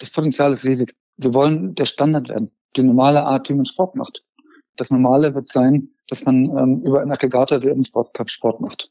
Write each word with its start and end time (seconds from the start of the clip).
das 0.00 0.10
Potenzial 0.10 0.52
ist 0.52 0.64
riesig. 0.64 0.94
Wir 1.16 1.32
wollen 1.34 1.74
der 1.74 1.84
Standard 1.84 2.28
werden, 2.28 2.50
die 2.74 2.82
normale 2.82 3.24
Art, 3.24 3.48
wie 3.48 3.54
man 3.54 3.66
Sport 3.66 3.94
macht. 3.94 4.24
Das 4.76 4.90
Normale 4.90 5.34
wird 5.34 5.48
sein, 5.48 5.90
dass 6.08 6.24
man 6.24 6.46
ähm, 6.56 6.82
über 6.84 7.00
einen 7.00 7.12
Aggregator 7.12 7.62
wie 7.62 7.70
einen 7.70 7.84
Sportclub 7.84 8.30
Sport 8.30 8.60
macht. 8.60 8.90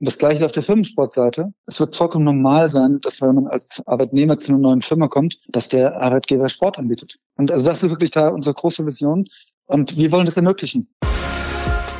Und 0.00 0.08
das 0.08 0.18
gleiche 0.18 0.44
auf 0.44 0.52
der 0.52 0.62
Firmensportseite. 0.62 1.52
Es 1.66 1.78
wird 1.78 1.94
vollkommen 1.94 2.24
normal 2.24 2.70
sein, 2.70 2.98
dass 3.02 3.20
wenn 3.20 3.34
man 3.34 3.46
als 3.46 3.82
Arbeitnehmer 3.86 4.38
zu 4.38 4.52
einer 4.52 4.60
neuen 4.60 4.82
Firma 4.82 5.08
kommt, 5.08 5.38
dass 5.48 5.68
der 5.68 6.00
Arbeitgeber 6.00 6.48
Sport 6.48 6.78
anbietet. 6.78 7.18
Und 7.36 7.52
also 7.52 7.64
das 7.64 7.82
ist 7.82 7.90
wirklich 7.90 8.10
da 8.10 8.28
unsere 8.28 8.54
große 8.54 8.84
Vision. 8.84 9.26
Und 9.66 9.96
wir 9.96 10.10
wollen 10.10 10.26
das 10.26 10.36
ermöglichen. 10.36 10.88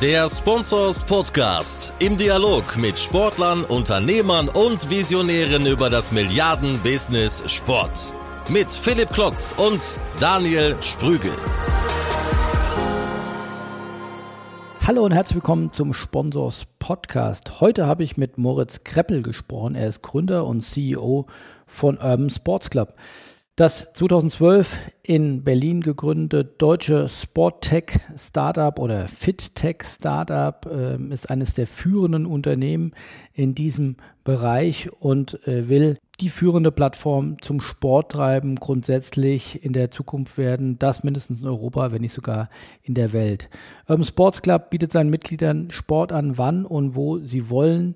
Der 0.01 0.27
Sponsors 0.29 1.03
Podcast 1.03 1.93
im 1.99 2.17
Dialog 2.17 2.75
mit 2.75 2.97
Sportlern, 2.97 3.63
Unternehmern 3.63 4.49
und 4.49 4.89
Visionären 4.89 5.67
über 5.67 5.91
das 5.91 6.11
Milliarden-Business 6.11 7.43
Sport. 7.45 8.13
Mit 8.51 8.69
Philipp 8.69 9.11
Klotz 9.11 9.55
und 9.57 9.95
Daniel 10.19 10.75
Sprügel. 10.81 11.31
Hallo 14.85 15.05
und 15.05 15.13
herzlich 15.13 15.35
willkommen 15.35 15.71
zum 15.71 15.93
Sponsors 15.93 16.65
Podcast. 16.77 17.61
Heute 17.61 17.85
habe 17.85 18.03
ich 18.03 18.17
mit 18.17 18.37
Moritz 18.37 18.83
Kreppel 18.83 19.21
gesprochen. 19.21 19.75
Er 19.75 19.87
ist 19.87 20.01
Gründer 20.01 20.45
und 20.45 20.59
CEO 20.59 21.27
von 21.65 21.95
Urban 21.95 22.29
Sports 22.29 22.69
Club. 22.69 22.95
Das 23.55 23.93
2012 23.93 24.79
in 25.01 25.45
Berlin 25.45 25.79
gegründete 25.79 26.43
deutsche 26.43 27.07
Sporttech-Startup 27.07 28.77
oder 28.79 29.07
FitTech-Startup 29.07 30.65
äh, 30.65 31.13
ist 31.13 31.29
eines 31.29 31.53
der 31.53 31.67
führenden 31.67 32.25
Unternehmen 32.25 32.93
in 33.33 33.55
diesem 33.55 33.95
Bereich 34.25 34.89
und 34.99 35.47
äh, 35.47 35.69
will 35.69 35.97
die 36.21 36.29
führende 36.29 36.71
Plattform 36.71 37.41
zum 37.41 37.59
Sporttreiben 37.59 38.55
grundsätzlich 38.55 39.65
in 39.65 39.73
der 39.73 39.89
Zukunft 39.91 40.37
werden. 40.37 40.77
Das 40.77 41.03
mindestens 41.03 41.41
in 41.41 41.47
Europa, 41.47 41.91
wenn 41.91 42.01
nicht 42.01 42.13
sogar 42.13 42.49
in 42.83 42.93
der 42.93 43.11
Welt. 43.11 43.49
Urban 43.87 44.05
Sports 44.05 44.41
Club 44.41 44.69
bietet 44.69 44.91
seinen 44.91 45.09
Mitgliedern 45.09 45.71
Sport 45.71 46.13
an, 46.13 46.37
wann 46.37 46.65
und 46.65 46.95
wo 46.95 47.17
sie 47.17 47.49
wollen. 47.49 47.95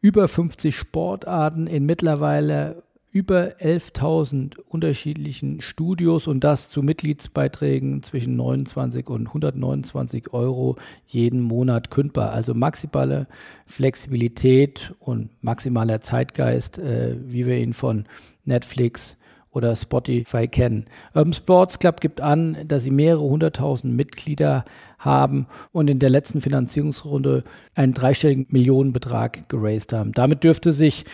Über 0.00 0.28
50 0.28 0.76
Sportarten 0.76 1.66
in 1.66 1.84
mittlerweile 1.84 2.82
über 3.14 3.60
11.000 3.60 4.58
unterschiedlichen 4.68 5.60
Studios 5.60 6.26
und 6.26 6.42
das 6.42 6.68
zu 6.68 6.82
Mitgliedsbeiträgen 6.82 8.02
zwischen 8.02 8.34
29 8.34 9.08
und 9.08 9.28
129 9.28 10.32
Euro 10.32 10.76
jeden 11.06 11.40
Monat 11.40 11.92
kündbar. 11.92 12.32
Also 12.32 12.54
maximale 12.54 13.28
Flexibilität 13.66 14.94
und 14.98 15.30
maximaler 15.42 16.00
Zeitgeist, 16.00 16.78
äh, 16.78 17.14
wie 17.24 17.46
wir 17.46 17.56
ihn 17.56 17.72
von 17.72 18.06
Netflix 18.44 19.16
oder 19.52 19.76
Spotify 19.76 20.48
kennen. 20.48 20.86
Urban 21.14 21.34
Sports 21.34 21.78
Club 21.78 22.00
gibt 22.00 22.20
an, 22.20 22.56
dass 22.66 22.82
sie 22.82 22.90
mehrere 22.90 23.22
hunderttausend 23.22 23.94
Mitglieder 23.94 24.64
haben 24.98 25.46
und 25.70 25.88
in 25.88 26.00
der 26.00 26.10
letzten 26.10 26.40
Finanzierungsrunde 26.40 27.44
einen 27.76 27.94
dreistelligen 27.94 28.46
Millionenbetrag 28.48 29.48
geraced 29.48 29.92
haben. 29.92 30.10
Damit 30.10 30.42
dürfte 30.42 30.72
sich 30.72 31.04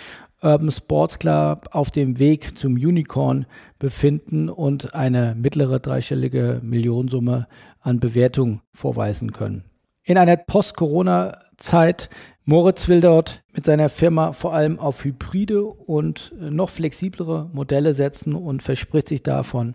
Urban 0.43 0.71
Sports 0.71 1.19
Club 1.19 1.69
auf 1.73 1.91
dem 1.91 2.19
Weg 2.19 2.57
zum 2.57 2.75
Unicorn 2.75 3.47
befinden 3.79 4.49
und 4.49 4.95
eine 4.95 5.35
mittlere 5.39 5.81
dreistellige 5.81 6.61
Millionensumme 6.63 7.47
an 7.81 8.01
Bewertung 8.01 8.61
vorweisen 8.73 9.33
können. 9.33 9.65
In 10.03 10.17
einer 10.17 10.37
Post-Corona-Zeit, 10.37 12.09
Moritz 12.45 12.89
will 12.89 13.01
dort 13.01 13.43
mit 13.53 13.65
seiner 13.65 13.89
Firma 13.89 14.33
vor 14.33 14.55
allem 14.55 14.79
auf 14.79 15.05
hybride 15.05 15.63
und 15.63 16.33
noch 16.39 16.71
flexiblere 16.71 17.51
Modelle 17.53 17.95
setzen 17.95 18.35
und 18.35 18.63
verspricht 18.63 19.09
sich 19.09 19.23
davon 19.23 19.75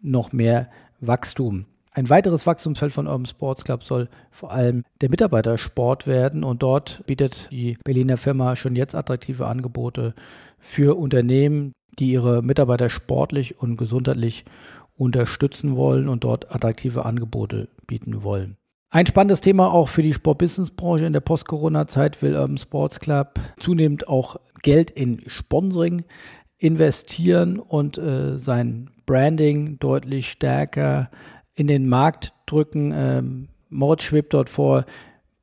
noch 0.00 0.32
mehr 0.32 0.68
Wachstum. 1.00 1.66
Ein 1.94 2.08
weiteres 2.08 2.46
Wachstumsfeld 2.46 2.92
von 2.92 3.06
Urban 3.06 3.26
Sports 3.26 3.64
Club 3.64 3.84
soll 3.84 4.08
vor 4.30 4.50
allem 4.50 4.82
der 5.02 5.10
Mitarbeitersport 5.10 6.06
werden 6.06 6.42
und 6.42 6.62
dort 6.62 7.04
bietet 7.06 7.48
die 7.50 7.76
Berliner 7.84 8.16
Firma 8.16 8.56
schon 8.56 8.76
jetzt 8.76 8.94
attraktive 8.94 9.46
Angebote 9.46 10.14
für 10.58 10.96
Unternehmen, 10.96 11.72
die 11.98 12.12
ihre 12.12 12.42
Mitarbeiter 12.42 12.88
sportlich 12.88 13.58
und 13.58 13.76
gesundheitlich 13.76 14.46
unterstützen 14.96 15.76
wollen 15.76 16.08
und 16.08 16.24
dort 16.24 16.54
attraktive 16.54 17.04
Angebote 17.04 17.68
bieten 17.86 18.22
wollen. 18.22 18.56
Ein 18.88 19.06
spannendes 19.06 19.42
Thema 19.42 19.70
auch 19.72 19.88
für 19.88 20.02
die 20.02 20.14
Sport-Business-Branche 20.14 21.04
in 21.04 21.12
der 21.12 21.20
Post-Corona-Zeit 21.20 22.22
will 22.22 22.36
Urban 22.36 22.58
Sports 22.58 23.00
Club 23.00 23.38
zunehmend 23.58 24.08
auch 24.08 24.36
Geld 24.62 24.90
in 24.90 25.22
Sponsoring 25.26 26.04
investieren 26.56 27.58
und 27.58 27.98
äh, 27.98 28.38
sein 28.38 28.90
Branding 29.04 29.78
deutlich 29.78 30.30
stärker 30.30 31.10
in 31.54 31.66
den 31.66 31.88
Markt 31.88 32.32
drücken. 32.46 32.92
Ähm, 32.94 33.48
Moritz 33.68 34.02
schwebt 34.02 34.34
dort 34.34 34.48
vor, 34.48 34.84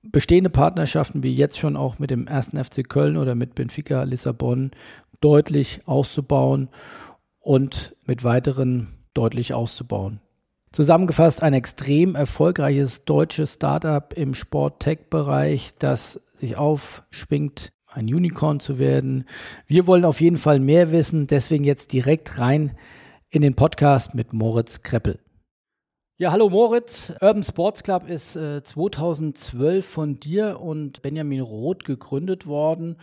bestehende 0.01 0.49
Partnerschaften 0.49 1.23
wie 1.23 1.33
jetzt 1.33 1.59
schon 1.59 1.75
auch 1.75 1.99
mit 1.99 2.09
dem 2.11 2.27
ersten 2.27 2.63
FC 2.63 2.87
Köln 2.87 3.17
oder 3.17 3.35
mit 3.35 3.55
Benfica 3.55 4.03
Lissabon 4.03 4.71
deutlich 5.21 5.81
auszubauen 5.85 6.69
und 7.39 7.95
mit 8.05 8.23
weiteren 8.23 8.87
deutlich 9.13 9.53
auszubauen. 9.53 10.21
Zusammengefasst 10.71 11.41
ein 11.41 11.53
extrem 11.53 12.15
erfolgreiches 12.15 13.03
deutsches 13.03 13.55
Startup 13.55 14.13
im 14.13 14.35
Sport-Tech-Bereich, 14.35 15.73
das 15.79 16.21
sich 16.35 16.57
aufschwingt, 16.57 17.73
ein 17.87 18.05
Unicorn 18.05 18.59
zu 18.59 18.77
werden. 18.77 19.25
Wir 19.65 19.87
wollen 19.87 20.05
auf 20.05 20.21
jeden 20.21 20.37
Fall 20.37 20.59
mehr 20.59 20.91
wissen, 20.91 21.25
deswegen 21.25 21.63
jetzt 21.63 21.91
direkt 21.91 22.37
rein 22.37 22.77
in 23.29 23.41
den 23.41 23.55
Podcast 23.55 24.13
mit 24.13 24.31
Moritz 24.31 24.83
Kreppel. 24.83 25.19
Ja, 26.21 26.33
hallo 26.33 26.49
Moritz. 26.49 27.13
Urban 27.21 27.45
Sports 27.45 27.81
Club 27.81 28.09
ist 28.09 28.35
äh, 28.35 28.61
2012 28.61 29.85
von 29.85 30.19
dir 30.19 30.59
und 30.59 31.01
Benjamin 31.01 31.39
Roth 31.39 31.85
gegründet 31.85 32.45
worden 32.45 32.97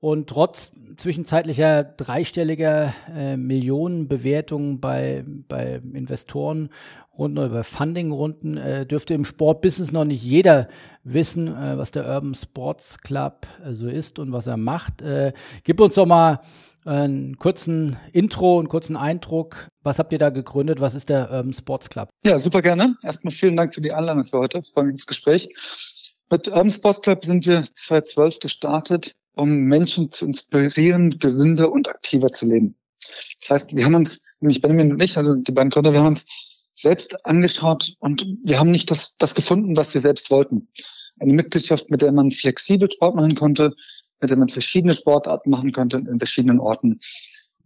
und 0.00 0.28
trotz 0.28 0.72
zwischenzeitlicher 0.96 1.84
dreistelliger 1.84 2.94
äh, 3.14 3.36
Millionenbewertungen 3.36 4.80
bei, 4.80 5.24
bei 5.26 5.80
Investoren 5.92 6.70
Runden 7.18 7.38
oder 7.38 7.48
bei 7.48 7.62
Funding-Runden 7.64 8.56
äh, 8.56 8.86
dürfte 8.86 9.14
im 9.14 9.24
Sportbusiness 9.24 9.90
noch 9.90 10.04
nicht 10.04 10.22
jeder 10.22 10.68
wissen, 11.02 11.48
äh, 11.48 11.76
was 11.76 11.90
der 11.90 12.06
Urban 12.06 12.34
Sports 12.34 12.98
Club 12.98 13.46
äh, 13.64 13.72
so 13.72 13.88
ist 13.88 14.18
und 14.18 14.32
was 14.32 14.46
er 14.46 14.56
macht. 14.56 15.02
Äh, 15.02 15.32
gib 15.64 15.80
uns 15.80 15.96
doch 15.96 16.06
mal 16.06 16.40
einen 16.84 17.36
kurzen 17.36 17.96
Intro, 18.12 18.58
einen 18.58 18.68
kurzen 18.68 18.96
Eindruck. 18.96 19.68
Was 19.82 19.98
habt 19.98 20.12
ihr 20.12 20.18
da 20.18 20.30
gegründet? 20.30 20.80
Was 20.80 20.94
ist 20.94 21.08
der 21.08 21.30
Urban 21.30 21.52
Sports 21.52 21.90
Club? 21.90 22.08
Ja, 22.24 22.38
super 22.38 22.62
gerne. 22.62 22.96
Erstmal 23.02 23.32
vielen 23.32 23.56
Dank 23.56 23.74
für 23.74 23.80
die 23.80 23.92
Einladung 23.92 24.24
für 24.24 24.38
heute. 24.38 24.58
Ich 24.58 24.72
freue 24.72 24.84
mich 24.84 24.94
aufs 24.94 25.06
Gespräch. 25.06 25.48
Mit 26.30 26.46
Urban 26.48 26.70
Sports 26.70 27.00
Club 27.00 27.24
sind 27.24 27.46
wir 27.46 27.64
2012 27.74 28.38
gestartet, 28.38 29.12
um 29.38 29.54
Menschen 29.54 30.10
zu 30.10 30.26
inspirieren, 30.26 31.18
gesünder 31.18 31.70
und 31.70 31.88
aktiver 31.88 32.30
zu 32.32 32.46
leben. 32.46 32.74
Das 33.40 33.50
heißt, 33.50 33.76
wir 33.76 33.84
haben 33.84 33.94
uns, 33.94 34.20
nämlich 34.40 34.60
Benjamin 34.60 34.92
und 34.92 35.02
ich, 35.02 35.16
also 35.16 35.34
die 35.34 35.52
beiden 35.52 35.70
Gründer, 35.70 35.92
wir 35.92 36.00
haben 36.00 36.08
uns 36.08 36.26
selbst 36.74 37.24
angeschaut 37.24 37.94
und 38.00 38.26
wir 38.44 38.58
haben 38.58 38.70
nicht 38.70 38.90
das, 38.90 39.16
das 39.16 39.34
gefunden, 39.34 39.76
was 39.76 39.94
wir 39.94 40.00
selbst 40.00 40.30
wollten. 40.30 40.68
Eine 41.20 41.34
Mitgliedschaft, 41.34 41.88
mit 41.90 42.02
der 42.02 42.12
man 42.12 42.32
flexibel 42.32 42.90
Sport 42.90 43.14
machen 43.14 43.36
konnte, 43.36 43.74
mit 44.20 44.30
der 44.30 44.36
man 44.36 44.48
verschiedene 44.48 44.94
Sportarten 44.94 45.50
machen 45.50 45.70
könnte 45.70 45.98
in 45.98 46.18
verschiedenen 46.18 46.58
Orten. 46.58 46.98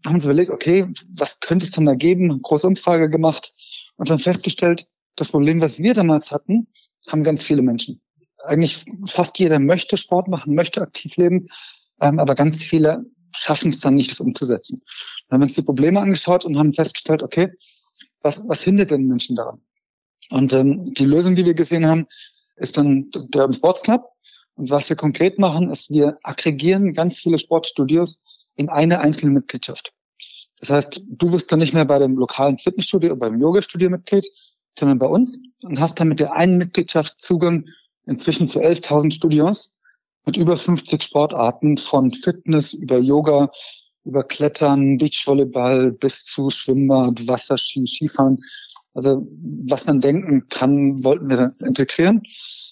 Wir 0.03 0.09
haben 0.09 0.17
uns 0.17 0.25
überlegt, 0.25 0.51
okay, 0.51 0.87
was 1.17 1.41
könnte 1.41 1.65
es 1.65 1.73
denn 1.73 1.87
da 1.87 1.95
geben? 1.95 2.41
Große 2.43 2.67
Umfrage 2.67 3.09
gemacht 3.09 3.53
und 3.97 4.11
dann 4.11 4.19
festgestellt, 4.19 4.87
das 5.17 5.29
Problem, 5.29 5.61
was 5.61 5.79
wir 5.79 5.95
damals 5.95 6.31
hatten, 6.31 6.67
haben 7.09 7.25
ganz 7.25 7.43
viele 7.43 7.63
Menschen. 7.63 8.01
Eigentlich 8.45 8.85
fast 9.07 9.39
jeder 9.39 9.59
möchte 9.59 9.97
Sport 9.97 10.29
machen, 10.29 10.55
möchte 10.55 10.83
aktiv 10.83 11.17
leben, 11.17 11.47
ähm, 12.01 12.19
aber 12.19 12.35
ganz 12.35 12.63
viele 12.63 13.05
schaffen 13.35 13.71
es 13.71 13.81
dann 13.81 13.95
nicht, 13.95 14.11
das 14.11 14.21
umzusetzen. 14.21 14.83
Dann 15.29 15.37
haben 15.37 15.43
wir 15.43 15.47
uns 15.47 15.55
die 15.55 15.63
Probleme 15.63 16.01
angeschaut 16.01 16.45
und 16.45 16.59
haben 16.59 16.73
festgestellt, 16.73 17.23
okay, 17.23 17.51
was, 18.21 18.47
was 18.49 18.63
hindert 18.63 18.91
den 18.91 19.07
Menschen 19.07 19.37
daran? 19.37 19.61
Und 20.31 20.53
ähm, 20.53 20.93
die 20.95 21.05
Lösung, 21.05 21.35
die 21.35 21.45
wir 21.45 21.55
gesehen 21.55 21.87
haben, 21.87 22.07
ist 22.57 22.77
dann 22.77 23.11
der 23.13 23.53
Sports 23.53 23.83
Club. 23.83 24.09
Und 24.55 24.71
was 24.71 24.89
wir 24.89 24.97
konkret 24.97 25.39
machen, 25.39 25.71
ist, 25.71 25.91
wir 25.91 26.19
aggregieren 26.23 26.95
ganz 26.95 27.19
viele 27.19 27.39
Sportstudios 27.39 28.23
in 28.57 28.69
eine 28.69 29.01
einzelne 29.01 29.33
Mitgliedschaft. 29.33 29.93
Das 30.61 30.71
heißt, 30.71 31.03
du 31.09 31.33
wirst 31.33 31.51
dann 31.51 31.59
nicht 31.59 31.75
mehr 31.75 31.85
bei 31.85 31.99
dem 31.99 32.17
lokalen 32.17 32.59
Fitnessstudio 32.59 33.13
oder 33.13 33.21
beim 33.21 33.41
Yoga-Studio 33.41 33.91
Mitglied, 33.91 34.27
sondern 34.75 34.99
bei 34.99 35.07
uns 35.07 35.41
und 35.65 35.81
hast 35.81 35.99
dann 35.99 36.09
mit 36.09 36.21
der 36.21 36.35
einen 36.35 36.59
Mitgliedschaft 36.59 37.19
Zugang 37.19 37.67
inzwischen 38.07 38.49
zu 38.49 38.61
11.000 38.61 39.13
Studios 39.13 39.73
mit 40.25 40.37
über 40.37 40.57
50 40.57 41.03
Sportarten 41.03 41.77
von 41.77 42.13
Fitness 42.13 42.75
über 42.75 42.99
Yoga, 42.99 43.51
über 44.05 44.23
Klettern, 44.23 44.99
Beachvolleyball 44.99 45.93
bis 45.93 46.25
zu 46.25 46.51
Schwimmbad, 46.51 47.27
Wasserski, 47.27 47.87
Skifahren. 47.87 48.39
Also 48.95 49.27
was 49.65 49.87
man 49.87 50.01
denken 50.01 50.49
kann, 50.49 51.03
wollten 51.03 51.31
wir 51.31 51.55
integrieren. 51.61 52.23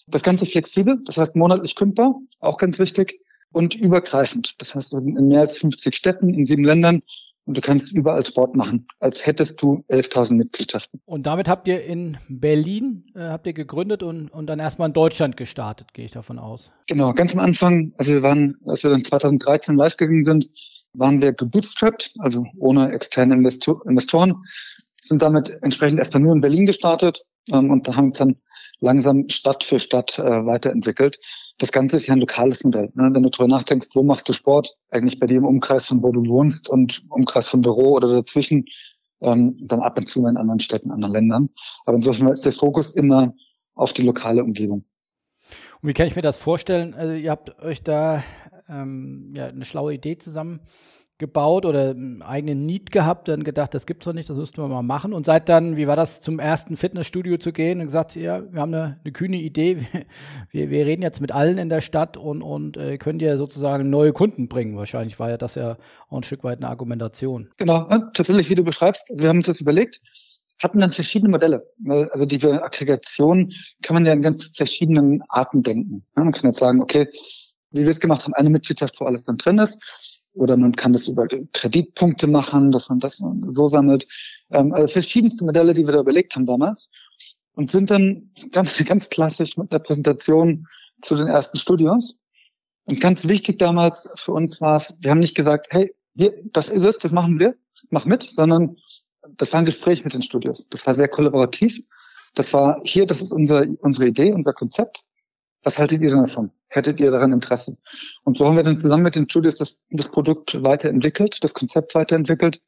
Das 0.06 0.22
Ganze 0.22 0.44
flexibel, 0.46 0.98
das 1.06 1.18
heißt 1.18 1.36
monatlich 1.36 1.76
kündbar, 1.76 2.14
auch 2.40 2.58
ganz 2.58 2.78
wichtig, 2.78 3.20
und 3.52 3.74
übergreifend. 3.74 4.54
Das 4.58 4.74
heißt, 4.74 4.94
in 4.94 5.28
mehr 5.28 5.40
als 5.40 5.58
50 5.58 5.94
Städten, 5.94 6.34
in 6.34 6.46
sieben 6.46 6.64
Ländern 6.64 7.02
und 7.46 7.56
du 7.56 7.60
kannst 7.60 7.92
überall 7.92 8.24
Sport 8.24 8.54
machen, 8.54 8.86
als 9.00 9.26
hättest 9.26 9.60
du 9.62 9.84
11.000 9.90 10.34
Mitgliedschaften. 10.34 11.00
Und 11.04 11.26
damit 11.26 11.48
habt 11.48 11.66
ihr 11.68 11.84
in 11.84 12.16
Berlin, 12.28 13.06
äh, 13.14 13.20
habt 13.20 13.46
ihr 13.46 13.52
gegründet 13.52 14.02
und, 14.02 14.28
und 14.28 14.46
dann 14.46 14.58
erstmal 14.58 14.88
in 14.88 14.92
Deutschland 14.92 15.36
gestartet, 15.36 15.92
gehe 15.94 16.04
ich 16.04 16.12
davon 16.12 16.38
aus. 16.38 16.70
Genau, 16.86 17.12
ganz 17.12 17.34
am 17.34 17.40
Anfang, 17.40 17.92
also 17.98 18.12
wir 18.12 18.22
waren, 18.22 18.54
als 18.66 18.82
wir 18.82 18.90
dann 18.90 19.04
2013 19.04 19.76
live 19.76 19.96
gegangen 19.96 20.24
sind, 20.24 20.48
waren 20.92 21.20
wir 21.20 21.32
gebootstrapped, 21.32 22.12
also 22.18 22.44
ohne 22.58 22.92
externe 22.92 23.34
Investor 23.34 23.80
Investoren, 23.86 24.34
sind 25.00 25.22
damit 25.22 25.56
entsprechend 25.62 25.98
erstmal 25.98 26.22
nur 26.22 26.34
in 26.34 26.40
Berlin 26.40 26.66
gestartet 26.66 27.22
ähm, 27.50 27.70
und 27.70 27.88
da 27.88 27.96
haben 27.96 28.08
wir 28.08 28.12
dann 28.12 28.36
langsam 28.80 29.28
Stadt 29.28 29.62
für 29.62 29.78
Stadt 29.78 30.18
äh, 30.18 30.46
weiterentwickelt. 30.46 31.18
Das 31.58 31.72
Ganze 31.72 31.96
ist 31.96 32.06
ja 32.06 32.14
ein 32.14 32.20
lokales 32.20 32.64
Modell. 32.64 32.90
Ne? 32.94 33.10
Wenn 33.12 33.22
du 33.22 33.30
darüber 33.30 33.48
nachdenkst, 33.48 33.88
wo 33.94 34.02
machst 34.02 34.28
du 34.28 34.32
Sport? 34.32 34.74
Eigentlich 34.90 35.18
bei 35.18 35.26
dir 35.26 35.38
im 35.38 35.44
Umkreis 35.44 35.86
von 35.86 36.02
wo 36.02 36.12
du 36.12 36.26
wohnst 36.26 36.68
und 36.68 37.02
Umkreis 37.10 37.48
vom 37.48 37.60
Büro 37.60 37.92
oder 37.92 38.12
dazwischen, 38.12 38.64
ähm, 39.20 39.56
dann 39.62 39.80
ab 39.80 39.98
und 39.98 40.06
zu 40.06 40.26
in 40.26 40.36
anderen 40.36 40.60
Städten, 40.60 40.90
anderen 40.90 41.14
Ländern. 41.14 41.50
Aber 41.84 41.96
insofern 41.96 42.28
ist 42.28 42.44
der 42.44 42.52
Fokus 42.52 42.94
immer 42.94 43.34
auf 43.74 43.92
die 43.92 44.02
lokale 44.02 44.42
Umgebung. 44.42 44.84
Und 45.82 45.88
wie 45.88 45.92
kann 45.92 46.06
ich 46.06 46.16
mir 46.16 46.22
das 46.22 46.36
vorstellen? 46.36 46.94
Also 46.94 47.14
ihr 47.14 47.30
habt 47.30 47.58
euch 47.60 47.82
da 47.82 48.22
ähm, 48.68 49.32
ja, 49.36 49.46
eine 49.46 49.64
schlaue 49.64 49.94
Idee 49.94 50.16
zusammen 50.18 50.60
gebaut 51.20 51.64
oder 51.64 51.90
einen 51.90 52.22
eigenen 52.22 52.66
Need 52.66 52.90
gehabt, 52.90 53.28
dann 53.28 53.44
gedacht, 53.44 53.74
das 53.74 53.86
gibt's 53.86 54.06
doch 54.06 54.12
nicht, 54.12 54.28
das 54.28 54.36
müssten 54.36 54.60
wir 54.60 54.66
mal 54.66 54.82
machen. 54.82 55.12
Und 55.12 55.24
seit 55.24 55.48
dann, 55.48 55.76
wie 55.76 55.86
war 55.86 55.94
das, 55.94 56.20
zum 56.20 56.40
ersten 56.40 56.76
Fitnessstudio 56.76 57.36
zu 57.36 57.52
gehen 57.52 57.78
und 57.78 57.86
gesagt, 57.86 58.16
ja, 58.16 58.42
wir 58.52 58.60
haben 58.60 58.74
eine, 58.74 58.98
eine 59.04 59.12
kühne 59.12 59.36
Idee, 59.36 59.86
wir, 60.50 60.70
wir 60.70 60.86
reden 60.86 61.02
jetzt 61.02 61.20
mit 61.20 61.30
allen 61.30 61.58
in 61.58 61.68
der 61.68 61.80
Stadt 61.80 62.16
und, 62.16 62.42
und 62.42 62.76
äh, 62.76 62.98
können 62.98 63.20
dir 63.20 63.36
sozusagen 63.36 63.88
neue 63.90 64.12
Kunden 64.12 64.48
bringen. 64.48 64.76
Wahrscheinlich 64.76 65.20
war 65.20 65.30
ja 65.30 65.36
das 65.36 65.54
ja 65.54 65.76
auch 66.08 66.16
ein 66.16 66.24
Stück 66.24 66.42
weit 66.42 66.58
eine 66.58 66.68
Argumentation. 66.68 67.50
Genau, 67.58 67.84
tatsächlich, 68.12 68.50
wie 68.50 68.56
du 68.56 68.64
beschreibst, 68.64 69.12
wir 69.14 69.28
haben 69.28 69.36
uns 69.36 69.46
das 69.46 69.60
überlegt, 69.60 70.00
hatten 70.62 70.78
dann 70.78 70.92
verschiedene 70.92 71.30
Modelle. 71.30 71.66
Also 72.10 72.26
diese 72.26 72.62
Aggregation 72.62 73.50
kann 73.82 73.94
man 73.94 74.06
ja 74.06 74.12
in 74.12 74.22
ganz 74.22 74.44
verschiedenen 74.56 75.22
Arten 75.28 75.62
denken. 75.62 76.04
Man 76.14 76.32
kann 76.32 76.50
jetzt 76.50 76.58
sagen, 76.58 76.82
okay, 76.82 77.08
wie 77.72 77.82
wir 77.82 77.88
es 77.88 78.00
gemacht 78.00 78.24
haben, 78.24 78.34
eine 78.34 78.50
Mitgliedschaft, 78.50 79.00
wo 79.00 79.04
alles 79.04 79.24
dann 79.24 79.36
drin 79.36 79.58
ist. 79.58 80.26
Oder 80.32 80.56
man 80.56 80.72
kann 80.72 80.92
das 80.92 81.08
über 81.08 81.26
Kreditpunkte 81.52 82.26
machen, 82.26 82.70
dass 82.70 82.88
man 82.88 83.00
das 83.00 83.22
so 83.48 83.68
sammelt. 83.68 84.06
Ähm, 84.50 84.72
also 84.72 84.88
verschiedenste 84.88 85.44
Modelle, 85.44 85.74
die 85.74 85.86
wir 85.86 85.92
da 85.92 86.00
überlegt 86.00 86.34
haben 86.36 86.46
damals. 86.46 86.90
Und 87.54 87.70
sind 87.70 87.90
dann 87.90 88.30
ganz, 88.52 88.84
ganz 88.84 89.08
klassisch 89.08 89.56
mit 89.56 89.70
einer 89.70 89.80
Präsentation 89.80 90.66
zu 91.02 91.16
den 91.16 91.26
ersten 91.26 91.58
Studios. 91.58 92.16
Und 92.84 93.00
ganz 93.00 93.28
wichtig 93.28 93.58
damals 93.58 94.08
für 94.16 94.32
uns 94.32 94.60
war 94.60 94.76
es, 94.76 94.98
wir 95.00 95.10
haben 95.10 95.20
nicht 95.20 95.36
gesagt, 95.36 95.68
hey, 95.70 95.94
hier, 96.14 96.34
das 96.52 96.70
ist 96.70 96.84
es, 96.84 96.98
das 96.98 97.12
machen 97.12 97.38
wir, 97.38 97.54
mach 97.90 98.04
mit, 98.04 98.22
sondern 98.22 98.76
das 99.36 99.52
war 99.52 99.60
ein 99.60 99.66
Gespräch 99.66 100.04
mit 100.04 100.14
den 100.14 100.22
Studios. 100.22 100.66
Das 100.70 100.86
war 100.86 100.94
sehr 100.94 101.08
kollaborativ. 101.08 101.80
Das 102.34 102.52
war 102.52 102.80
hier, 102.84 103.06
das 103.06 103.22
ist 103.22 103.32
unser, 103.32 103.64
unsere 103.80 104.08
Idee, 104.08 104.32
unser 104.32 104.52
Konzept. 104.52 105.02
Was 105.62 105.78
haltet 105.78 106.02
ihr 106.02 106.10
denn 106.10 106.20
davon? 106.20 106.50
Hättet 106.70 107.00
ihr 107.00 107.10
daran 107.10 107.32
Interesse? 107.32 107.76
Und 108.24 108.38
so 108.38 108.46
haben 108.46 108.56
wir 108.56 108.62
dann 108.62 108.78
zusammen 108.78 109.02
mit 109.02 109.16
den 109.16 109.28
Studios 109.28 109.58
das, 109.58 109.78
das 109.90 110.08
Produkt 110.08 110.62
weiterentwickelt, 110.62 111.42
das 111.42 111.52
Konzept 111.52 111.94
weiterentwickelt, 111.96 112.60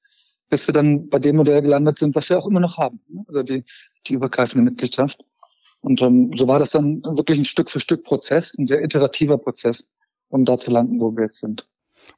bis 0.50 0.66
wir 0.66 0.74
dann 0.74 1.08
bei 1.08 1.20
dem 1.20 1.36
Modell 1.36 1.62
gelandet 1.62 1.98
sind, 1.98 2.14
was 2.14 2.28
wir 2.28 2.38
auch 2.38 2.46
immer 2.46 2.60
noch 2.60 2.78
haben. 2.78 3.00
Ne? 3.08 3.24
Also 3.28 3.42
die, 3.44 3.64
die 4.06 4.14
übergreifende 4.14 4.68
Mitgliedschaft. 4.68 5.24
Und 5.80 6.02
ähm, 6.02 6.32
so 6.36 6.48
war 6.48 6.58
das 6.58 6.70
dann 6.70 7.02
wirklich 7.02 7.38
ein 7.38 7.44
Stück 7.44 7.70
für 7.70 7.80
Stück 7.80 8.02
Prozess, 8.02 8.56
ein 8.58 8.66
sehr 8.66 8.82
iterativer 8.82 9.38
Prozess, 9.38 9.88
um 10.28 10.44
da 10.44 10.58
zu 10.58 10.72
landen, 10.72 11.00
wo 11.00 11.14
wir 11.16 11.24
jetzt 11.24 11.40
sind. 11.40 11.68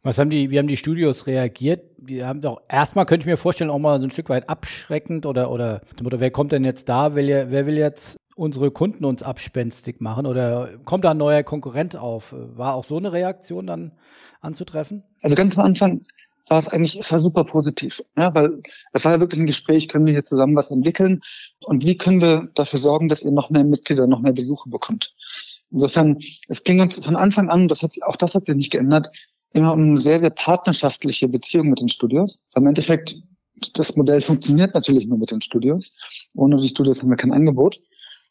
Was 0.02 0.18
haben 0.18 0.30
die, 0.30 0.50
wie 0.50 0.58
haben 0.58 0.68
die 0.68 0.76
Studios 0.76 1.26
reagiert? 1.26 1.84
Die 1.98 2.24
haben 2.24 2.40
doch 2.40 2.62
erstmal 2.68 3.06
könnte 3.06 3.22
ich 3.22 3.26
mir 3.26 3.36
vorstellen, 3.36 3.70
auch 3.70 3.78
mal 3.78 3.98
so 3.98 4.06
ein 4.06 4.10
Stück 4.10 4.28
weit 4.28 4.48
abschreckend 4.48 5.26
oder 5.26 5.50
oder, 5.50 5.82
oder 6.02 6.20
wer 6.20 6.30
kommt 6.30 6.52
denn 6.52 6.64
jetzt 6.64 6.88
da? 6.88 7.14
Wer, 7.14 7.50
wer 7.50 7.66
will 7.66 7.76
jetzt 7.76 8.16
unsere 8.36 8.70
Kunden 8.70 9.04
uns 9.04 9.22
abspenstig 9.22 10.00
machen 10.00 10.26
oder 10.26 10.78
kommt 10.84 11.04
da 11.04 11.12
ein 11.12 11.18
neuer 11.18 11.42
Konkurrent 11.42 11.96
auf? 11.96 12.34
War 12.36 12.74
auch 12.74 12.84
so 12.84 12.96
eine 12.96 13.12
Reaktion 13.12 13.66
dann 13.66 13.92
anzutreffen? 14.40 15.04
Also 15.22 15.36
ganz 15.36 15.58
am 15.58 15.64
Anfang 15.64 16.02
war 16.48 16.58
es 16.58 16.68
eigentlich, 16.68 16.96
es 16.98 17.10
war 17.10 17.18
super 17.20 17.44
positiv, 17.44 18.02
ja, 18.18 18.34
weil 18.34 18.60
es 18.92 19.04
war 19.04 19.12
ja 19.12 19.20
wirklich 19.20 19.40
ein 19.40 19.46
Gespräch, 19.46 19.88
können 19.88 20.04
wir 20.04 20.12
hier 20.12 20.24
zusammen 20.24 20.56
was 20.56 20.70
entwickeln 20.70 21.20
und 21.64 21.84
wie 21.84 21.96
können 21.96 22.20
wir 22.20 22.48
dafür 22.54 22.78
sorgen, 22.78 23.08
dass 23.08 23.22
ihr 23.22 23.30
noch 23.30 23.50
mehr 23.50 23.64
Mitglieder, 23.64 24.06
noch 24.06 24.20
mehr 24.20 24.34
Besucher 24.34 24.68
bekommt. 24.68 25.14
Insofern, 25.70 26.18
es 26.48 26.62
ging 26.64 26.80
uns 26.80 26.98
von 26.98 27.16
Anfang 27.16 27.48
an, 27.48 27.68
das 27.68 27.82
hat 27.82 27.92
sich, 27.92 28.04
auch 28.04 28.16
das 28.16 28.34
hat 28.34 28.46
sich 28.46 28.56
nicht 28.56 28.70
geändert, 28.70 29.08
immer 29.52 29.72
um 29.72 29.80
eine 29.80 30.00
sehr, 30.00 30.20
sehr 30.20 30.30
partnerschaftliche 30.30 31.28
Beziehung 31.28 31.70
mit 31.70 31.80
den 31.80 31.88
Studios. 31.88 32.42
Im 32.54 32.66
Endeffekt, 32.66 33.16
das 33.72 33.96
Modell 33.96 34.20
funktioniert 34.20 34.74
natürlich 34.74 35.06
nur 35.06 35.18
mit 35.18 35.30
den 35.30 35.40
Studios. 35.40 35.94
Ohne 36.34 36.60
die 36.60 36.68
Studios 36.68 37.00
haben 37.00 37.08
wir 37.08 37.16
kein 37.16 37.32
Angebot. 37.32 37.80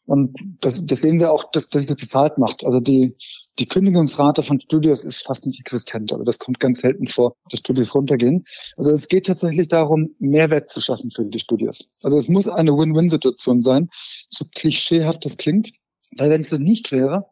Und 0.06 0.38
das, 0.62 0.86
das 0.86 1.02
sehen 1.02 1.20
wir 1.20 1.32
auch, 1.32 1.50
dass, 1.52 1.70
dass 1.70 1.84
sich 1.84 1.90
das 1.90 1.98
bezahlt 1.98 2.38
macht. 2.38 2.66
Also 2.66 2.80
die, 2.80 3.16
die 3.60 3.68
Kündigungsrate 3.68 4.44
von 4.44 4.60
Studios 4.60 5.04
ist 5.04 5.26
fast 5.26 5.46
nicht 5.46 5.60
existent, 5.60 6.12
aber 6.12 6.24
das 6.24 6.40
kommt 6.40 6.60
ganz 6.60 6.82
selten 6.82 7.08
vor, 7.08 7.36
dass 7.50 7.60
Studios 7.60 7.94
runtergehen. 7.96 8.44
Also 8.78 8.92
es 8.92 9.08
geht 9.08 9.28
tatsächlich 9.28 9.68
darum, 9.68 10.16
Mehrwert 10.20 10.70
zu 10.70 10.82
schaffen 10.82 11.10
für 11.10 11.26
die 11.26 11.40
Studios. 11.40 11.90
Also 12.02 12.18
es 12.18 12.28
muss 12.28 12.48
eine 12.48 12.72
Win-Win-Situation 12.72 13.62
sein, 13.62 13.90
so 14.28 14.46
klischeehaft 14.56 15.24
das 15.24 15.38
klingt, 15.38 15.72
weil 16.18 16.32
wenn 16.32 16.42
es 16.42 16.50
das 16.50 16.60
nicht 16.60 16.92
wäre, 16.92 17.26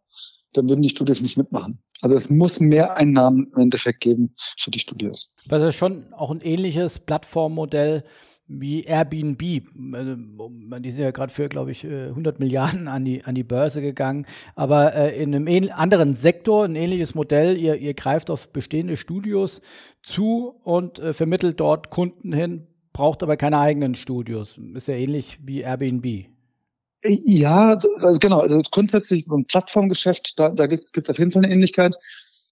dann 0.54 0.70
würden 0.70 0.82
die 0.82 0.90
Studios 0.90 1.22
nicht 1.22 1.38
mitmachen. 1.38 1.82
Also 2.02 2.16
es 2.16 2.30
muss 2.30 2.60
mehr 2.60 2.98
Einnahmen 2.98 3.52
im 3.54 3.62
Endeffekt 3.62 4.02
geben 4.02 4.36
für 4.58 4.72
die 4.72 4.80
Studios. 4.80 5.34
Das 5.48 5.62
ist 5.62 5.76
schon 5.76 6.12
auch 6.14 6.32
ein 6.32 6.42
ähnliches 6.42 7.00
Plattformmodell 7.00 8.04
wie 8.60 8.84
Airbnb. 8.84 9.42
Äh, 9.42 9.62
die 10.80 10.92
sind 10.92 11.04
ja 11.04 11.12
gerade 11.12 11.32
für, 11.32 11.50
glaube 11.50 11.72
ich, 11.72 11.86
100 11.86 12.36
äh, 12.36 12.40
Milliarden 12.40 12.88
an 12.88 13.06
die, 13.06 13.24
an 13.24 13.36
die 13.36 13.44
Börse 13.44 13.82
gegangen. 13.82 14.26
Aber 14.56 14.94
äh, 14.94 15.22
in 15.22 15.34
einem 15.34 15.70
anderen 15.72 16.16
Sektor, 16.16 16.66
ein 16.66 16.76
ähnliches 16.76 17.16
Modell. 17.16 17.58
Ihr, 17.58 17.76
ihr 17.76 17.94
greift 17.94 18.30
auf 18.30 18.50
bestehende 18.50 18.98
Studios 18.98 19.62
zu 20.02 20.56
und 20.64 21.00
vermittelt 21.12 21.60
dort 21.60 21.92
Kunden 21.92 22.34
hin, 22.34 22.68
braucht 22.92 23.22
aber 23.22 23.38
keine 23.38 23.60
eigenen 23.60 23.96
Studios. 23.96 24.58
Ist 24.74 24.88
ja 24.88 24.96
ähnlich 24.96 25.40
wie 25.44 25.62
Airbnb. 25.62 26.26
Ja, 27.04 27.78
also 27.96 28.20
genau. 28.20 28.40
Also 28.40 28.62
grundsätzlich 28.72 29.26
so 29.26 29.36
ein 29.36 29.46
Plattformgeschäft, 29.46 30.40
da, 30.40 30.50
da 30.50 30.68
gibt 30.68 30.98
es 30.98 31.10
auf 31.10 31.20
jeden 31.20 31.32
Fall 31.32 31.44
eine 31.44 31.54
Ähnlichkeit. 31.54 31.96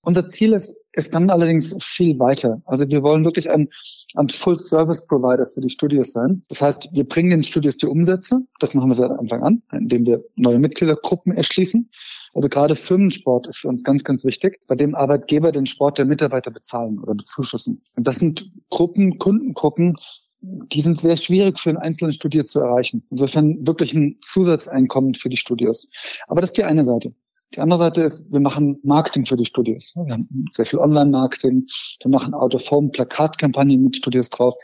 Unser 0.01 0.27
Ziel 0.27 0.53
ist, 0.53 0.77
ist 0.93 1.13
dann 1.13 1.29
allerdings 1.29 1.75
viel 1.83 2.17
weiter. 2.19 2.61
Also 2.65 2.89
wir 2.89 3.03
wollen 3.03 3.25
wirklich 3.25 3.49
ein, 3.49 3.67
ein 4.15 4.29
Full-Service-Provider 4.29 5.45
für 5.45 5.61
die 5.61 5.69
Studios 5.69 6.13
sein. 6.13 6.41
Das 6.47 6.61
heißt, 6.61 6.89
wir 6.93 7.03
bringen 7.03 7.31
den 7.31 7.43
Studios 7.43 7.77
die 7.77 7.85
Umsätze. 7.85 8.39
Das 8.59 8.73
machen 8.73 8.89
wir 8.89 8.95
seit 8.95 9.11
Anfang 9.11 9.43
an, 9.43 9.61
indem 9.73 10.05
wir 10.05 10.23
neue 10.35 10.59
Mitgliedergruppen 10.59 11.33
erschließen. 11.33 11.89
Also 12.33 12.47
gerade 12.47 12.75
Firmensport 12.75 13.47
ist 13.47 13.57
für 13.57 13.67
uns 13.67 13.83
ganz, 13.83 14.03
ganz 14.03 14.23
wichtig, 14.23 14.59
bei 14.67 14.75
dem 14.75 14.95
Arbeitgeber 14.95 15.51
den 15.51 15.65
Sport 15.65 15.97
der 15.97 16.05
Mitarbeiter 16.05 16.51
bezahlen 16.51 16.99
oder 16.99 17.15
bezuschussen. 17.15 17.81
Und 17.95 18.07
das 18.07 18.17
sind 18.17 18.51
Gruppen, 18.69 19.17
Kundengruppen, 19.17 19.95
die 20.41 20.81
sind 20.81 20.97
sehr 20.97 21.17
schwierig 21.17 21.59
für 21.59 21.69
einen 21.69 21.79
einzelnen 21.79 22.13
Studier 22.13 22.45
zu 22.45 22.61
erreichen. 22.61 23.05
Insofern 23.09 23.67
wirklich 23.67 23.93
ein 23.93 24.15
Zusatzeinkommen 24.21 25.13
für 25.13 25.29
die 25.29 25.37
Studios. 25.37 25.89
Aber 26.27 26.41
das 26.41 26.51
ist 26.51 26.57
die 26.57 26.63
eine 26.63 26.83
Seite. 26.83 27.13
Die 27.55 27.59
andere 27.59 27.79
Seite 27.79 28.01
ist, 28.01 28.31
wir 28.31 28.39
machen 28.39 28.79
Marketing 28.83 29.25
für 29.25 29.35
die 29.35 29.45
Studios. 29.45 29.93
Wir 29.95 30.13
haben 30.13 30.45
sehr 30.51 30.65
viel 30.65 30.79
Online-Marketing. 30.79 31.65
Wir 32.01 32.11
machen 32.11 32.33
Out-of-Home, 32.33 32.89
Plakatkampagnen 32.89 33.83
mit 33.83 33.95
Studios 33.95 34.29
drauf. 34.29 34.55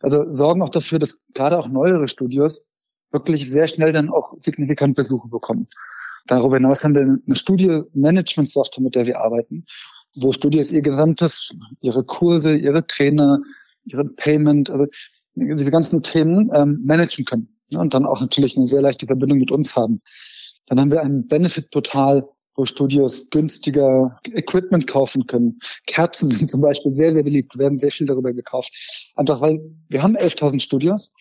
Also 0.00 0.30
sorgen 0.30 0.62
auch 0.62 0.68
dafür, 0.68 0.98
dass 0.98 1.20
gerade 1.32 1.58
auch 1.58 1.68
neuere 1.68 2.08
Studios 2.08 2.66
wirklich 3.12 3.48
sehr 3.48 3.68
schnell 3.68 3.92
dann 3.92 4.10
auch 4.10 4.34
signifikant 4.40 4.96
Besuche 4.96 5.28
bekommen. 5.28 5.68
Darüber 6.26 6.56
hinaus 6.56 6.82
haben 6.82 6.94
wir 6.94 7.02
eine 7.02 7.34
Studio-Management-Software, 7.34 8.82
mit 8.82 8.94
der 8.94 9.06
wir 9.06 9.20
arbeiten, 9.20 9.64
wo 10.16 10.32
Studios 10.32 10.72
ihr 10.72 10.82
gesamtes, 10.82 11.54
ihre 11.80 12.02
Kurse, 12.02 12.56
ihre 12.56 12.86
Trainer, 12.86 13.40
ihren 13.84 14.14
Payment, 14.16 14.70
also 14.70 14.86
diese 15.34 15.70
ganzen 15.70 16.02
Themen 16.02 16.50
ähm, 16.54 16.80
managen 16.84 17.24
können. 17.24 17.54
Ne? 17.70 17.78
Und 17.78 17.94
dann 17.94 18.06
auch 18.06 18.20
natürlich 18.20 18.56
eine 18.56 18.66
sehr 18.66 18.82
leichte 18.82 19.06
Verbindung 19.06 19.38
mit 19.38 19.50
uns 19.50 19.76
haben. 19.76 20.00
Dann 20.66 20.80
haben 20.80 20.90
wir 20.90 21.02
ein 21.02 21.26
Benefit-Portal, 21.26 22.24
wo 22.56 22.64
Studios 22.64 23.28
günstiger 23.30 24.18
Equipment 24.34 24.86
kaufen 24.86 25.26
können. 25.26 25.58
Kerzen 25.86 26.28
sind 26.30 26.50
zum 26.50 26.60
Beispiel 26.60 26.92
sehr, 26.92 27.12
sehr 27.12 27.22
beliebt, 27.22 27.58
werden 27.58 27.78
sehr 27.78 27.90
viel 27.90 28.06
darüber 28.06 28.32
gekauft. 28.32 28.72
Einfach 29.16 29.40
weil 29.40 29.60
wir 29.88 30.02
haben 30.02 30.16
11.000 30.16 30.60
Studios. 30.60 31.12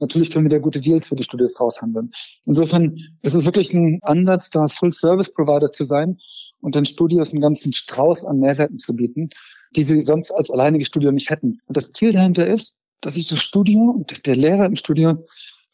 Natürlich 0.00 0.30
können 0.30 0.44
wir 0.44 0.50
da 0.50 0.58
gute 0.58 0.80
Deals 0.80 1.06
für 1.06 1.16
die 1.16 1.22
Studios 1.22 1.58
raushandeln. 1.60 2.10
Insofern 2.44 2.96
ist 3.22 3.34
es 3.34 3.44
wirklich 3.44 3.72
ein 3.72 4.00
Ansatz, 4.02 4.50
da 4.50 4.66
Full-Service-Provider 4.68 5.70
zu 5.70 5.84
sein 5.84 6.18
und 6.60 6.74
den 6.74 6.84
Studios 6.84 7.32
einen 7.32 7.40
ganzen 7.40 7.72
Strauß 7.72 8.24
an 8.24 8.40
Mehrwerten 8.40 8.78
zu 8.78 8.94
bieten, 8.96 9.30
die 9.76 9.84
sie 9.84 10.02
sonst 10.02 10.32
als 10.32 10.50
alleinige 10.50 10.84
Studio 10.84 11.12
nicht 11.12 11.30
hätten. 11.30 11.60
Und 11.66 11.76
das 11.76 11.92
Ziel 11.92 12.12
dahinter 12.12 12.46
ist, 12.46 12.76
dass 13.00 13.14
sich 13.14 13.28
das 13.28 13.40
Studio 13.40 13.80
und 13.80 14.26
der 14.26 14.36
Lehrer 14.36 14.66
im 14.66 14.76
Studio 14.76 15.24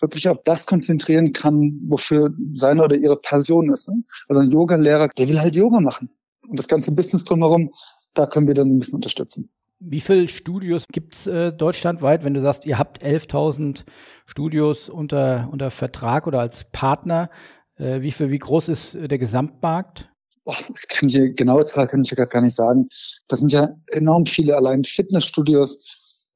wirklich 0.00 0.28
auf 0.28 0.42
das 0.45 0.66
konzentrieren 0.66 1.33
kann, 1.33 1.80
wofür 1.87 2.30
seine 2.52 2.85
oder 2.85 2.97
ihre 2.97 3.16
Person 3.16 3.73
ist. 3.73 3.88
Ne? 3.88 4.02
Also 4.28 4.42
ein 4.42 4.50
Yoga-Lehrer, 4.50 5.09
der 5.09 5.28
will 5.28 5.40
halt 5.40 5.54
Yoga 5.54 5.80
machen. 5.80 6.11
Und 6.49 6.59
das 6.59 6.69
ganze 6.69 6.92
Business 6.92 7.25
drumherum, 7.25 7.73
da 8.14 8.26
können 8.26 8.49
wir 8.49 8.54
dann 8.54 8.69
ein 8.69 8.78
bisschen 8.78 8.97
unterstützen. 8.97 9.49
Wie 9.78 10.00
viele 10.00 10.28
Studios 10.28 10.85
gibt 10.92 11.14
es 11.14 11.26
äh, 11.26 11.52
deutschlandweit, 11.52 12.23
wenn 12.23 12.35
du 12.35 12.42
sagst, 12.42 12.66
ihr 12.66 12.78
habt 12.78 13.02
11.000 13.02 13.85
Studios 14.26 14.90
unter, 14.90 15.49
unter 15.50 15.71
Vertrag 15.71 16.26
oder 16.26 16.40
als 16.40 16.64
Partner? 16.71 17.30
Äh, 17.76 18.02
wie, 18.02 18.11
viel, 18.11 18.30
wie 18.30 18.38
groß 18.38 18.69
ist 18.69 18.95
äh, 18.95 19.09
der 19.09 19.19
Gesamtmarkt? 19.19 20.11
Boah, 20.45 20.57
das 20.69 20.87
kann 20.87 21.09
ich, 21.09 21.35
genaue 21.35 21.64
Zahl 21.64 21.87
kann 21.87 22.02
ich 22.02 22.11
ja 22.11 22.25
gar 22.25 22.42
nicht 22.42 22.54
sagen. 22.54 22.88
Das 23.28 23.38
sind 23.38 23.52
ja 23.52 23.71
enorm 23.87 24.26
viele, 24.26 24.54
allein 24.54 24.85
Fitnessstudios. 24.85 25.80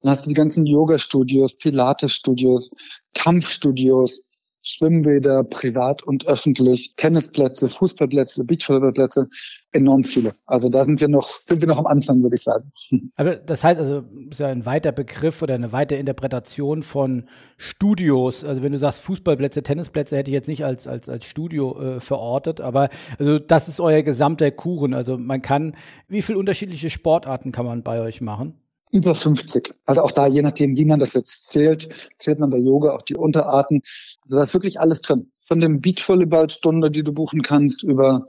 Dann 0.05 0.11
hast 0.11 0.27
du 0.27 0.29
die 0.29 0.35
ganzen 0.35 0.67
Yoga-Studios, 0.67 1.57
Pilates-Studios, 1.57 2.73
Kampfstudios, 3.15 4.27
Schwimmbäder, 4.61 5.45
privat 5.45 6.03
und 6.03 6.27
öffentlich, 6.27 6.95
Tennisplätze, 6.97 7.71
Fußballplätze, 7.71 8.45
Beachvolleyballplätze, 8.45 9.29
enorm 9.73 10.05
viele. 10.05 10.35
Also 10.45 10.69
da 10.69 10.85
sind 10.85 11.01
wir 11.01 11.09
noch, 11.09 11.27
sind 11.43 11.63
wir 11.63 11.69
noch 11.69 11.79
am 11.79 11.87
Anfang, 11.87 12.23
würde 12.23 12.37
ich 12.37 12.43
sagen. 12.43 12.71
Aber 13.17 13.37
das 13.37 13.65
heißt 13.65 13.81
also, 13.81 14.05
ist 14.31 14.41
ja 14.41 14.49
ein 14.49 14.67
weiter 14.67 14.93
Begriff 14.93 15.41
oder 15.41 15.55
eine 15.55 15.73
weitere 15.73 15.99
Interpretation 15.99 16.83
von 16.83 17.27
Studios. 17.57 18.45
Also 18.45 18.63
wenn 18.63 18.73
du 18.73 18.79
sagst 18.79 19.05
Fußballplätze, 19.05 19.63
Tennisplätze, 19.63 20.19
hätte 20.19 20.31
ich 20.31 20.35
jetzt 20.35 20.49
nicht 20.49 20.67
als, 20.67 20.87
als, 20.87 21.09
als 21.09 21.25
Studio 21.25 21.81
äh, 21.81 22.01
verortet, 22.01 22.61
aber 22.61 22.91
also 23.19 23.39
das 23.39 23.69
ist 23.69 23.81
euer 23.81 24.03
gesamter 24.03 24.51
Kuchen. 24.51 24.93
Also 24.93 25.17
man 25.17 25.41
kann, 25.41 25.77
wie 26.09 26.21
viele 26.21 26.39
unterschiedliche 26.39 26.91
Sportarten 26.91 27.53
kann 27.53 27.65
man 27.65 27.83
bei 27.83 28.01
euch 28.01 28.21
machen? 28.21 28.64
Über 28.95 29.15
50. 29.15 29.75
Also 29.87 30.03
auch 30.03 30.13
da, 30.13 30.29
je 30.29 30.41
nachdem, 30.41 30.77
wie 30.77 30.85
man 30.85 31.01
das 31.01 31.15
jetzt 31.15 31.49
zählt, 31.51 31.89
zählt 32.17 32.39
man 32.39 32.51
bei 32.51 32.59
Yoga 32.59 32.93
auch 32.93 33.03
die 33.03 33.17
Unterarten. 33.17 33.83
Also 34.23 34.37
da 34.37 34.45
ist 34.45 34.55
wirklich 34.55 34.79
alles 34.79 35.03
drin. 35.03 35.33
Von 35.41 35.59
dem 35.59 35.81
Beachvolleyballstunde, 35.81 36.93
die 36.93 37.03
du 37.03 37.13
buchen 37.13 37.43
kannst, 37.43 37.83
über 37.83 38.25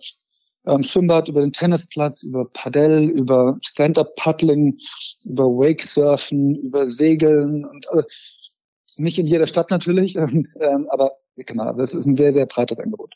ähm, 0.65 0.83
Schwimmbad, 0.83 1.27
über 1.27 1.41
den 1.41 1.53
Tennisplatz, 1.53 2.23
über 2.23 2.45
Padel, 2.51 3.09
über 3.09 3.59
Stand-Up-Paddling, 3.61 4.79
über 5.23 5.45
Wakesurfen, 5.45 6.55
über 6.55 6.87
Segeln 6.87 7.63
und 7.63 7.85
äh, 7.91 8.03
nicht 8.97 9.19
in 9.19 9.27
jeder 9.27 9.45
Stadt 9.45 9.69
natürlich, 9.69 10.15
ähm, 10.15 10.87
aber 10.89 11.11
genau, 11.35 11.73
das 11.73 11.93
ist 11.93 12.07
ein 12.07 12.15
sehr, 12.15 12.31
sehr 12.31 12.47
breites 12.47 12.79
Angebot. 12.79 13.13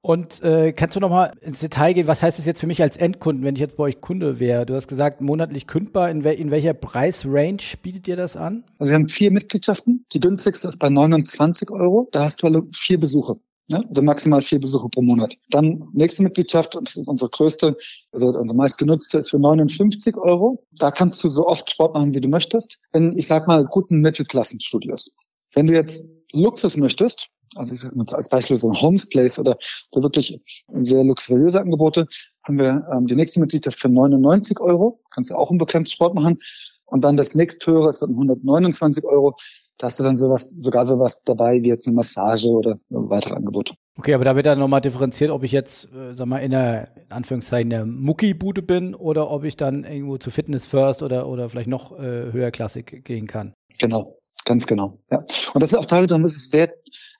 Und 0.00 0.42
äh, 0.42 0.72
kannst 0.72 0.94
du 0.94 1.00
noch 1.00 1.10
mal 1.10 1.32
ins 1.40 1.58
Detail 1.58 1.92
gehen, 1.92 2.06
was 2.06 2.22
heißt 2.22 2.38
das 2.38 2.46
jetzt 2.46 2.60
für 2.60 2.68
mich 2.68 2.80
als 2.80 2.96
Endkunden, 2.96 3.44
wenn 3.44 3.56
ich 3.56 3.60
jetzt 3.60 3.76
bei 3.76 3.84
euch 3.84 4.00
Kunde 4.00 4.38
wäre? 4.38 4.64
Du 4.64 4.74
hast 4.74 4.86
gesagt, 4.86 5.20
monatlich 5.20 5.66
kündbar. 5.66 6.08
In, 6.10 6.22
wel 6.22 6.34
in 6.34 6.50
welcher 6.50 6.72
Preisrange 6.72 7.76
bietet 7.82 8.06
ihr 8.06 8.16
das 8.16 8.36
an? 8.36 8.64
Also 8.78 8.90
wir 8.90 8.94
haben 8.94 9.08
vier 9.08 9.32
Mitgliedschaften. 9.32 10.04
Die 10.12 10.20
günstigste 10.20 10.68
ist 10.68 10.78
bei 10.78 10.88
29 10.88 11.70
Euro. 11.72 12.08
Da 12.12 12.22
hast 12.22 12.42
du 12.42 12.46
alle 12.46 12.62
vier 12.72 13.00
Besuche. 13.00 13.40
Ne? 13.70 13.84
Also 13.88 14.02
maximal 14.02 14.40
vier 14.40 14.60
Besuche 14.60 14.88
pro 14.88 15.02
Monat. 15.02 15.36
Dann 15.50 15.88
nächste 15.92 16.22
Mitgliedschaft, 16.22 16.76
und 16.76 16.88
das 16.88 16.96
ist 16.96 17.08
unsere 17.08 17.30
größte, 17.30 17.76
also 18.12 18.28
unsere 18.28 18.56
meistgenutzte, 18.56 19.18
ist 19.18 19.30
für 19.30 19.38
59 19.38 20.16
Euro. 20.16 20.64
Da 20.78 20.90
kannst 20.90 21.22
du 21.24 21.28
so 21.28 21.46
oft 21.46 21.68
Sport 21.68 21.94
machen, 21.94 22.14
wie 22.14 22.20
du 22.20 22.28
möchtest. 22.28 22.78
In, 22.92 23.18
ich 23.18 23.26
sag 23.26 23.46
mal, 23.46 23.64
guten 23.64 24.00
Mittelklassenstudios. 24.00 25.14
Wenn 25.54 25.66
du 25.66 25.74
jetzt 25.74 26.06
Luxus 26.32 26.76
möchtest, 26.76 27.30
also 27.56 27.72
ich 27.72 27.80
sage 27.80 28.16
als 28.16 28.28
Beispiel 28.28 28.56
so 28.56 28.70
ein 28.70 28.80
Homes 28.80 29.08
Place 29.08 29.38
oder 29.38 29.56
so 29.90 30.02
wirklich 30.02 30.40
sehr 30.72 31.04
luxuriöse 31.04 31.60
Angebote, 31.60 32.06
haben 32.42 32.58
wir 32.58 32.86
ähm, 32.92 33.06
die 33.06 33.16
nächste 33.16 33.40
Mitgliedschaft 33.40 33.78
für 33.78 33.88
99 33.88 34.60
Euro. 34.60 35.00
Kannst 35.10 35.30
du 35.30 35.34
auch 35.34 35.50
im 35.50 35.84
Sport 35.84 36.14
machen. 36.14 36.38
Und 36.86 37.04
dann 37.04 37.16
das 37.16 37.34
nächsthöhere 37.34 37.90
ist 37.90 38.02
dann 38.02 38.10
129 38.10 39.04
Euro. 39.04 39.34
Da 39.76 39.86
hast 39.86 40.00
du 40.00 40.04
dann 40.04 40.16
sowas, 40.16 40.56
sogar 40.58 40.86
sowas 40.86 41.22
dabei 41.24 41.62
wie 41.62 41.68
jetzt 41.68 41.86
eine 41.86 41.94
Massage 41.94 42.48
oder 42.48 42.78
weitere 42.88 43.34
Angebote. 43.34 43.74
Okay, 43.96 44.14
aber 44.14 44.24
da 44.24 44.34
wird 44.34 44.46
dann 44.46 44.58
nochmal 44.58 44.80
differenziert, 44.80 45.30
ob 45.30 45.44
ich 45.44 45.52
jetzt, 45.52 45.84
äh, 45.86 46.14
sag 46.14 46.26
mal, 46.26 46.38
in 46.38 46.50
der, 46.50 46.96
in 46.96 47.12
Anführungszeichen, 47.12 47.70
der 47.70 47.84
Mucki-Bude 47.84 48.62
bin 48.62 48.94
oder 48.94 49.30
ob 49.30 49.44
ich 49.44 49.56
dann 49.56 49.84
irgendwo 49.84 50.18
zu 50.18 50.30
Fitness 50.30 50.66
First 50.66 51.02
oder, 51.02 51.28
oder 51.28 51.48
vielleicht 51.48 51.68
noch 51.68 51.96
äh, 51.98 52.32
höherklassig 52.32 53.04
gehen 53.04 53.26
kann. 53.26 53.54
Genau, 53.78 54.18
ganz 54.44 54.66
genau. 54.66 54.98
Ja. 55.12 55.18
Und 55.54 55.62
das 55.62 55.72
ist 55.72 55.78
auch 55.78 55.84
teilweise, 55.84 56.20
das 56.20 56.32
ist 56.32 56.50
sehr 56.50 56.72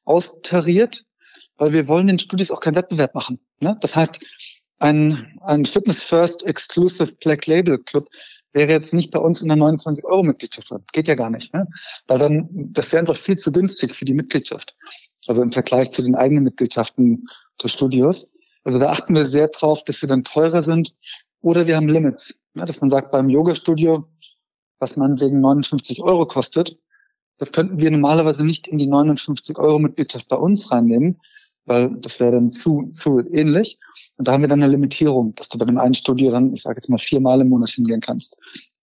austariert, 0.08 1.04
weil 1.58 1.72
wir 1.72 1.88
wollen 1.88 2.06
den 2.06 2.18
Studios 2.18 2.50
auch 2.50 2.60
keinen 2.60 2.76
Wettbewerb 2.76 3.14
machen. 3.14 3.38
Ne? 3.60 3.76
Das 3.80 3.94
heißt, 3.94 4.24
ein, 4.80 5.38
ein 5.42 5.64
Fitness 5.64 6.02
First 6.02 6.44
Exclusive 6.44 7.12
Black 7.16 7.46
Label 7.46 7.78
Club 7.78 8.06
wäre 8.52 8.70
jetzt 8.70 8.94
nicht 8.94 9.10
bei 9.10 9.18
uns 9.18 9.42
in 9.42 9.48
der 9.48 9.56
29 9.56 10.04
Euro 10.04 10.22
Mitgliedschaft 10.22 10.70
drin. 10.70 10.84
Geht 10.92 11.08
ja 11.08 11.14
gar 11.14 11.30
nicht. 11.30 11.52
Ne? 11.52 11.66
Weil 12.06 12.18
dann, 12.18 12.48
das 12.52 12.92
wäre 12.92 13.00
einfach 13.00 13.16
viel 13.16 13.36
zu 13.36 13.50
günstig 13.50 13.94
für 13.94 14.04
die 14.04 14.14
Mitgliedschaft. 14.14 14.76
Also 15.26 15.42
im 15.42 15.52
Vergleich 15.52 15.90
zu 15.90 16.02
den 16.02 16.14
eigenen 16.14 16.44
Mitgliedschaften 16.44 17.24
des 17.62 17.72
Studios. 17.72 18.32
Also 18.64 18.78
da 18.78 18.90
achten 18.90 19.14
wir 19.14 19.26
sehr 19.26 19.48
drauf, 19.48 19.82
dass 19.84 20.00
wir 20.00 20.08
dann 20.08 20.22
teurer 20.22 20.62
sind 20.62 20.94
oder 21.40 21.66
wir 21.66 21.76
haben 21.76 21.88
Limits. 21.88 22.40
Ne? 22.54 22.64
Dass 22.64 22.80
man 22.80 22.90
sagt, 22.90 23.10
beim 23.10 23.28
Yoga-Studio, 23.28 24.08
was 24.78 24.96
man 24.96 25.20
wegen 25.20 25.40
59 25.40 26.02
Euro 26.02 26.24
kostet, 26.26 26.78
das 27.38 27.52
könnten 27.52 27.78
wir 27.78 27.90
normalerweise 27.90 28.44
nicht 28.44 28.66
in 28.68 28.78
die 28.78 28.86
59 28.86 29.58
Euro 29.58 29.78
Mitgliedschaft 29.78 30.28
bei 30.28 30.36
uns 30.36 30.70
reinnehmen, 30.70 31.20
weil 31.64 31.90
das 32.00 32.18
wäre 32.20 32.32
dann 32.32 32.52
zu, 32.52 32.88
zu 32.92 33.20
ähnlich. 33.32 33.78
Und 34.16 34.26
da 34.26 34.32
haben 34.32 34.42
wir 34.42 34.48
dann 34.48 34.62
eine 34.62 34.72
Limitierung, 34.72 35.34
dass 35.36 35.48
du 35.48 35.58
bei 35.58 35.64
dem 35.64 35.78
einen 35.78 35.94
Studio 35.94 36.30
dann, 36.30 36.52
ich 36.52 36.62
sage 36.62 36.76
jetzt 36.76 36.88
mal, 36.88 36.98
viermal 36.98 37.40
im 37.40 37.48
Monat 37.48 37.70
hingehen 37.70 38.00
kannst. 38.00 38.36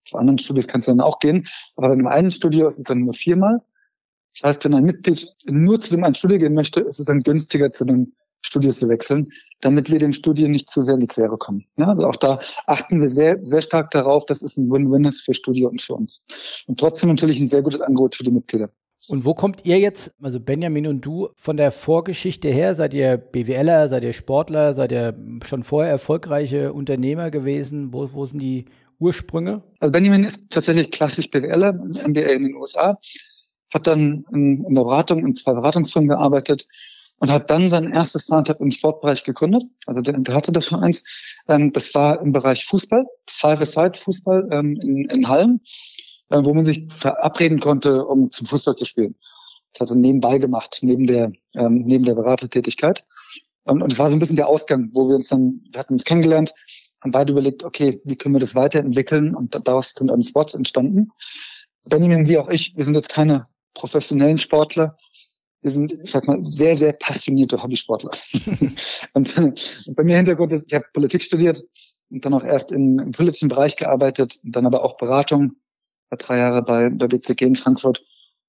Zu 0.04 0.16
anderen 0.18 0.38
Studios 0.38 0.68
kannst 0.68 0.88
du 0.88 0.92
dann 0.92 1.00
auch 1.00 1.18
gehen, 1.18 1.46
aber 1.76 1.88
bei 1.88 1.96
dem 1.96 2.06
einen 2.06 2.30
Studio 2.30 2.68
ist 2.68 2.78
es 2.78 2.84
dann 2.84 3.00
nur 3.00 3.12
viermal. 3.12 3.60
Das 4.34 4.48
heißt, 4.48 4.64
wenn 4.64 4.74
ein 4.74 4.84
Mitglied 4.84 5.28
nur 5.46 5.80
zu 5.80 5.90
dem 5.90 6.04
einen 6.04 6.14
Studio 6.14 6.38
gehen 6.38 6.54
möchte, 6.54 6.80
ist 6.80 7.00
es 7.00 7.06
dann 7.06 7.22
günstiger, 7.22 7.70
zu 7.70 7.84
dem 7.84 8.12
Studio 8.46 8.70
zu 8.70 8.88
wechseln, 8.88 9.28
damit 9.60 9.90
wir 9.90 9.98
den 9.98 10.12
Studien 10.12 10.52
nicht 10.52 10.70
zu 10.70 10.82
sehr 10.82 10.94
in 10.94 11.00
die 11.00 11.06
Quere 11.06 11.36
kommen. 11.36 11.64
Ja, 11.76 11.88
also 11.88 12.08
auch 12.08 12.16
da 12.16 12.38
achten 12.66 13.00
wir 13.00 13.08
sehr, 13.08 13.38
sehr 13.42 13.62
stark 13.62 13.90
darauf, 13.90 14.24
dass 14.26 14.42
es 14.42 14.56
ein 14.56 14.70
Win-Win 14.70 15.04
ist 15.04 15.22
für 15.22 15.34
Studio 15.34 15.68
und 15.68 15.80
für 15.80 15.94
uns. 15.94 16.24
Und 16.66 16.78
trotzdem 16.78 17.10
natürlich 17.10 17.40
ein 17.40 17.48
sehr 17.48 17.62
gutes 17.62 17.80
Angebot 17.80 18.14
für 18.14 18.24
die 18.24 18.30
Mitglieder. 18.30 18.70
Und 19.08 19.24
wo 19.24 19.34
kommt 19.34 19.64
ihr 19.64 19.78
jetzt, 19.78 20.10
also 20.20 20.40
Benjamin 20.40 20.86
und 20.86 21.04
du, 21.04 21.28
von 21.36 21.56
der 21.56 21.70
Vorgeschichte 21.70 22.48
her? 22.48 22.74
Seid 22.74 22.94
ihr 22.94 23.16
BWLer, 23.16 23.88
seid 23.88 24.02
ihr 24.02 24.12
Sportler, 24.12 24.74
seid 24.74 24.90
ihr 24.90 25.16
schon 25.44 25.62
vorher 25.62 25.90
erfolgreiche 25.90 26.72
Unternehmer 26.72 27.30
gewesen? 27.30 27.92
Wo, 27.92 28.08
wo 28.12 28.26
sind 28.26 28.40
die 28.40 28.64
Ursprünge? 28.98 29.62
Also 29.78 29.92
Benjamin 29.92 30.24
ist 30.24 30.50
tatsächlich 30.50 30.90
klassisch 30.90 31.30
BWLer, 31.30 31.72
MBA 31.72 32.32
in 32.32 32.44
den 32.44 32.54
USA, 32.56 32.98
hat 33.72 33.86
dann 33.86 34.24
in, 34.32 34.64
in 34.64 34.74
der 34.74 34.82
Beratung, 34.82 35.24
in 35.24 35.36
zwei 35.36 35.52
Beratungsfirmen 35.52 36.08
gearbeitet 36.08 36.66
und 37.18 37.30
hat 37.30 37.50
dann 37.50 37.70
sein 37.70 37.92
erstes 37.92 38.24
Startup 38.24 38.60
im 38.60 38.70
Sportbereich 38.70 39.24
gegründet. 39.24 39.62
Also 39.86 40.00
der, 40.00 40.18
der 40.18 40.34
hatte 40.34 40.52
das 40.52 40.66
schon 40.66 40.82
eins. 40.82 41.04
Ähm, 41.48 41.72
das 41.72 41.94
war 41.94 42.20
im 42.20 42.32
Bereich 42.32 42.66
Fußball, 42.66 43.06
Five-A-Side-Fußball 43.28 44.48
ähm, 44.52 44.78
in, 44.82 45.04
in 45.06 45.28
Hallen 45.28 45.60
äh, 46.30 46.44
wo 46.44 46.54
man 46.54 46.64
sich 46.64 46.86
verabreden 46.88 47.60
konnte, 47.60 48.04
um 48.04 48.30
zum 48.30 48.46
Fußball 48.46 48.74
zu 48.76 48.84
spielen. 48.84 49.14
Das 49.72 49.80
hat 49.80 49.90
er 49.90 49.96
nebenbei 49.96 50.38
gemacht, 50.38 50.78
neben 50.82 51.06
der, 51.06 51.32
ähm, 51.54 51.84
neben 51.86 52.04
der 52.04 52.14
Beratertätigkeit. 52.14 53.04
Und, 53.64 53.82
und 53.82 53.92
das 53.92 53.98
war 53.98 54.08
so 54.08 54.16
ein 54.16 54.20
bisschen 54.20 54.36
der 54.36 54.48
Ausgang, 54.48 54.90
wo 54.94 55.08
wir 55.08 55.16
uns 55.16 55.28
dann, 55.28 55.60
wir 55.70 55.80
hatten 55.80 55.94
uns 55.94 56.04
kennengelernt, 56.04 56.52
haben 57.00 57.10
beide 57.10 57.32
überlegt, 57.32 57.62
okay, 57.62 58.00
wie 58.04 58.16
können 58.16 58.34
wir 58.34 58.40
das 58.40 58.54
weiterentwickeln? 58.54 59.34
Und 59.34 59.54
daraus 59.66 59.92
sind 59.92 60.08
dann 60.08 60.22
Spots 60.22 60.54
entstanden. 60.54 61.10
Benjamin, 61.84 62.26
wie 62.26 62.38
auch 62.38 62.48
ich, 62.48 62.76
wir 62.76 62.84
sind 62.84 62.94
jetzt 62.94 63.10
keine 63.10 63.46
professionellen 63.74 64.38
Sportler. 64.38 64.96
Wir 65.66 65.72
sind, 65.72 65.90
ich 66.00 66.12
sag 66.12 66.28
mal, 66.28 66.38
sehr, 66.44 66.76
sehr 66.76 66.92
passionierte 66.92 67.60
Hobbysportler. 67.60 68.12
und, 69.14 69.36
und 69.36 69.96
bei 69.96 70.04
mir 70.04 70.16
Hintergrund 70.16 70.52
ist, 70.52 70.66
ich 70.68 70.74
habe 70.74 70.84
Politik 70.94 71.24
studiert 71.24 71.60
und 72.08 72.24
dann 72.24 72.34
auch 72.34 72.44
erst 72.44 72.70
in, 72.70 73.00
im 73.00 73.10
politischen 73.10 73.48
Bereich 73.48 73.74
gearbeitet 73.74 74.38
und 74.44 74.54
dann 74.54 74.64
aber 74.64 74.84
auch 74.84 74.96
Beratung 74.96 75.56
war 76.08 76.18
drei 76.18 76.38
Jahre 76.38 76.62
bei 76.62 76.88
bei 76.88 77.08
BCG 77.08 77.46
in 77.46 77.56
Frankfurt 77.56 78.00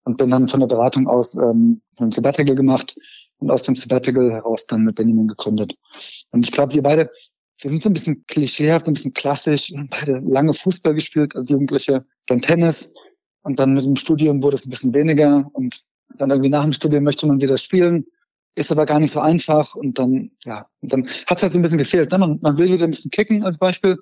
und 0.04 0.18
bin 0.18 0.30
dann 0.30 0.48
von 0.48 0.60
der 0.60 0.68
Beratung 0.68 1.08
aus 1.08 1.36
ähm, 1.38 1.82
ein 1.96 2.12
Sabbatical 2.12 2.54
gemacht 2.54 2.96
und 3.40 3.50
aus 3.50 3.64
dem 3.64 3.74
Sabbatical 3.74 4.32
heraus 4.32 4.68
dann 4.68 4.84
mit 4.84 4.94
Benjamin 4.94 5.28
gegründet. 5.28 5.76
Und 6.30 6.46
ich 6.46 6.52
glaube, 6.52 6.76
wir 6.76 6.84
beide, 6.84 7.10
wir 7.62 7.70
sind 7.72 7.82
so 7.82 7.90
ein 7.90 7.94
bisschen 7.94 8.28
klischeehaft, 8.28 8.88
ein 8.88 8.94
bisschen 8.94 9.14
klassisch, 9.14 9.72
wir 9.72 9.80
haben 9.80 9.90
beide 9.90 10.20
lange 10.20 10.54
Fußball 10.54 10.94
gespielt 10.94 11.36
als 11.36 11.50
Jugendliche, 11.50 12.06
dann 12.28 12.42
Tennis 12.42 12.94
und 13.42 13.58
dann 13.58 13.74
mit 13.74 13.86
dem 13.86 13.96
Studium 13.96 14.44
wurde 14.44 14.58
es 14.58 14.68
ein 14.68 14.70
bisschen 14.70 14.94
weniger 14.94 15.50
und 15.54 15.84
dann 16.16 16.30
irgendwie 16.30 16.50
nach 16.50 16.64
dem 16.64 16.74
Studium 16.74 17.04
möchte 17.04 17.28
man 17.28 17.42
wieder 17.42 17.58
spielen, 17.58 18.06
ist 18.56 18.72
aber 18.72 18.86
gar 18.86 19.00
nicht 19.00 19.12
so 19.12 19.20
einfach 19.20 19.76
und 19.76 20.00
dann, 20.00 20.32
ja, 20.46 20.68
und 20.82 20.92
dann 20.92 21.06
hat 21.06 21.38
es 21.38 21.44
halt 21.44 21.54
so 21.54 21.60
ein 21.60 21.62
bisschen 21.62 21.78
gefehlt. 21.78 22.12
Ne? 22.12 22.18
Man, 22.18 22.40
man 22.42 22.58
will 22.58 22.72
wieder 22.72 22.86
ein 22.86 22.92
bisschen 22.92 23.12
kicken 23.12 23.44
als 23.44 23.58
Beispiel 23.58 23.98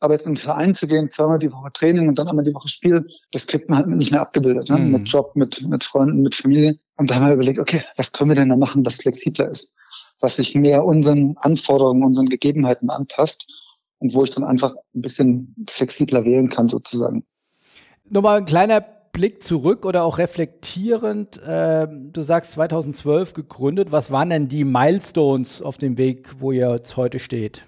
aber 0.00 0.14
jetzt 0.14 0.26
in 0.26 0.34
den 0.34 0.40
Verein 0.40 0.74
zu 0.74 0.86
gehen, 0.86 1.08
zweimal 1.08 1.38
die 1.38 1.52
Woche 1.52 1.72
Training 1.72 2.08
und 2.08 2.18
dann 2.18 2.28
einmal 2.28 2.44
die 2.44 2.54
Woche 2.54 2.68
Spiel, 2.68 3.06
das 3.32 3.46
kriegt 3.46 3.70
man 3.70 3.78
halt 3.78 3.88
nicht 3.88 4.10
mehr 4.10 4.20
abgebildet, 4.20 4.68
ne? 4.68 4.78
Mhm. 4.78 4.90
mit 4.92 5.08
Job, 5.08 5.34
mit, 5.34 5.66
mit 5.68 5.84
Freunden, 5.84 6.22
mit 6.22 6.34
Familie. 6.34 6.78
Und 6.96 7.10
da 7.10 7.16
haben 7.16 7.26
wir 7.26 7.34
überlegt, 7.34 7.58
okay, 7.58 7.82
was 7.96 8.12
können 8.12 8.30
wir 8.30 8.36
denn 8.36 8.48
da 8.48 8.56
machen, 8.56 8.84
was 8.84 8.96
flexibler 8.96 9.48
ist, 9.48 9.74
was 10.20 10.36
sich 10.36 10.54
mehr 10.54 10.84
unseren 10.84 11.36
Anforderungen, 11.38 12.04
unseren 12.04 12.28
Gegebenheiten 12.28 12.90
anpasst 12.90 13.46
und 13.98 14.14
wo 14.14 14.24
ich 14.24 14.30
dann 14.30 14.44
einfach 14.44 14.74
ein 14.94 15.02
bisschen 15.02 15.54
flexibler 15.68 16.24
wählen 16.24 16.50
kann 16.50 16.68
sozusagen. 16.68 17.24
Nochmal 18.08 18.38
ein 18.38 18.46
kleiner 18.46 18.80
Blick 19.16 19.42
zurück 19.42 19.86
oder 19.86 20.04
auch 20.04 20.18
reflektierend. 20.18 21.42
Äh, 21.42 21.88
du 21.88 22.20
sagst 22.20 22.52
2012 22.52 23.32
gegründet. 23.32 23.90
Was 23.90 24.10
waren 24.10 24.28
denn 24.28 24.46
die 24.46 24.62
Milestones 24.62 25.62
auf 25.62 25.78
dem 25.78 25.96
Weg, 25.96 26.28
wo 26.38 26.52
ihr 26.52 26.70
jetzt 26.70 26.98
heute 26.98 27.18
steht? 27.18 27.64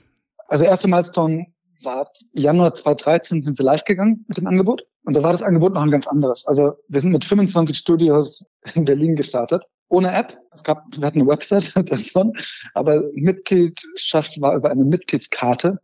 Also 0.49 0.65
erste 0.65 0.89
Milestone 0.89 1.47
war 1.83 2.07
Januar 2.35 2.75
2013 2.75 3.41
sind 3.41 3.59
wir 3.59 3.65
live 3.65 3.85
gegangen 3.85 4.27
mit 4.29 4.37
dem 4.37 4.47
Angebot. 4.47 4.83
Und 5.05 5.17
da 5.17 5.23
war 5.23 5.33
das 5.33 5.43
Angebot 5.43 5.73
noch 5.73 5.81
ein 5.81 5.91
ganz 5.91 6.07
anderes. 6.07 6.47
Also 6.47 6.75
wir 6.87 7.01
sind 7.01 7.13
mit 7.13 7.25
25 7.25 7.79
Studios 7.79 8.45
in 8.75 8.85
Berlin 8.85 9.17
gestartet. 9.17 9.65
Ohne 9.89 10.15
App. 10.15 10.37
Es 10.53 10.63
gab, 10.63 10.85
wir 10.99 11.07
hatten 11.07 11.23
eine 11.23 11.31
Website, 11.31 11.73
das 11.91 12.09
schon. 12.09 12.35
Aber 12.75 13.03
Mitgliedschaft 13.15 14.39
war 14.43 14.55
über 14.55 14.71
eine 14.71 14.85
Mitgliedskarte, 14.85 15.79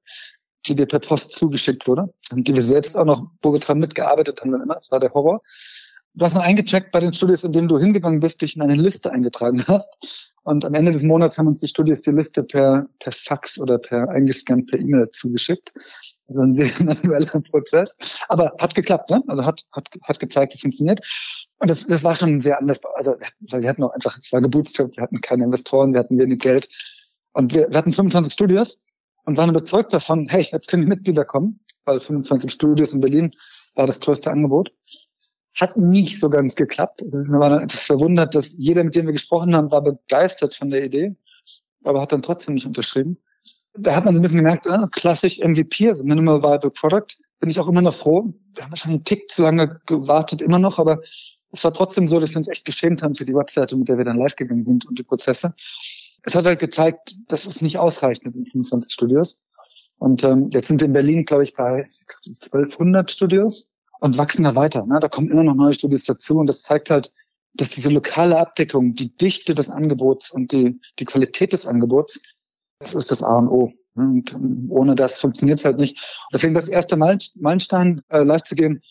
die 0.66 0.74
dir 0.74 0.86
per 0.86 1.00
Post 1.00 1.32
zugeschickt 1.32 1.86
wurde. 1.86 2.12
Und 2.30 2.46
die 2.46 2.54
wir 2.54 2.62
selbst 2.62 2.96
auch 2.96 3.04
noch, 3.04 3.26
wo 3.42 3.52
wir 3.52 3.60
dran 3.60 3.78
mitgearbeitet 3.78 4.40
haben, 4.40 4.52
dann 4.52 4.62
immer. 4.62 4.74
Das 4.74 4.90
war 4.90 5.00
der 5.00 5.12
Horror. 5.12 5.40
Du 6.16 6.24
hast 6.24 6.36
dann 6.36 6.42
eingecheckt 6.42 6.92
bei 6.92 7.00
den 7.00 7.12
Studios, 7.12 7.42
in 7.42 7.50
denen 7.50 7.66
du 7.66 7.76
hingegangen 7.76 8.20
bist, 8.20 8.40
dich 8.40 8.54
in 8.54 8.62
eine 8.62 8.74
Liste 8.74 9.10
eingetragen 9.10 9.62
hast. 9.66 10.32
Und 10.44 10.64
am 10.64 10.74
Ende 10.74 10.92
des 10.92 11.02
Monats 11.02 11.38
haben 11.38 11.48
uns 11.48 11.60
die 11.60 11.66
Studios 11.66 12.02
die 12.02 12.12
Liste 12.12 12.44
per, 12.44 12.86
per 13.00 13.12
Fax 13.12 13.58
oder 13.58 13.78
per 13.78 14.08
eingescannt 14.10 14.70
per 14.70 14.78
E-Mail 14.78 15.10
zugeschickt. 15.10 15.72
Also 16.28 16.40
ein 16.42 16.52
sehr 16.52 16.70
manueller 16.84 17.40
Prozess. 17.50 17.96
Aber 18.28 18.54
hat 18.60 18.74
geklappt, 18.76 19.10
ne? 19.10 19.24
Also 19.26 19.44
hat, 19.44 19.62
hat, 19.72 19.88
hat 20.02 20.20
gezeigt, 20.20 20.54
es 20.54 20.60
funktioniert. 20.60 21.00
Und 21.58 21.68
das, 21.68 21.84
das 21.86 22.04
war 22.04 22.14
schon 22.14 22.40
sehr 22.40 22.60
anders. 22.60 22.78
Also, 22.94 23.16
wir 23.40 23.68
hatten 23.68 23.82
auch 23.82 23.92
einfach, 23.92 24.16
es 24.18 24.32
war 24.32 24.40
gebootstrapped, 24.40 24.96
wir 24.96 25.02
hatten 25.02 25.20
keine 25.20 25.44
Investoren, 25.44 25.94
wir 25.94 26.00
hatten 26.00 26.18
wenig 26.20 26.38
Geld. 26.38 26.68
Und 27.32 27.54
wir, 27.54 27.66
wir 27.70 27.78
hatten 27.78 27.90
25 27.90 28.32
Studios 28.32 28.78
und 29.24 29.36
waren 29.36 29.50
überzeugt 29.50 29.92
davon, 29.92 30.28
hey, 30.28 30.46
jetzt 30.50 30.68
können 30.68 30.82
die 30.82 30.88
Mitglieder 30.88 31.24
kommen, 31.24 31.60
weil 31.84 32.00
25 32.00 32.50
Studios 32.50 32.92
in 32.92 33.00
Berlin 33.00 33.32
war 33.74 33.86
das 33.86 34.00
größte 34.00 34.30
Angebot. 34.30 34.72
Hat 35.60 35.76
nicht 35.76 36.18
so 36.18 36.28
ganz 36.28 36.56
geklappt. 36.56 37.02
Also 37.02 37.18
wir 37.18 37.38
waren 37.38 37.62
etwas 37.62 37.82
verwundert, 37.82 38.34
dass 38.34 38.54
jeder, 38.58 38.82
mit 38.82 38.94
dem 38.94 39.06
wir 39.06 39.12
gesprochen 39.12 39.54
haben, 39.54 39.70
war 39.70 39.82
begeistert 39.82 40.54
von 40.54 40.70
der 40.70 40.84
Idee, 40.84 41.14
aber 41.84 42.00
hat 42.00 42.12
dann 42.12 42.22
trotzdem 42.22 42.54
nicht 42.54 42.66
unterschrieben. 42.66 43.18
Da 43.76 43.94
hat 43.94 44.04
man 44.04 44.14
so 44.14 44.20
ein 44.20 44.22
bisschen 44.22 44.38
gemerkt, 44.38 44.66
ah, 44.68 44.88
klassisch 44.92 45.38
MVP, 45.38 45.88
also 45.88 46.04
Minimal 46.04 46.42
Viable 46.42 46.70
Product. 46.70 47.06
Bin 47.40 47.50
ich 47.50 47.58
auch 47.58 47.68
immer 47.68 47.82
noch 47.82 47.94
froh. 47.94 48.32
Wir 48.54 48.64
haben 48.64 48.70
wahrscheinlich 48.70 48.98
einen 48.98 49.04
Tick 49.04 49.30
zu 49.30 49.42
lange 49.42 49.80
gewartet, 49.86 50.40
immer 50.42 50.58
noch, 50.58 50.78
aber 50.78 51.00
es 51.54 51.62
war 51.62 51.72
trotzdem 51.72 52.08
so, 52.08 52.18
dass 52.18 52.30
wir 52.30 52.38
uns 52.38 52.48
echt 52.48 52.64
geschämt 52.64 53.02
haben 53.02 53.14
für 53.14 53.24
die 53.24 53.34
Webseite, 53.34 53.76
mit 53.76 53.88
der 53.88 53.98
wir 53.98 54.04
dann 54.04 54.18
live 54.18 54.34
gegangen 54.34 54.64
sind 54.64 54.86
und 54.86 54.98
die 54.98 55.02
Prozesse. 55.02 55.54
Es 56.24 56.34
hat 56.34 56.46
halt 56.46 56.58
gezeigt, 56.58 57.16
dass 57.28 57.46
es 57.46 57.62
nicht 57.62 57.78
ausreicht 57.78 58.24
mit 58.24 58.34
den 58.34 58.46
25 58.46 58.92
Studios. 58.92 59.42
Und 59.98 60.24
ähm, 60.24 60.48
jetzt 60.52 60.68
sind 60.68 60.82
in 60.82 60.92
Berlin, 60.92 61.24
glaube 61.24 61.44
ich, 61.44 61.54
bei 61.54 61.86
1200 62.26 63.10
Studios 63.10 63.68
und 64.00 64.18
wachsen 64.18 64.44
da 64.44 64.56
weiter. 64.56 64.84
Ne? 64.86 64.98
Da 65.00 65.08
kommen 65.08 65.30
immer 65.30 65.44
noch 65.44 65.54
neue 65.54 65.74
Studios 65.74 66.04
dazu 66.04 66.38
und 66.38 66.46
das 66.46 66.62
zeigt 66.62 66.90
halt, 66.90 67.12
dass 67.54 67.70
diese 67.70 67.90
lokale 67.90 68.38
Abdeckung, 68.38 68.94
die 68.94 69.16
Dichte 69.16 69.54
des 69.54 69.70
Angebots 69.70 70.30
und 70.30 70.50
die, 70.52 70.80
die 70.98 71.04
Qualität 71.04 71.52
des 71.52 71.66
Angebots, 71.66 72.34
das 72.80 72.94
ist 72.94 73.10
das 73.10 73.22
A 73.22 73.36
und 73.36 73.48
O. 73.48 73.72
Ne? 73.94 74.04
Und 74.34 74.70
ohne 74.70 74.94
das 74.94 75.18
funktioniert 75.18 75.60
es 75.60 75.64
halt 75.64 75.78
nicht. 75.78 76.26
Deswegen 76.32 76.54
das 76.54 76.68
erste 76.68 76.96
Meilenstein, 76.96 78.02
äh, 78.08 78.24
live 78.24 78.42
zu 78.42 78.56
gehen, 78.56 78.82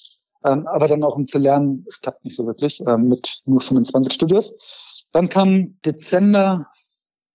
ähm, 0.46 0.66
aber 0.68 0.88
dann 0.88 1.04
auch 1.04 1.16
um 1.16 1.28
zu 1.28 1.40
lernen, 1.40 1.86
es 1.88 2.02
klappt 2.02 2.24
nicht 2.24 2.36
so 2.36 2.46
wirklich, 2.46 2.80
äh, 2.86 2.98
mit 2.98 3.42
nur 3.46 3.62
25 3.62 4.13
Studios. 4.13 5.06
Dann 5.12 5.30
kam 5.30 5.78
Dezember 5.86 6.68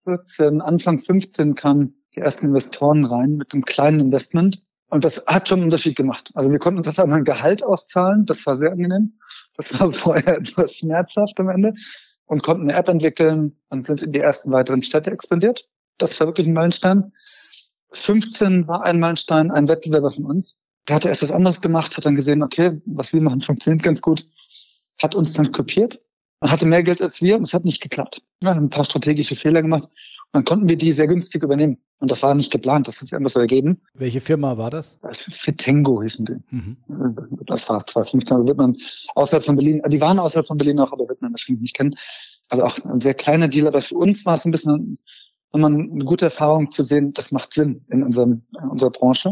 14, 0.09 0.63
Anfang 0.63 0.99
15 0.99 1.55
kamen 1.55 1.95
die 2.15 2.21
ersten 2.21 2.47
Investoren 2.47 3.05
rein 3.05 3.37
mit 3.37 3.53
einem 3.53 3.65
kleinen 3.65 4.01
Investment. 4.01 4.63
Und 4.89 5.05
das 5.05 5.23
hat 5.27 5.47
schon 5.47 5.59
einen 5.59 5.67
Unterschied 5.67 5.97
gemacht. 5.97 6.31
Also 6.35 6.51
wir 6.51 6.59
konnten 6.59 6.79
uns 6.79 6.89
auf 6.89 6.99
einmal 6.99 7.19
ein 7.19 7.25
Gehalt 7.25 7.63
auszahlen. 7.63 8.25
Das 8.25 8.47
war 8.47 8.57
sehr 8.57 8.73
angenehm. 8.73 9.19
Das 9.55 9.79
war 9.79 9.93
vorher 9.93 10.39
etwas 10.39 10.77
schmerzhaft 10.77 11.39
am 11.41 11.51
Ende. 11.51 11.75
Und 12.25 12.43
konnten 12.43 12.63
eine 12.63 12.79
App 12.79 12.89
entwickeln 12.89 13.57
und 13.69 13.85
sind 13.85 14.01
in 14.01 14.13
die 14.13 14.21
ersten 14.21 14.51
weiteren 14.51 14.83
Städte 14.83 15.11
expandiert. 15.11 15.69
Das 15.99 16.19
war 16.21 16.29
wirklich 16.29 16.47
ein 16.47 16.55
Meilenstein. 16.55 17.13
15 17.93 18.67
war 18.67 18.85
ein 18.85 18.99
Meilenstein, 18.99 19.51
ein 19.51 19.69
Wettbewerber 19.69 20.11
von 20.11 20.25
uns. 20.25 20.63
Der 20.89 20.97
hatte 20.97 21.09
erst 21.09 21.23
was 21.23 21.33
anderes 21.33 21.61
gemacht, 21.61 21.97
hat 21.97 22.07
dann 22.07 22.15
gesehen, 22.15 22.43
okay, 22.43 22.81
was 22.87 23.13
wir 23.13 23.21
machen 23.21 23.43
funktioniert 23.43 23.83
ganz 23.83 24.01
gut, 24.01 24.27
hat 25.03 25.15
uns 25.15 25.35
dann 25.35 25.53
kopiert. 25.53 26.01
Man 26.41 26.51
hatte 26.51 26.67
mehr 26.67 26.83
Geld 26.83 27.03
als 27.03 27.21
wir 27.21 27.37
und 27.37 27.43
es 27.43 27.55
hat 27.55 27.65
nicht 27.65 27.81
geklappt. 27.81 28.23
Wir 28.41 28.51
haben 28.51 28.67
ein 28.67 28.71
paar 28.71 28.85
strategische 28.85 29.35
Fehler 29.35 29.63
gemacht 29.63 29.89
dann 30.33 30.45
konnten 30.45 30.69
wir 30.69 30.77
die 30.77 30.93
sehr 30.93 31.07
günstig 31.07 31.43
übernehmen. 31.43 31.79
Und 32.01 32.11
das 32.11 32.23
war 32.23 32.35
nicht 32.35 32.53
geplant, 32.53 32.87
das 32.87 33.01
hat 33.01 33.09
sich 33.09 33.19
so 33.33 33.41
ergeben. 33.41 33.81
Welche 33.95 34.21
Firma 34.21 34.57
war 34.59 34.71
das? 34.71 34.99
Fitengo 35.13 36.03
hießen 36.03 36.27
die. 36.27 36.55
Mhm. 36.55 36.77
Das 37.47 37.69
war 37.69 37.85
2015, 37.85 38.47
wird 38.47 38.59
man 38.59 38.77
außerhalb 39.15 39.45
von 39.45 39.57
Berlin, 39.57 39.83
die 39.89 40.01
waren 40.01 40.19
außerhalb 40.19 40.47
von 40.47 40.59
Berlin 40.59 40.79
auch, 40.81 40.93
aber 40.93 41.09
wird 41.09 41.23
man 41.23 41.33
wahrscheinlich 41.33 41.63
nicht 41.63 41.77
kennen. 41.77 41.95
Also 42.51 42.65
auch 42.65 42.85
ein 42.85 43.01
sehr 43.01 43.15
kleiner 43.15 43.49
Deal, 43.49 43.67
aber 43.67 43.81
für 43.81 43.97
uns 43.97 44.25
war 44.27 44.35
es 44.35 44.45
ein 44.45 44.53
bisschen 44.53 44.99
immer 45.55 45.67
eine 45.69 46.05
gute 46.05 46.27
Erfahrung 46.27 46.71
zu 46.71 46.83
sehen, 46.83 47.13
das 47.15 47.33
macht 47.33 47.55
Sinn 47.55 47.85
in, 47.89 48.03
unserem, 48.03 48.43
in 48.63 48.69
unserer 48.69 48.91
Branche. 48.91 49.31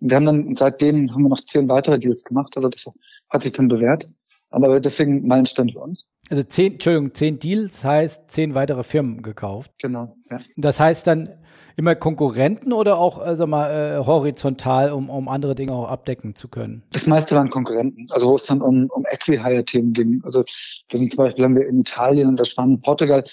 Und 0.00 0.10
wir 0.10 0.16
haben 0.16 0.26
dann, 0.26 0.54
seitdem 0.54 1.12
haben 1.12 1.22
wir 1.22 1.30
noch 1.30 1.40
zehn 1.40 1.68
weitere 1.68 1.98
Deals 1.98 2.24
gemacht, 2.24 2.56
also 2.56 2.68
das 2.68 2.88
hat 3.30 3.42
sich 3.42 3.52
dann 3.52 3.68
bewährt. 3.68 4.08
Aber 4.50 4.80
deswegen 4.80 5.26
Meilenstein 5.26 5.70
für 5.70 5.78
uns. 5.78 6.10
Also 6.30 6.44
zehn, 6.44 6.74
Entschuldigung, 6.74 7.12
zehn 7.12 7.40
Deals 7.40 7.84
heißt 7.84 8.30
zehn 8.30 8.54
weitere 8.54 8.84
Firmen 8.84 9.20
gekauft. 9.20 9.72
Genau. 9.82 10.16
Ja. 10.30 10.36
Das 10.56 10.78
heißt 10.78 11.06
dann 11.08 11.28
immer 11.76 11.96
Konkurrenten 11.96 12.72
oder 12.72 12.98
auch, 12.98 13.18
also 13.18 13.48
mal, 13.48 13.70
äh, 13.70 14.06
horizontal, 14.06 14.92
um, 14.92 15.10
um 15.10 15.28
andere 15.28 15.56
Dinge 15.56 15.72
auch 15.72 15.88
abdecken 15.88 16.36
zu 16.36 16.46
können? 16.46 16.84
Das 16.92 17.06
meiste 17.08 17.34
waren 17.34 17.50
Konkurrenten. 17.50 18.06
Also 18.10 18.30
wo 18.30 18.36
es 18.36 18.44
dann 18.44 18.62
um, 18.62 18.88
um 18.94 19.04
Equihire-Themen 19.10 19.92
ging. 19.92 20.20
Also 20.22 20.44
wir 20.88 20.98
sind 20.98 21.10
zum 21.10 21.24
Beispiel 21.24 21.44
haben 21.44 21.56
wir 21.56 21.66
in 21.66 21.80
Italien 21.80 22.28
und 22.28 22.36
der 22.36 22.44
Spanien, 22.44 22.80
Portugal 22.80 23.24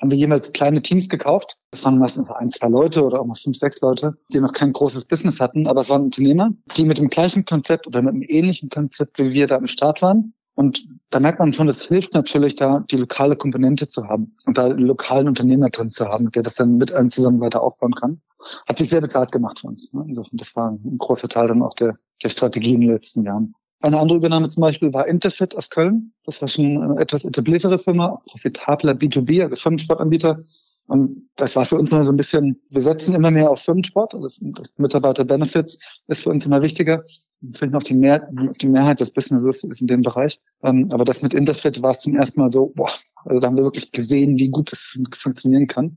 haben 0.00 0.10
wir 0.10 0.18
jemals 0.18 0.50
kleine 0.52 0.80
Teams 0.82 1.08
gekauft. 1.08 1.56
Das 1.70 1.84
waren 1.84 1.98
meistens 1.98 2.30
ein, 2.30 2.50
zwei 2.50 2.68
Leute 2.68 3.04
oder 3.04 3.20
auch 3.20 3.26
mal 3.26 3.34
fünf, 3.34 3.58
sechs 3.58 3.80
Leute, 3.80 4.16
die 4.32 4.40
noch 4.40 4.54
kein 4.54 4.72
großes 4.72 5.04
Business 5.04 5.38
hatten, 5.38 5.66
aber 5.66 5.82
es 5.82 5.90
waren 5.90 6.04
Unternehmer, 6.04 6.50
die 6.76 6.86
mit 6.86 6.98
dem 6.98 7.08
gleichen 7.08 7.44
Konzept 7.44 7.86
oder 7.86 8.00
mit 8.00 8.14
einem 8.14 8.24
ähnlichen 8.26 8.70
Konzept 8.70 9.18
wie 9.18 9.34
wir 9.34 9.46
da 9.46 9.56
im 9.56 9.66
Start 9.66 10.00
waren 10.02 10.32
und 10.54 10.86
da 11.10 11.20
merkt 11.20 11.38
man 11.38 11.52
schon, 11.52 11.68
es 11.68 11.86
hilft 11.86 12.14
natürlich, 12.14 12.54
da 12.54 12.80
die 12.90 12.96
lokale 12.96 13.36
Komponente 13.36 13.88
zu 13.88 14.06
haben 14.08 14.36
und 14.46 14.58
da 14.58 14.66
einen 14.66 14.80
lokalen 14.80 15.28
Unternehmer 15.28 15.70
drin 15.70 15.90
zu 15.90 16.06
haben, 16.06 16.30
der 16.30 16.42
das 16.42 16.54
dann 16.54 16.76
mit 16.76 16.92
einem 16.92 17.10
zusammen 17.10 17.40
weiter 17.40 17.62
aufbauen 17.62 17.94
kann. 17.94 18.20
Hat 18.68 18.78
sich 18.78 18.88
sehr 18.88 19.00
bezahlt 19.00 19.32
gemacht 19.32 19.60
für 19.60 19.68
uns. 19.68 19.92
Ne? 19.92 20.04
Das 20.32 20.56
war 20.56 20.70
ein 20.70 20.98
großer 20.98 21.28
Teil 21.28 21.46
dann 21.46 21.62
auch 21.62 21.74
der, 21.74 21.94
der 22.22 22.28
Strategie 22.28 22.74
in 22.74 22.80
den 22.80 22.90
letzten 22.90 23.24
Jahren. 23.24 23.54
Eine 23.80 23.98
andere 23.98 24.18
Übernahme 24.18 24.48
zum 24.48 24.60
Beispiel 24.60 24.92
war 24.92 25.08
Interfit 25.08 25.56
aus 25.56 25.70
Köln. 25.70 26.12
Das 26.24 26.40
war 26.42 26.48
schon 26.48 26.82
eine 26.82 27.00
etwas 27.00 27.24
etabliertere 27.24 27.78
Firma, 27.78 28.20
profitabler 28.26 28.92
B2B, 28.92 29.42
also 29.42 29.56
Firmensportanbieter. 29.56 30.44
Und 30.90 31.30
das 31.36 31.54
war 31.54 31.64
für 31.64 31.78
uns 31.78 31.92
immer 31.92 32.02
so 32.02 32.10
ein 32.12 32.16
bisschen, 32.16 32.60
wir 32.70 32.82
setzen 32.82 33.14
immer 33.14 33.30
mehr 33.30 33.48
auf 33.48 33.60
Firmensport, 33.60 34.12
also 34.12 34.28
Mitarbeiter-Benefits 34.76 36.02
ist 36.08 36.24
für 36.24 36.30
uns 36.30 36.46
immer 36.46 36.62
wichtiger. 36.62 37.04
Natürlich 37.40 37.72
noch 37.72 37.84
die, 37.84 37.94
Mehr 37.94 38.28
die 38.60 38.66
Mehrheit 38.66 38.98
des 38.98 39.12
Businesses 39.12 39.62
ist 39.62 39.80
in 39.80 39.86
dem 39.86 40.02
Bereich. 40.02 40.40
Ähm, 40.64 40.88
aber 40.90 41.04
das 41.04 41.22
mit 41.22 41.32
Interfit 41.32 41.80
war 41.80 41.92
es 41.92 42.00
zum 42.00 42.16
ersten 42.16 42.40
Mal 42.40 42.50
so, 42.50 42.72
boah, 42.74 42.90
also 43.24 43.38
da 43.38 43.46
haben 43.46 43.56
wir 43.56 43.62
wirklich 43.62 43.92
gesehen, 43.92 44.36
wie 44.40 44.48
gut 44.48 44.72
das 44.72 44.98
funktionieren 45.16 45.68
kann. 45.68 45.96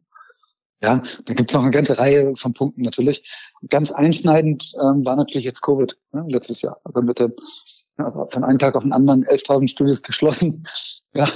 Ja, 0.83 1.01
da 1.25 1.33
gibt 1.33 1.49
es 1.49 1.55
noch 1.55 1.63
eine 1.63 1.71
ganze 1.71 1.97
Reihe 1.97 2.35
von 2.35 2.53
Punkten 2.53 2.83
natürlich. 2.83 3.27
Ganz 3.69 3.91
einschneidend 3.91 4.73
ähm, 4.79 5.03
war 5.03 5.15
natürlich 5.15 5.45
jetzt 5.45 5.63
Covid 5.63 5.97
ne, 6.11 6.23
letztes 6.27 6.61
Jahr. 6.61 6.79
Also 6.83 7.01
mit 7.01 7.19
dem 7.19 7.33
also 7.97 8.27
von 8.29 8.43
einem 8.43 8.59
Tag 8.59 8.75
auf 8.75 8.83
den 8.83 8.93
anderen 8.93 9.25
11.000 9.25 9.67
Studios 9.67 10.03
geschlossen. 10.03 10.65
Ja, 11.15 11.27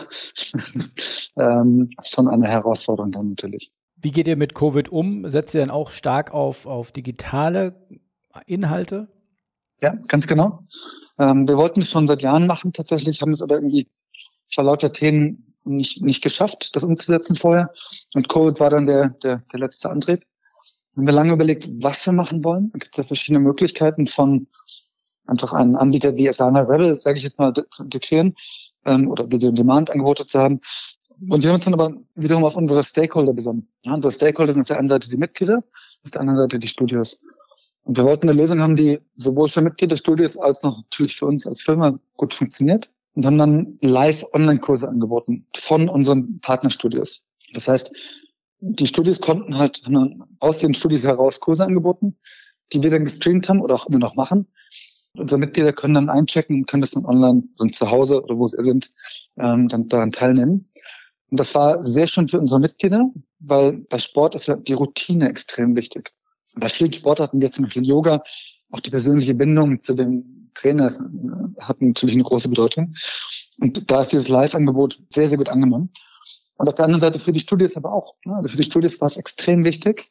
ähm, 1.38 1.92
schon 2.04 2.28
eine 2.28 2.48
Herausforderung 2.48 3.12
dann 3.12 3.30
natürlich. 3.30 3.72
Wie 3.96 4.10
geht 4.10 4.28
ihr 4.28 4.36
mit 4.36 4.56
Covid 4.56 4.90
um? 4.90 5.30
Setzt 5.30 5.54
ihr 5.54 5.62
dann 5.62 5.70
auch 5.70 5.92
stark 5.92 6.34
auf, 6.34 6.66
auf 6.66 6.92
digitale 6.92 7.76
Inhalte? 8.48 9.08
Ja, 9.80 9.94
ganz 10.08 10.26
genau. 10.26 10.64
Ähm, 11.20 11.48
wir 11.48 11.58
wollten 11.58 11.82
es 11.82 11.92
schon 11.92 12.08
seit 12.08 12.24
Jahren 12.24 12.48
machen 12.48 12.74
tatsächlich, 12.74 13.22
haben 13.22 13.34
es 13.34 13.44
aber 13.44 13.56
irgendwie 13.56 13.88
vor 14.50 14.64
lauter 14.64 14.92
Themen 14.92 15.54
nicht, 15.64 16.02
nicht 16.02 16.24
geschafft, 16.24 16.76
das 16.76 16.84
umzusetzen 16.84 17.36
vorher. 17.36 17.72
Und 18.16 18.30
Covid 18.30 18.60
war 18.60 18.70
dann 18.70 18.86
der, 18.86 19.10
der, 19.22 19.44
der 19.52 19.60
letzte 19.60 19.90
Antrieb. 19.90 20.22
Wir 20.94 21.02
haben 21.02 21.08
wir 21.08 21.14
lange 21.14 21.34
überlegt, 21.34 21.70
was 21.84 22.06
wir 22.06 22.14
machen 22.14 22.44
wollen. 22.44 22.72
Da 22.72 22.80
gibt 22.80 22.94
es 22.94 22.98
ja 22.98 23.04
verschiedene 23.04 23.40
Möglichkeiten 23.40 24.08
von 24.08 24.48
einfach 25.28 25.54
einen 25.54 25.76
Anbieter 25.76 26.16
wie 26.16 26.30
Asana 26.30 26.62
Rebel, 26.62 27.00
sage 27.00 27.18
ich 27.18 27.24
jetzt 27.24 27.40
mal, 27.40 27.54
zu 27.54 27.84
integrieren 27.84 28.36
ähm, 28.86 29.10
oder 29.10 29.32
Video-on-Demand-Angebote 29.32 30.26
zu 30.26 30.40
haben. 30.40 30.60
Und 31.30 31.44
wir 31.44 31.50
haben 31.50 31.56
uns 31.56 31.66
dann 31.66 31.74
aber 31.74 31.94
wiederum 32.16 32.44
auf 32.44 32.56
unsere 32.56 32.84
Stakeholder 32.84 33.34
besonnen. 33.34 33.68
Ja, 33.84 33.94
unsere 33.94 34.12
Stakeholder 34.12 34.54
sind 34.54 34.62
auf 34.62 34.68
der 34.68 34.78
einen 34.78 34.88
Seite 34.88 35.10
die 35.10 35.18
Mitglieder, 35.18 35.64
auf 36.04 36.12
der 36.12 36.22
anderen 36.22 36.38
Seite 36.38 36.60
die 36.60 36.68
Studios. 36.68 37.22
Und 37.84 37.98
wir 37.98 38.04
wollten 38.04 38.30
eine 38.30 38.40
Lösung 38.40 38.62
haben, 38.62 38.76
die 38.76 39.00
sowohl 39.16 39.48
für 39.48 39.62
Mitgliederstudios 39.62 40.38
als 40.38 40.62
noch 40.64 40.78
natürlich 40.78 41.16
für 41.16 41.26
uns 41.26 41.48
als 41.48 41.62
Firma 41.62 41.98
gut 42.18 42.34
funktioniert 42.34 42.92
und 43.16 43.26
haben 43.26 43.38
dann 43.38 43.78
Live-Online-Kurse 43.82 44.88
angeboten 44.88 45.46
von 45.56 45.90
unseren 45.90 46.40
Partnerstudios. 46.40 47.26
Das 47.54 47.68
heißt, 47.68 47.92
die 48.60 48.88
Studios 48.88 49.20
konnten 49.20 49.58
halt 49.58 49.82
aus 50.40 50.60
den 50.60 50.74
Studios 50.74 51.04
heraus 51.04 51.40
Kurse 51.40 51.66
angeboten, 51.66 52.16
die 52.74 52.84
wir 52.84 52.92
dann 52.92 53.06
gestreamt 53.06 53.50
haben 53.50 53.62
oder 53.62 53.76
auch 53.76 53.88
immer 53.88 54.00
noch 54.00 54.16
machen 54.16 54.48
unsere 55.18 55.40
Mitglieder 55.40 55.74
können 55.74 55.96
dann 55.96 56.10
einchecken 56.10 56.58
und 56.58 56.66
können 56.68 56.82
das 56.82 56.92
dann 56.92 57.06
online 57.06 57.44
und 57.58 57.76
zu 57.76 57.90
Hause 57.90 58.24
oder 58.24 58.38
wo 58.38 58.48
sie 58.48 58.58
sind, 58.60 58.92
ähm, 59.38 59.68
dann 59.68 59.88
daran 59.88 60.12
teilnehmen. 60.12 60.70
Und 61.30 61.40
das 61.40 61.54
war 61.56 61.84
sehr 61.84 62.08
schön 62.08 62.28
für 62.28 62.40
unsere 62.40 62.60
Mitglieder, 62.60 63.12
weil 63.40 63.78
bei 63.90 63.98
Sport 63.98 64.36
ist 64.36 64.48
ja 64.48 64.56
die 64.56 64.74
Routine 64.74 65.30
extrem 65.30 65.76
wichtig. 65.76 66.14
Bei 66.56 66.70
vielen 66.70 66.94
Sportarten, 66.94 67.42
wie 67.42 67.50
zum 67.52 67.66
Beispiel 67.66 67.86
Yoga, 67.86 68.24
auch 68.72 68.80
die 68.80 68.90
persönliche 68.90 69.34
Bindung 69.34 69.80
zu 69.82 69.94
dem 69.94 70.50
Trainer 70.54 70.92
hat 71.62 71.82
natürlich 71.82 72.16
eine 72.16 72.24
große 72.24 72.50
Bedeutung. 72.50 72.94
Und 73.60 73.90
da 73.92 74.02
ist 74.02 74.12
dieses 74.12 74.30
Live-Angebot 74.30 75.00
sehr, 75.10 75.30
sehr 75.30 75.38
gut 75.38 75.50
angenommen. 75.50 75.92
Und 76.58 76.68
auf 76.68 76.76
der 76.76 76.86
anderen 76.86 77.02
Seite 77.02 77.20
für 77.20 77.32
die 77.32 77.40
Studios 77.40 77.78
aber 77.78 77.92
auch. 77.92 78.16
Ne? 78.26 78.36
Also 78.36 78.50
für 78.50 78.58
die 78.58 78.64
Studios 78.64 79.00
war 79.00 79.06
es 79.06 79.18
extrem 79.18 79.64
wichtig, 79.64 80.10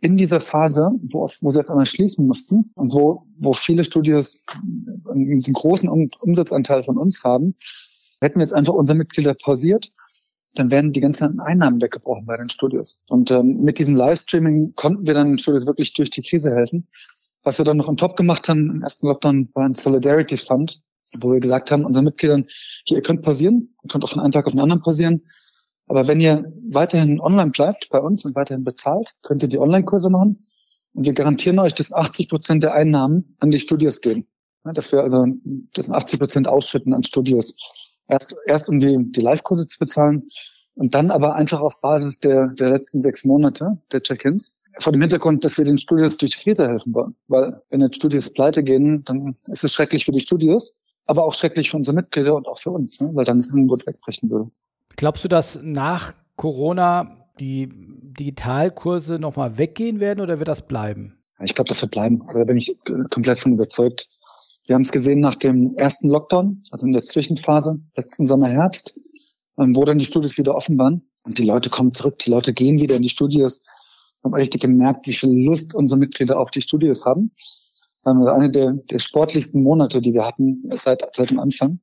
in 0.00 0.16
dieser 0.16 0.40
Phase, 0.40 0.90
wo, 1.02 1.28
wo 1.40 1.50
sie 1.50 1.60
auf 1.60 1.70
einmal 1.70 1.86
schließen 1.86 2.26
mussten 2.26 2.70
und 2.74 2.92
wo, 2.92 3.24
wo 3.38 3.52
viele 3.52 3.84
Studios 3.84 4.42
einen 5.10 5.40
großen 5.40 5.88
Umsatzanteil 5.88 6.82
von 6.82 6.98
uns 6.98 7.24
haben, 7.24 7.54
hätten 8.20 8.36
wir 8.36 8.42
jetzt 8.42 8.52
einfach 8.52 8.74
unsere 8.74 8.98
Mitglieder 8.98 9.34
pausiert, 9.34 9.90
dann 10.54 10.70
wären 10.70 10.92
die 10.92 11.00
ganzen 11.00 11.40
Einnahmen 11.40 11.80
weggebrochen 11.80 12.26
bei 12.26 12.36
den 12.36 12.48
Studios. 12.48 13.02
Und 13.08 13.30
ähm, 13.30 13.62
mit 13.62 13.78
diesem 13.78 13.94
Livestreaming 13.94 14.72
konnten 14.74 15.06
wir 15.06 15.14
dann 15.14 15.28
den 15.28 15.38
Studios 15.38 15.66
wirklich 15.66 15.92
durch 15.92 16.10
die 16.10 16.22
Krise 16.22 16.54
helfen. 16.54 16.88
Was 17.42 17.58
wir 17.58 17.64
dann 17.64 17.76
noch 17.76 17.88
on 17.88 17.96
top 17.96 18.16
gemacht 18.16 18.48
haben 18.48 18.70
im 18.70 18.82
ersten 18.82 19.06
Lockdown 19.06 19.50
war 19.54 19.66
ein 19.66 19.74
Solidarity 19.74 20.36
Fund, 20.36 20.82
wo 21.18 21.32
wir 21.32 21.40
gesagt 21.40 21.70
haben, 21.70 21.84
unseren 21.84 22.04
Mitgliedern, 22.04 22.46
hier, 22.84 22.98
ihr 22.98 23.02
könnt 23.02 23.22
pausieren, 23.22 23.74
ihr 23.84 23.88
könnt 23.88 24.02
auch 24.02 24.08
von 24.10 24.20
einem 24.20 24.32
Tag 24.32 24.46
auf 24.46 24.52
den 24.52 24.60
anderen 24.60 24.82
pausieren, 24.82 25.22
aber 25.86 26.08
wenn 26.08 26.20
ihr 26.20 26.52
weiterhin 26.70 27.20
online 27.20 27.50
bleibt 27.50 27.88
bei 27.90 28.00
uns 28.00 28.24
und 28.24 28.34
weiterhin 28.34 28.64
bezahlt, 28.64 29.14
könnt 29.22 29.42
ihr 29.42 29.48
die 29.48 29.58
Online-Kurse 29.58 30.10
machen. 30.10 30.38
Und 30.94 31.06
wir 31.06 31.12
garantieren 31.12 31.58
euch, 31.58 31.74
dass 31.74 31.92
80 31.92 32.28
Prozent 32.28 32.62
der 32.62 32.74
Einnahmen 32.74 33.36
an 33.38 33.50
die 33.50 33.58
Studios 33.58 34.00
gehen. 34.00 34.26
Dass 34.64 34.90
wir 34.90 35.02
also 35.02 35.26
das 35.74 35.90
80 35.90 36.18
Prozent 36.18 36.48
ausschütten 36.48 36.92
an 36.92 37.04
Studios. 37.04 37.56
Erst, 38.08 38.34
erst 38.46 38.68
um 38.68 38.80
die, 38.80 38.98
die 39.12 39.20
Live-Kurse 39.20 39.66
zu 39.66 39.78
bezahlen 39.78 40.24
und 40.74 40.94
dann 40.94 41.10
aber 41.10 41.36
einfach 41.36 41.60
auf 41.60 41.80
Basis 41.80 42.18
der, 42.18 42.48
der 42.48 42.70
letzten 42.70 43.00
sechs 43.00 43.24
Monate 43.24 43.78
der 43.92 44.02
Check-ins. 44.02 44.58
Vor 44.78 44.92
dem 44.92 45.00
Hintergrund, 45.00 45.44
dass 45.44 45.56
wir 45.56 45.64
den 45.64 45.78
Studios 45.78 46.16
durch 46.16 46.32
die 46.32 46.42
Krise 46.42 46.68
helfen 46.68 46.94
wollen. 46.94 47.14
Weil 47.28 47.62
wenn 47.70 47.80
jetzt 47.80 47.96
Studios 47.96 48.32
pleite 48.32 48.62
gehen, 48.62 49.04
dann 49.04 49.36
ist 49.46 49.64
es 49.64 49.72
schrecklich 49.72 50.04
für 50.04 50.12
die 50.12 50.20
Studios, 50.20 50.76
aber 51.06 51.24
auch 51.24 51.32
schrecklich 51.32 51.70
für 51.70 51.76
unsere 51.76 51.94
Mitglieder 51.94 52.34
und 52.34 52.46
auch 52.46 52.58
für 52.58 52.70
uns, 52.70 53.00
ne? 53.00 53.10
weil 53.14 53.24
dann 53.24 53.38
das 53.38 53.50
Angebot 53.50 53.86
wegbrechen 53.86 54.28
würde. 54.28 54.50
Glaubst 54.96 55.24
du, 55.24 55.28
dass 55.28 55.60
nach 55.62 56.14
Corona 56.36 57.28
die 57.38 57.68
Digitalkurse 57.70 59.18
nochmal 59.18 59.58
weggehen 59.58 60.00
werden 60.00 60.20
oder 60.20 60.38
wird 60.38 60.48
das 60.48 60.66
bleiben? 60.66 61.18
Ich 61.42 61.54
glaube, 61.54 61.68
das 61.68 61.82
wird 61.82 61.92
bleiben. 61.92 62.22
Also 62.26 62.38
da 62.38 62.44
bin 62.44 62.56
ich 62.56 62.74
komplett 63.10 63.38
von 63.38 63.52
überzeugt. 63.52 64.08
Wir 64.66 64.74
haben 64.74 64.82
es 64.82 64.92
gesehen 64.92 65.20
nach 65.20 65.34
dem 65.34 65.74
ersten 65.76 66.08
Lockdown, 66.08 66.62
also 66.70 66.86
in 66.86 66.92
der 66.92 67.04
Zwischenphase, 67.04 67.78
letzten 67.94 68.26
Sommer, 68.26 68.48
Herbst, 68.48 68.98
ähm, 69.58 69.76
wo 69.76 69.84
dann 69.84 69.98
die 69.98 70.06
Studios 70.06 70.38
wieder 70.38 70.54
offen 70.54 70.78
waren. 70.78 71.06
Und 71.24 71.38
die 71.38 71.44
Leute 71.44 71.68
kommen 71.68 71.92
zurück, 71.92 72.18
die 72.20 72.30
Leute 72.30 72.54
gehen 72.54 72.80
wieder 72.80 72.96
in 72.96 73.02
die 73.02 73.08
Studios. 73.10 73.64
Wir 74.22 74.30
haben 74.30 74.34
richtig 74.34 74.62
gemerkt, 74.62 75.06
wie 75.06 75.12
viel 75.12 75.44
Lust 75.44 75.74
unsere 75.74 76.00
Mitglieder 76.00 76.38
auf 76.40 76.50
die 76.50 76.62
Studios 76.62 77.04
haben. 77.04 77.32
Ähm, 78.06 78.26
eine 78.26 78.50
der, 78.50 78.72
der 78.72 78.98
sportlichsten 78.98 79.62
Monate, 79.62 80.00
die 80.00 80.14
wir 80.14 80.26
hatten 80.26 80.62
seit, 80.78 81.06
seit 81.14 81.30
dem 81.30 81.38
Anfang 81.38 81.80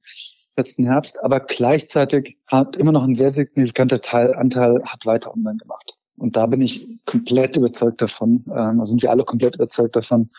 letzten 0.55 0.85
Herbst, 0.85 1.23
aber 1.23 1.39
gleichzeitig 1.39 2.37
hat 2.47 2.75
immer 2.75 2.91
noch 2.91 3.03
ein 3.03 3.15
sehr 3.15 3.31
signifikanter 3.31 4.01
Teil, 4.01 4.33
Anteil 4.35 4.83
hat 4.85 5.05
weiter 5.05 5.33
online 5.33 5.57
gemacht. 5.57 5.97
Und 6.17 6.35
da 6.35 6.45
bin 6.45 6.61
ich 6.61 6.87
komplett 7.05 7.55
überzeugt 7.55 8.01
davon, 8.01 8.45
ähm, 8.55 8.83
sind 8.85 9.01
wir 9.01 9.09
alle 9.09 9.23
komplett 9.23 9.55
überzeugt 9.55 9.95
davon, 9.95 10.29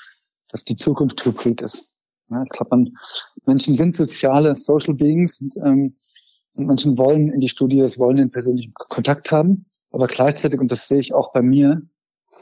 dass 0.49 0.65
die 0.65 0.77
Zukunft 0.77 1.25
Hybrid 1.25 1.61
ist. 1.61 1.91
Ja, 2.31 2.43
ich 2.43 2.51
glaube, 2.51 2.71
man, 2.71 2.91
Menschen 3.45 3.75
sind 3.75 3.97
soziale 3.97 4.55
Social 4.57 4.95
Beings 4.95 5.41
und, 5.41 5.57
ähm, 5.59 5.97
und 6.57 6.67
Menschen 6.67 6.97
wollen 6.97 7.33
in 7.33 7.41
die 7.41 7.49
Studios, 7.49 7.99
wollen 7.99 8.17
den 8.17 8.31
persönlichen 8.31 8.73
Kontakt 8.75 9.33
haben, 9.33 9.67
aber 9.91 10.07
gleichzeitig, 10.07 10.61
und 10.61 10.71
das 10.71 10.87
sehe 10.87 11.01
ich 11.01 11.13
auch 11.13 11.33
bei 11.33 11.43
mir, 11.43 11.83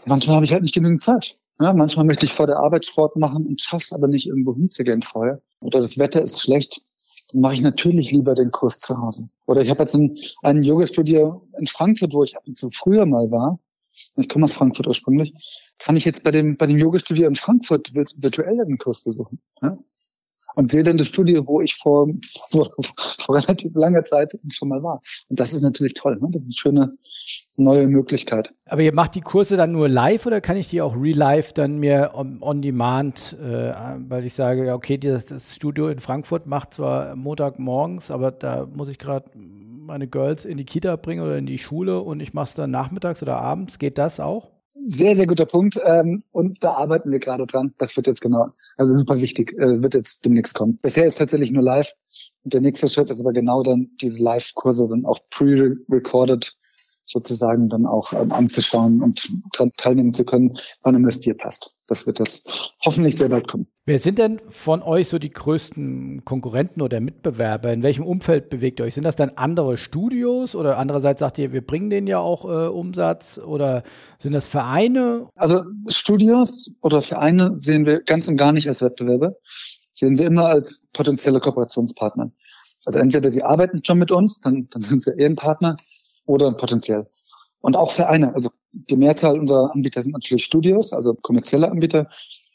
manchmal 0.05 0.37
habe 0.37 0.45
ich 0.45 0.53
halt 0.53 0.63
nicht 0.63 0.75
genügend 0.75 1.03
Zeit. 1.03 1.37
Ja, 1.61 1.73
manchmal 1.73 2.05
möchte 2.05 2.27
ich 2.27 2.33
vor 2.33 2.47
der 2.47 2.59
Arbeit 2.59 2.85
Sport 2.85 3.17
machen 3.17 3.47
und 3.47 3.61
schaff's 3.61 3.93
aber 3.93 4.09
nicht 4.09 4.27
irgendwo 4.27 4.55
hinzugehen 4.55 5.03
vorher. 5.03 5.41
Oder 5.61 5.81
das 5.81 5.99
Wetter 5.99 6.23
ist 6.23 6.41
schlecht 6.41 6.83
mache 7.35 7.55
ich 7.55 7.62
natürlich 7.62 8.12
lieber 8.12 8.35
den 8.35 8.51
Kurs 8.51 8.79
zu 8.79 8.99
Hause. 8.99 9.29
Oder 9.47 9.62
ich 9.62 9.71
habe 9.71 9.81
jetzt 9.81 9.95
ein, 9.95 10.16
ein 10.42 10.62
Yoga-Studio 10.62 11.47
in 11.59 11.66
Frankfurt, 11.66 12.12
wo 12.12 12.25
ich 12.25 12.37
ab 12.37 12.42
und 12.47 12.57
zu 12.57 12.71
früher 12.71 13.07
mal 13.07 13.31
war. 13.31 13.59
Ich 14.16 14.29
komme 14.29 14.45
aus 14.45 14.53
Frankfurt 14.53 14.87
ursprünglich. 14.87 15.35
Kann 15.79 15.97
ich 15.97 16.05
jetzt 16.05 16.25
bei 16.25 16.31
dem, 16.31 16.57
bei 16.57 16.66
dem 16.66 16.79
Yoga-Studio 16.79 17.27
in 17.27 17.35
Frankfurt 17.35 17.95
virtuell 17.95 18.64
den 18.64 18.79
Kurs 18.79 19.03
besuchen? 19.03 19.40
Ja? 19.61 19.77
Und 20.55 20.71
sehe 20.71 20.83
dann 20.83 20.97
das 20.97 21.09
Studio, 21.09 21.47
wo 21.47 21.61
ich 21.61 21.75
vor, 21.75 22.09
vor, 22.51 22.71
vor 23.19 23.37
relativ 23.37 23.75
langer 23.75 24.05
Zeit 24.05 24.37
schon 24.51 24.69
mal 24.69 24.83
war. 24.83 25.01
Und 25.29 25.41
das 25.41 25.53
ist 25.53 25.62
natürlich 25.62 25.95
toll. 25.95 26.19
Ne? 26.21 26.29
Das 26.31 26.43
ist 26.43 26.47
eine 26.47 26.53
schöne 26.53 26.97
neue 27.57 27.88
Möglichkeit. 27.88 28.55
Aber 28.67 28.83
ihr 28.83 28.95
macht 28.95 29.15
die 29.15 29.21
Kurse 29.21 29.57
dann 29.57 29.73
nur 29.73 29.88
live 29.88 30.27
oder 30.27 30.41
kann 30.41 30.57
ich 30.57 30.69
die 30.69 30.83
auch 30.83 30.97
real 30.97 31.17
live 31.17 31.53
dann 31.53 31.79
mir 31.79 32.12
on, 32.15 32.38
on 32.41 32.62
demand, 32.62 33.37
äh, 33.41 33.73
weil 34.09 34.25
ich 34.25 34.35
sage, 34.35 34.67
ja, 34.67 34.75
okay, 34.75 34.99
das, 34.99 35.27
das 35.27 35.55
Studio 35.55 35.88
in 35.88 36.01
Frankfurt 36.01 36.47
macht 36.47 36.75
zwar 36.75 37.15
Montagmorgens, 37.15 38.11
aber 38.11 38.31
da 38.31 38.67
muss 38.67 38.88
ich 38.88 38.99
gerade 38.99 39.31
meine 39.35 40.09
Girls 40.09 40.45
in 40.45 40.57
die 40.57 40.65
Kita 40.65 40.97
bringen 40.97 41.23
oder 41.23 41.37
in 41.37 41.47
die 41.47 41.59
Schule 41.59 42.01
und 42.01 42.21
ich 42.21 42.33
mache 42.33 42.49
es 42.49 42.55
dann 42.55 42.71
nachmittags 42.71 43.23
oder 43.23 43.38
abends. 43.38 43.79
Geht 43.79 43.99
das 43.99 44.21
auch? 44.21 44.51
Sehr, 44.87 45.14
sehr 45.14 45.27
guter 45.27 45.47
Punkt. 45.47 45.79
Ähm, 45.85 46.23
und 46.33 46.62
da 46.64 46.73
arbeiten 46.73 47.11
wir 47.11 47.18
gerade 47.18 47.47
dran. 47.47 47.73
Das 47.79 47.97
wird 47.97 48.07
jetzt 48.07 48.21
genau, 48.21 48.49
also 48.77 48.97
super 48.97 49.21
wichtig, 49.21 49.53
äh, 49.59 49.83
wird 49.83 49.95
jetzt 49.95 50.25
demnächst 50.25 50.55
kommen. 50.55 50.79
Bisher 50.83 51.07
ist 51.07 51.18
tatsächlich 51.18 51.53
nur 51.53 51.62
live. 51.62 51.92
Der 52.45 52.61
nächste 52.61 52.88
Schritt 52.88 53.11
ist 53.11 53.21
aber 53.21 53.33
genau 53.33 53.62
dann 53.62 53.90
diese 54.01 54.23
Live-Kurse 54.23 54.88
dann 54.88 55.05
auch 55.05 55.21
pre-recorded 55.31 56.57
sozusagen 57.05 57.69
dann 57.69 57.87
auch 57.87 58.12
ähm, 58.12 58.33
anzuschauen 58.33 59.03
und 59.03 59.29
daran 59.53 59.71
teilnehmen 59.77 60.12
zu 60.12 60.25
können, 60.25 60.57
wann 60.83 60.95
immer 60.95 61.09
es 61.09 61.21
dir 61.21 61.35
passt. 61.35 61.77
Das 61.87 62.07
wird 62.07 62.19
jetzt 62.19 62.49
hoffentlich 62.85 63.17
sehr 63.17 63.29
bald 63.29 63.49
kommen. 63.49 63.67
Wer 63.85 63.99
sind 63.99 64.19
denn 64.19 64.41
von 64.49 64.83
euch 64.83 65.09
so 65.09 65.19
die 65.19 65.31
größten 65.31 66.25
Konkurrenten 66.25 66.81
oder 66.81 67.01
Mitbewerber? 67.01 67.73
In 67.73 67.83
welchem 67.83 68.05
Umfeld 68.05 68.49
bewegt 68.49 68.79
ihr 68.79 68.87
euch? 68.87 68.95
Sind 68.95 69.05
das 69.05 69.17
dann 69.17 69.31
andere 69.31 69.77
Studios 69.77 70.55
oder 70.55 70.79
andererseits 70.79 71.21
sagt 71.21 71.38
ihr, 71.38 71.53
wir 71.53 71.67
bringen 71.67 71.91
denen 71.91 72.07
ja 72.07 72.19
auch 72.19 72.45
äh, 72.45 72.69
Umsatz 72.69 73.38
oder 73.38 73.83
sind 74.21 74.33
das 74.33 74.47
Vereine? 74.47 75.29
Also 75.37 75.65
Studios 75.88 76.73
oder 76.81 77.03
Vereine 77.03 77.59
sehen 77.59 77.85
wir 77.85 78.03
ganz 78.03 78.29
und 78.29 78.37
gar 78.37 78.53
nicht 78.53 78.69
als 78.69 78.83
Wettbewerber, 78.83 79.35
sehen 79.91 80.17
wir 80.17 80.27
immer 80.27 80.47
als 80.47 80.85
potenzielle 80.93 81.41
Kooperationspartner. 81.41 82.31
Also 82.85 82.99
entweder 82.99 83.31
sie 83.31 83.43
arbeiten 83.43 83.83
schon 83.85 83.99
mit 83.99 84.11
uns, 84.11 84.41
dann, 84.41 84.69
dann 84.71 84.83
sind 84.83 85.03
sie 85.03 85.12
eher 85.17 85.29
ein 85.29 85.37
Partner, 85.37 85.77
oder 86.33 86.53
potenziell. 86.53 87.07
Und 87.61 87.77
auch 87.77 87.92
Vereine. 87.92 88.35
Also 88.35 88.51
die 88.73 88.97
Mehrzahl 88.97 89.38
unserer 89.38 89.73
Anbieter 89.73 90.03
sind 90.03 90.12
natürlich 90.12 90.45
Studios, 90.45 90.92
also 90.92 91.14
kommerzielle 91.14 91.71
Anbieter. 91.71 92.09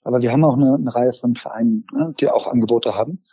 Aber 0.04 0.22
wir 0.22 0.32
haben 0.32 0.44
auch 0.44 0.56
eine, 0.56 0.76
eine 0.76 0.94
Reihe 0.94 1.12
von 1.12 1.36
Vereinen, 1.36 1.86
ne, 1.94 2.14
die 2.20 2.30
auch 2.30 2.48
Angebote 2.48 2.96
haben. 2.96 3.24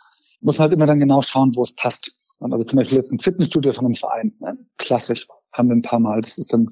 Muss 0.41 0.57
man 0.57 0.67
halt 0.67 0.73
immer 0.73 0.85
dann 0.85 0.99
genau 0.99 1.21
schauen, 1.21 1.51
wo 1.55 1.63
es 1.63 1.73
passt. 1.73 2.11
Also 2.39 2.63
zum 2.63 2.77
Beispiel 2.77 2.97
jetzt 2.97 3.11
ein 3.11 3.19
Fitnessstudio 3.19 3.71
von 3.71 3.85
einem 3.85 3.95
Verein. 3.95 4.33
Ne? 4.39 4.57
Klassisch. 4.77 5.27
Haben 5.51 5.69
wir 5.69 5.75
ein 5.75 5.81
paar 5.81 5.99
Mal. 5.99 6.21
Das 6.21 6.37
ist 6.37 6.51
dann 6.53 6.69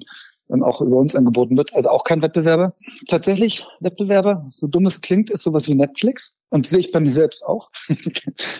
dann 0.48 0.62
auch 0.62 0.80
über 0.80 0.96
uns 0.96 1.16
angeboten 1.16 1.56
wird. 1.56 1.74
Also 1.74 1.88
auch 1.88 2.04
kein 2.04 2.22
Wettbewerber. 2.22 2.74
Tatsächlich 3.08 3.64
Wettbewerber, 3.80 4.46
so 4.52 4.66
dumm 4.66 4.86
es 4.86 5.00
klingt, 5.00 5.30
ist 5.30 5.42
sowas 5.42 5.68
wie 5.68 5.74
Netflix. 5.74 6.38
Und 6.54 6.68
sehe 6.68 6.78
ich 6.78 6.92
bei 6.92 7.00
mir 7.00 7.10
selbst 7.10 7.44
auch. 7.44 7.68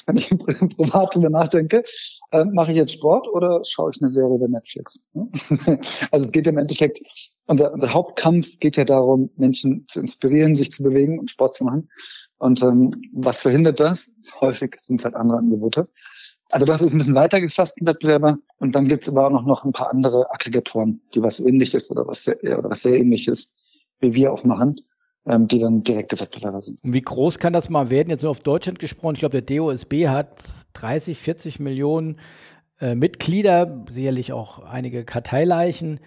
Wenn 0.07 0.17
ich 0.17 0.29
privat 0.77 1.15
darüber 1.15 1.31
nachdenke, 1.31 1.85
äh, 2.33 2.45
mache 2.47 2.73
ich 2.73 2.77
jetzt 2.77 2.95
Sport 2.95 3.29
oder 3.29 3.61
schaue 3.65 3.93
ich 3.95 4.03
eine 4.03 4.09
Serie 4.09 4.35
über 4.35 4.49
Netflix? 4.49 5.07
also 6.11 6.27
es 6.27 6.33
geht 6.33 6.49
im 6.49 6.59
Endeffekt, 6.59 6.99
unser, 7.47 7.73
unser 7.73 7.95
Hauptkampf 7.95 8.59
geht 8.59 8.77
ja 8.77 8.85
darum, 8.85 9.31
Menschen 9.37 9.85
zu 9.87 10.01
inspirieren, 10.01 10.57
sich 10.57 10.73
zu 10.73 10.83
bewegen 10.83 11.21
und 11.21 11.31
Sport 11.31 11.55
zu 11.55 11.63
machen. 11.63 11.89
Und 12.39 12.65
ähm, 12.65 12.91
was 13.13 13.43
verhindert 13.43 13.79
das? 13.79 14.11
Häufig 14.41 14.75
sind 14.79 14.99
es 14.99 15.05
halt 15.05 15.15
andere 15.15 15.39
Angebote. 15.39 15.87
Also 16.51 16.67
das 16.67 16.83
ist 16.83 16.95
ein 16.95 16.99
bisschen 16.99 17.15
weiter 17.15 17.41
gefasst, 17.41 17.81
ein 17.81 17.87
Wettbewerber. 17.87 18.39
Und 18.59 18.75
dann 18.75 18.89
gibt's 18.89 19.09
aber 19.09 19.29
auch 19.29 19.31
noch, 19.31 19.47
noch 19.47 19.65
ein 19.65 19.71
paar 19.71 19.91
andere 19.91 20.29
Aggregatoren, 20.33 21.01
die 21.15 21.23
was 21.23 21.39
ähnliches 21.39 21.93
oder 21.93 22.05
was 22.09 22.25
sehr, 22.25 22.59
oder 22.59 22.71
was 22.71 22.83
sehr 22.83 22.99
ähnliches, 22.99 23.53
wie 24.01 24.13
wir 24.15 24.33
auch 24.33 24.43
machen, 24.43 24.81
ähm, 25.27 25.47
die 25.49 25.59
dann 25.59 25.83
direkte 25.83 26.19
Wettbewerber 26.21 26.61
sind. 26.61 26.83
Und 26.83 26.93
wie 26.93 27.03
groß 27.03 27.39
kann 27.39 27.53
das 27.53 27.71
mal 27.71 27.91
werden? 27.91 28.11
Jetzt 28.11 28.23
nur 28.23 28.31
auf 28.31 28.41
Deutschland 28.41 28.79
gesprochen. 28.79 29.15
Ich 29.15 29.21
glaube, 29.21 29.41
der 29.43 29.57
DOSB 29.57 30.09
hat 30.09 30.43
30, 30.75 31.19
40 31.19 31.61
Millionen 31.61 32.19
äh, 32.81 32.95
Mitglieder, 32.95 33.85
sicherlich 33.91 34.33
auch 34.33 34.59
einige 34.59 35.05
Karteileichen. 35.05 36.01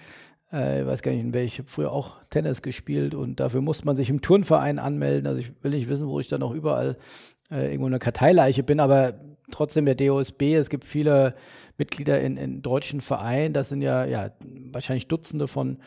Äh, 0.52 0.82
ich 0.82 0.88
weiß 0.88 1.02
gar 1.02 1.12
nicht, 1.12 1.22
in 1.22 1.34
welche. 1.34 1.64
Früher 1.64 1.92
auch 1.92 2.24
Tennis 2.30 2.62
gespielt 2.62 3.16
und 3.16 3.40
dafür 3.40 3.62
musste 3.62 3.86
man 3.86 3.96
sich 3.96 4.10
im 4.10 4.22
Turnverein 4.22 4.80
anmelden. 4.80 5.28
Also 5.28 5.40
ich 5.40 5.52
will 5.64 5.72
nicht 5.72 5.90
wissen, 5.90 6.08
wo 6.08 6.20
ich 6.20 6.28
dann 6.28 6.42
noch 6.42 6.54
überall 6.54 6.98
äh, 7.50 7.68
irgendwo 7.68 7.88
eine 7.88 8.00
Karteileiche 8.00 8.64
bin, 8.64 8.80
aber 8.80 9.20
trotzdem 9.52 9.86
der 9.86 9.96
DOSB, 9.96 10.56
es 10.56 10.70
gibt 10.70 10.84
viele 10.84 11.36
Mitglieder 11.78 12.20
in, 12.22 12.38
in 12.38 12.62
deutschen 12.62 13.02
Vereinen, 13.02 13.54
das 13.54 13.70
sind 13.70 13.82
ja, 13.82 14.06
ja 14.06 14.32
wahrscheinlich 14.72 15.08
Dutzende 15.08 15.48
von 15.48 15.78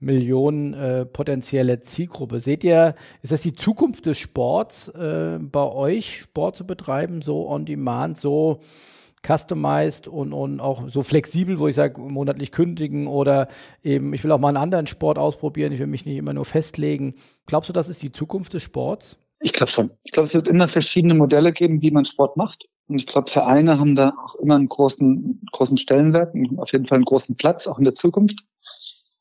Millionen 0.00 0.74
äh, 0.74 1.06
potenzielle 1.06 1.80
Zielgruppe. 1.80 2.40
Seht 2.40 2.64
ihr, 2.64 2.94
ist 3.22 3.32
das 3.32 3.40
die 3.40 3.54
Zukunft 3.54 4.06
des 4.06 4.18
Sports 4.18 4.88
äh, 4.88 5.38
bei 5.40 5.64
euch, 5.64 6.20
Sport 6.20 6.56
zu 6.56 6.66
betreiben, 6.66 7.22
so 7.22 7.48
on 7.48 7.66
demand, 7.66 8.16
so 8.18 8.60
customized 9.26 10.06
und, 10.06 10.32
und 10.32 10.60
auch 10.60 10.88
so 10.88 11.02
flexibel, 11.02 11.58
wo 11.58 11.68
ich 11.68 11.74
sage, 11.74 12.00
monatlich 12.00 12.52
kündigen 12.52 13.06
oder 13.06 13.48
eben, 13.82 14.12
ich 14.12 14.22
will 14.22 14.32
auch 14.32 14.38
mal 14.38 14.48
einen 14.48 14.56
anderen 14.56 14.86
Sport 14.86 15.18
ausprobieren, 15.18 15.72
ich 15.72 15.80
will 15.80 15.86
mich 15.86 16.06
nicht 16.06 16.16
immer 16.16 16.32
nur 16.32 16.44
festlegen. 16.44 17.14
Glaubst 17.46 17.68
du, 17.68 17.72
das 17.72 17.88
ist 17.88 18.02
die 18.02 18.12
Zukunft 18.12 18.54
des 18.54 18.62
Sports? 18.62 19.18
Ich 19.40 19.52
glaube 19.52 19.70
schon. 19.70 19.90
Ich 20.04 20.12
glaube, 20.12 20.26
es 20.26 20.34
wird 20.34 20.48
immer 20.48 20.68
verschiedene 20.68 21.14
Modelle 21.14 21.52
geben, 21.52 21.80
wie 21.82 21.90
man 21.90 22.04
Sport 22.04 22.36
macht. 22.36 22.68
Und 22.88 22.98
ich 22.98 23.06
glaube, 23.06 23.30
Vereine 23.30 23.78
haben 23.78 23.94
da 23.94 24.14
auch 24.24 24.34
immer 24.36 24.56
einen 24.56 24.68
großen, 24.68 25.42
großen 25.52 25.76
Stellenwert 25.76 26.34
auf 26.56 26.72
jeden 26.72 26.86
Fall 26.86 26.96
einen 26.96 27.04
großen 27.04 27.36
Platz, 27.36 27.66
auch 27.66 27.78
in 27.78 27.84
der 27.84 27.94
Zukunft. 27.94 28.44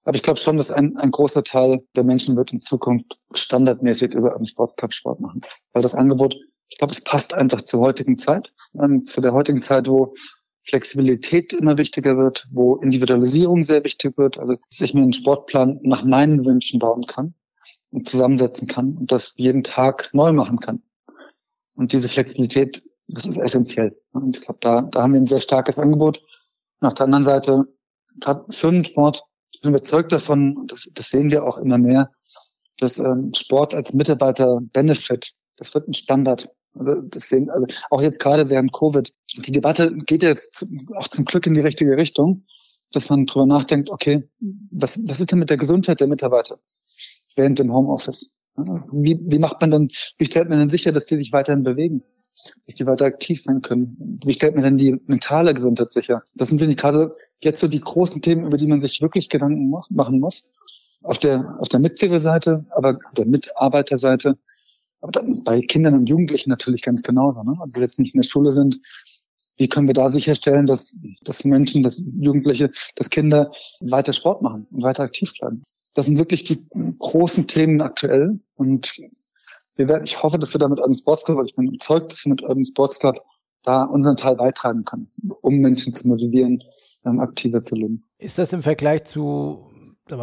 Aber 0.08 0.16
ich 0.16 0.24
glaube 0.24 0.40
schon, 0.40 0.56
dass 0.56 0.72
ein, 0.72 0.96
ein 0.96 1.12
großer 1.12 1.44
Teil 1.44 1.86
der 1.98 2.06
Menschen 2.06 2.38
wird 2.38 2.54
in 2.54 2.62
Zukunft 2.62 3.20
standardmäßig 3.34 4.14
über 4.14 4.38
einen 4.38 4.46
Sportsclub 4.46 4.94
Sport 4.94 5.20
machen. 5.20 5.42
Weil 5.74 5.82
das 5.82 5.96
Angebot, 5.96 6.38
ich 6.70 6.78
glaube, 6.78 6.94
es 6.94 7.02
passt 7.02 7.34
einfach 7.34 7.60
zur 7.60 7.82
heutigen 7.82 8.18
Zeit, 8.18 8.54
ähm, 8.82 9.06
zu 9.06 9.20
der 9.20 9.34
heutigen 9.34 9.60
Zeit, 9.60 9.90
wo 9.90 10.14
Flexibilität 10.64 11.52
immer 11.52 11.78
wichtiger 11.78 12.18
wird, 12.18 12.48
wo 12.52 12.78
Individualisierung 12.78 13.64
sehr 13.64 13.84
wichtig 13.84 14.18
wird, 14.18 14.40
also 14.40 14.56
dass 14.70 14.80
ich 14.80 14.94
mir 14.94 15.02
einen 15.02 15.12
Sportplan 15.12 15.82
nach 15.84 16.06
meinen 16.06 16.46
Wünschen 16.46 16.80
bauen 16.80 17.06
kann 17.06 17.34
und 17.92 18.08
zusammensetzen 18.08 18.70
kann 18.70 18.96
und 18.96 19.12
das 19.12 19.34
jeden 19.36 19.64
Tag 19.64 20.10
neu 20.14 20.32
machen 20.32 20.62
kann. 20.62 20.82
Und 21.76 21.92
diese 21.92 22.08
Flexibilität 22.08 22.82
das 23.10 23.26
ist 23.26 23.38
essentiell. 23.38 23.94
Und 24.14 24.38
ich 24.38 24.44
glaube, 24.44 24.60
da, 24.62 24.84
da 24.84 25.04
haben 25.04 25.14
wir 25.14 25.20
ein 25.20 25.28
sehr 25.28 25.42
starkes 25.42 25.80
Angebot. 25.80 26.24
Auf 26.80 26.94
der 26.94 27.06
anderen 27.06 27.24
Seite, 27.24 27.68
gerade 28.20 28.46
Firmensport, 28.50 29.24
ich 29.58 29.62
bin 29.62 29.72
überzeugt 29.72 30.12
davon, 30.12 30.68
das, 30.68 30.88
das 30.94 31.10
sehen 31.10 31.32
wir 31.32 31.44
auch 31.44 31.58
immer 31.58 31.80
mehr, 31.80 32.12
dass 32.80 33.00
ähm, 33.00 33.32
Sport 33.36 33.74
als 33.74 33.92
Mitarbeiter-Benefit, 33.92 35.34
das 35.56 35.74
wird 35.74 35.88
ein 35.88 35.96
Standard. 35.96 36.48
Also 36.76 37.02
das 37.02 37.30
sehen, 37.30 37.50
also 37.50 37.66
auch 37.90 38.04
jetzt 38.04 38.20
gerade 38.20 38.52
während 38.52 38.72
Covid. 38.72 39.12
Die 39.38 39.52
Debatte 39.52 39.96
geht 40.06 40.22
jetzt 40.22 40.68
auch 40.96 41.08
zum 41.08 41.26
Glück 41.26 41.48
in 41.48 41.56
die 41.56 41.62
richtige 41.62 41.98
Richtung, 41.98 42.46
dass 42.92 43.10
man 43.10 43.26
drüber 43.26 43.48
nachdenkt, 43.48 43.90
okay, 43.90 44.30
was, 44.70 45.00
was 45.08 45.20
ist 45.20 45.32
denn 45.32 45.40
mit 45.40 45.50
der 45.50 45.58
Gesundheit 45.58 46.02
der 46.02 46.08
Mitarbeiter 46.08 46.56
während 47.36 47.58
dem 47.58 47.74
Homeoffice? 47.74 48.34
Wie, 48.58 49.20
wie 49.24 49.40
macht 49.40 49.60
man 49.60 49.72
denn, 49.72 49.88
wie 50.20 50.26
stellt 50.26 50.50
man 50.50 50.60
denn 50.60 50.70
sicher, 50.70 50.92
dass 50.92 51.08
die 51.08 51.16
sich 51.16 51.32
weiterhin 51.34 51.64
bewegen? 51.64 52.04
Dass 52.66 52.76
die 52.76 52.86
weiter 52.86 53.06
aktiv 53.06 53.42
sein 53.42 53.62
können. 53.62 54.20
Wie 54.26 54.34
stellt 54.34 54.56
man 54.56 54.64
denn 54.64 54.78
die 54.78 55.00
mentale 55.08 55.54
Gesundheit 55.54 55.92
sicher? 55.92 56.24
Das 56.36 56.50
sind, 56.50 56.60
finde 56.60 56.76
gerade 56.76 57.16
jetzt 57.40 57.60
so 57.60 57.68
die 57.68 57.82
großen 57.82 58.22
Themen, 58.22 58.46
über 58.46 58.58
die 58.58 58.68
man 58.68 58.80
sich 58.80 59.02
wirklich 59.02 59.30
Gedanken 59.30 59.70
machen 59.90 60.20
muss. 60.20 60.48
Auf 61.04 61.18
der, 61.20 61.58
auf 61.60 61.70
der 61.70 61.80
Mitgliederseite, 61.80 62.66
aber 62.72 62.98
der 63.16 63.26
Mitarbeiterseite, 63.26 64.38
aber 65.00 65.12
dann 65.12 65.44
bei 65.44 65.62
Kindern 65.62 65.94
und 65.94 66.10
Jugendlichen 66.10 66.50
natürlich 66.50 66.82
ganz 66.82 67.04
genauso. 67.04 67.44
Ne? 67.44 67.56
Also 67.60 67.80
jetzt 67.80 68.00
nicht 68.00 68.16
in 68.16 68.22
der 68.22 68.28
Schule 68.28 68.52
sind, 68.52 68.80
wie 69.58 69.68
können 69.68 69.88
wir 69.88 69.94
da 69.94 70.10
sicherstellen, 70.10 70.66
dass, 70.66 70.96
dass 71.22 71.44
Menschen, 71.44 71.84
dass 71.84 72.02
Jugendliche, 72.20 72.72
dass 72.96 73.10
Kinder 73.10 73.52
weiter 73.80 74.14
Sport 74.14 74.42
machen 74.42 74.68
und 74.72 74.84
weiter 74.84 75.04
aktiv 75.04 75.34
bleiben? 75.40 75.64
Das 75.96 76.06
sind 76.06 76.20
wirklich 76.20 76.44
die 76.44 76.64
großen 77.00 77.48
Themen 77.48 77.82
aktuell. 77.82 78.40
Und 78.56 78.94
wir 79.78 79.90
werden, 79.90 80.04
ich 80.04 80.22
hoffe, 80.22 80.38
dass 80.38 80.54
wir 80.54 80.60
da 80.60 80.68
mit 80.68 80.80
Urban 80.80 80.94
Sports 80.94 81.26
Club, 81.26 81.44
ich 81.46 81.56
bin 81.56 81.68
überzeugt, 81.68 82.12
dass 82.12 82.26
wir 82.26 82.32
mit 82.32 82.44
Urban 82.44 82.66
Sports 82.66 83.00
Club 83.00 83.16
da 83.64 83.84
unseren 83.84 84.16
Teil 84.16 84.36
beitragen 84.36 84.84
können, 84.86 85.12
um 85.42 85.58
Menschen 85.58 85.94
zu 85.94 86.08
motivieren, 86.08 86.64
ähm, 87.06 87.20
aktiver 87.20 87.62
zu 87.62 87.76
leben. 87.76 88.04
Ist 88.18 88.38
das 88.38 88.54
im 88.54 88.64
Vergleich 88.64 89.04
zu 89.04 89.68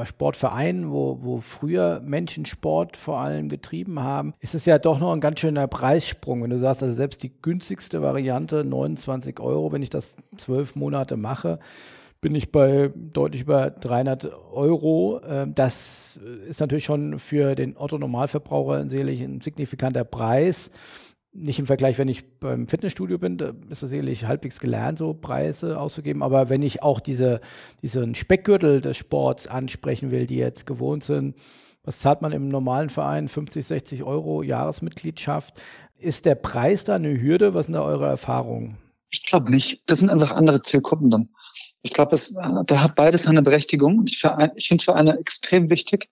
Sportvereinen, 0.05 0.90
wo, 0.90 1.19
wo 1.21 1.38
früher 1.38 2.01
Menschen 2.01 2.47
Sport 2.47 2.97
vor 2.97 3.19
allem 3.19 3.49
getrieben 3.49 4.01
haben, 4.01 4.33
ist 4.40 4.55
es 4.55 4.64
ja 4.64 4.79
doch 4.79 4.99
noch 4.99 5.12
ein 5.12 5.21
ganz 5.21 5.40
schöner 5.40 5.69
Preissprung. 5.69 6.43
Wenn 6.43 6.51
du 6.51 6.59
sagst, 6.59 6.83
also 6.83 6.95
selbst 6.95 7.23
die 7.23 7.33
günstigste 7.43 8.01
Variante, 8.01 8.64
29 8.64 9.40
Euro, 9.40 9.73
wenn 9.73 9.83
ich 9.83 9.90
das 9.90 10.17
zwölf 10.38 10.75
Monate 10.75 11.17
mache, 11.17 11.59
bin 12.25 12.35
ich 12.35 12.51
bei 12.51 12.91
deutlich 12.97 13.43
über 13.43 13.69
300 13.69 14.33
Euro. 14.51 15.21
Ähm, 15.29 15.55
das 15.55 16.19
ist 16.49 16.59
natürlich 16.59 16.87
schon 16.87 17.19
für 17.19 17.55
den 17.55 17.77
Otto-Normalverbraucher 17.77 18.89
sicherlich 18.89 19.21
ein 19.21 19.43
signifikanter 19.43 20.05
Preis. 20.05 20.71
Nicht 21.35 21.59
im 21.59 21.67
Vergleich, 21.67 21.99
wenn 21.99 22.09
ich 22.09 22.39
beim 22.39 22.67
Fitnessstudio 22.67 23.19
bin, 23.19 23.37
da 23.37 23.53
ist 23.69 23.83
das 23.83 23.91
sicherlich 23.91 24.25
halbwegs 24.25 24.59
gelernt, 24.59 24.97
so 24.97 25.13
Preise 25.13 25.79
auszugeben. 25.79 26.23
Aber 26.23 26.49
wenn 26.49 26.63
ich 26.63 26.83
auch 26.83 27.01
diese, 27.01 27.43
diesen 27.83 28.15
Speckgürtel 28.15 28.81
des 28.81 28.97
Sports 28.97 29.47
ansprechen 29.47 30.11
will, 30.11 30.27
die 30.27 30.37
jetzt 30.37 30.65
gewohnt 30.65 31.05
sind, 31.05 31.37
was 31.83 31.99
zahlt 31.99 32.23
man 32.23 32.33
im 32.33 32.49
normalen 32.49 32.89
Verein? 32.89 33.29
50, 33.29 33.67
60 33.67 34.03
Euro 34.03 34.43
Jahresmitgliedschaft. 34.43 35.61
Ist 35.99 36.25
der 36.25 36.37
Preis 36.37 36.85
da 36.85 36.95
eine 36.95 37.21
Hürde? 37.21 37.53
Was 37.53 37.67
sind 37.67 37.75
da 37.75 37.83
eure 37.83 38.07
Erfahrungen? 38.07 38.79
Ich 39.14 39.22
glaube 39.22 39.50
nicht. 39.50 39.83
Das 39.87 40.00
sind 40.00 40.11
einfach 40.11 40.33
andere 40.33 40.61
Zielgruppen 40.61 41.09
dann. 41.09 41.29
Ich 41.83 41.92
glaube, 41.92 42.18
da 42.66 42.83
hat 42.83 42.94
beides 42.96 43.22
seine 43.22 43.42
Berechtigung. 43.42 44.05
Ich, 44.09 44.24
ich 44.57 44.68
finde 44.68 44.83
Vereine 44.83 45.18
extrem 45.18 45.70
wichtig 45.70 46.09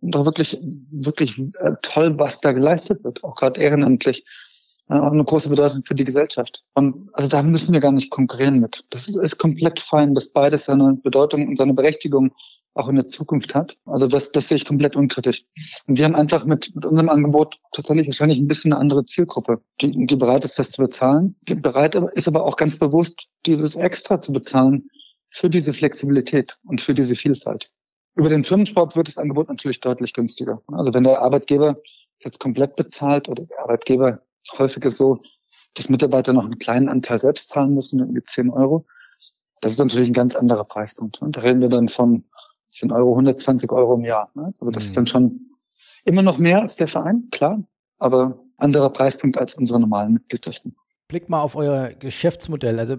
und 0.00 0.14
auch 0.16 0.26
wirklich, 0.26 0.60
wirklich 0.90 1.38
äh, 1.60 1.72
toll, 1.80 2.18
was 2.18 2.40
da 2.40 2.52
geleistet 2.52 3.02
wird, 3.04 3.24
auch 3.24 3.34
gerade 3.36 3.60
ehrenamtlich. 3.60 4.24
Auch 4.88 5.12
eine 5.12 5.24
große 5.24 5.48
Bedeutung 5.48 5.82
für 5.84 5.94
die 5.94 6.04
Gesellschaft. 6.04 6.62
Und 6.74 7.08
also 7.14 7.28
da 7.28 7.42
müssen 7.42 7.72
wir 7.72 7.80
gar 7.80 7.92
nicht 7.92 8.10
konkurrieren 8.10 8.60
mit. 8.60 8.84
Das 8.90 9.08
ist 9.08 9.38
komplett 9.38 9.80
fein, 9.80 10.14
dass 10.14 10.28
beides 10.28 10.66
seine 10.66 10.98
Bedeutung 11.02 11.48
und 11.48 11.56
seine 11.56 11.72
Berechtigung 11.72 12.32
auch 12.74 12.88
in 12.88 12.96
der 12.96 13.08
Zukunft 13.08 13.54
hat. 13.54 13.76
Also 13.84 14.06
das, 14.06 14.32
das 14.32 14.48
sehe 14.48 14.56
ich 14.56 14.64
komplett 14.64 14.96
unkritisch. 14.96 15.44
Und 15.86 15.98
wir 15.98 16.04
haben 16.04 16.14
einfach 16.14 16.44
mit, 16.44 16.74
mit 16.74 16.84
unserem 16.84 17.08
Angebot 17.08 17.56
tatsächlich 17.72 18.06
wahrscheinlich 18.06 18.38
ein 18.38 18.48
bisschen 18.48 18.72
eine 18.72 18.80
andere 18.80 19.04
Zielgruppe, 19.04 19.60
die, 19.80 20.06
die 20.06 20.16
bereit 20.16 20.44
ist, 20.44 20.58
das 20.58 20.70
zu 20.70 20.82
bezahlen. 20.82 21.36
Die 21.48 21.54
bereit 21.54 21.94
ist 21.94 22.28
aber 22.28 22.44
auch 22.44 22.56
ganz 22.56 22.78
bewusst, 22.78 23.28
dieses 23.46 23.76
extra 23.76 24.20
zu 24.20 24.32
bezahlen 24.32 24.88
für 25.30 25.50
diese 25.50 25.72
Flexibilität 25.72 26.58
und 26.64 26.80
für 26.80 26.94
diese 26.94 27.14
Vielfalt. 27.14 27.70
Über 28.14 28.28
den 28.28 28.44
Firmensport 28.44 28.94
wird 28.96 29.08
das 29.08 29.18
Angebot 29.18 29.48
natürlich 29.48 29.80
deutlich 29.80 30.12
günstiger. 30.12 30.60
Also 30.68 30.92
wenn 30.92 31.04
der 31.04 31.22
Arbeitgeber 31.22 31.76
jetzt 32.22 32.40
komplett 32.40 32.76
bezahlt 32.76 33.28
oder 33.28 33.44
der 33.44 33.60
Arbeitgeber 33.60 34.20
häufig 34.58 34.84
ist 34.84 34.98
so, 34.98 35.22
dass 35.74 35.88
Mitarbeiter 35.88 36.32
noch 36.32 36.44
einen 36.44 36.58
kleinen 36.58 36.88
Anteil 36.88 37.18
selbst 37.18 37.48
zahlen 37.48 37.74
müssen, 37.74 38.00
irgendwie 38.00 38.22
10 38.22 38.50
Euro. 38.50 38.84
Das 39.62 39.72
ist 39.72 39.78
natürlich 39.78 40.10
ein 40.10 40.14
ganz 40.14 40.36
anderer 40.36 40.64
Preispunkt. 40.64 41.20
Da 41.22 41.40
reden 41.40 41.60
wir 41.62 41.68
dann 41.68 41.88
von 41.88 42.24
10 42.72 42.90
Euro, 42.92 43.12
120 43.12 43.70
Euro 43.70 43.94
im 43.94 44.04
Jahr. 44.04 44.30
Ne? 44.34 44.52
Also 44.60 44.70
das 44.70 44.84
mhm. 44.84 44.86
ist 44.86 44.96
dann 44.96 45.06
schon 45.06 45.40
immer 46.04 46.22
noch 46.22 46.38
mehr 46.38 46.60
als 46.60 46.76
der 46.76 46.88
Verein, 46.88 47.28
klar, 47.30 47.62
aber 47.98 48.38
anderer 48.56 48.90
Preispunkt 48.90 49.38
als 49.38 49.54
unsere 49.54 49.80
normalen 49.80 50.14
Mitgliedschaften. 50.14 50.74
Blick 51.08 51.28
mal 51.28 51.42
auf 51.42 51.56
euer 51.56 51.90
Geschäftsmodell. 51.90 52.78
Also 52.78 52.96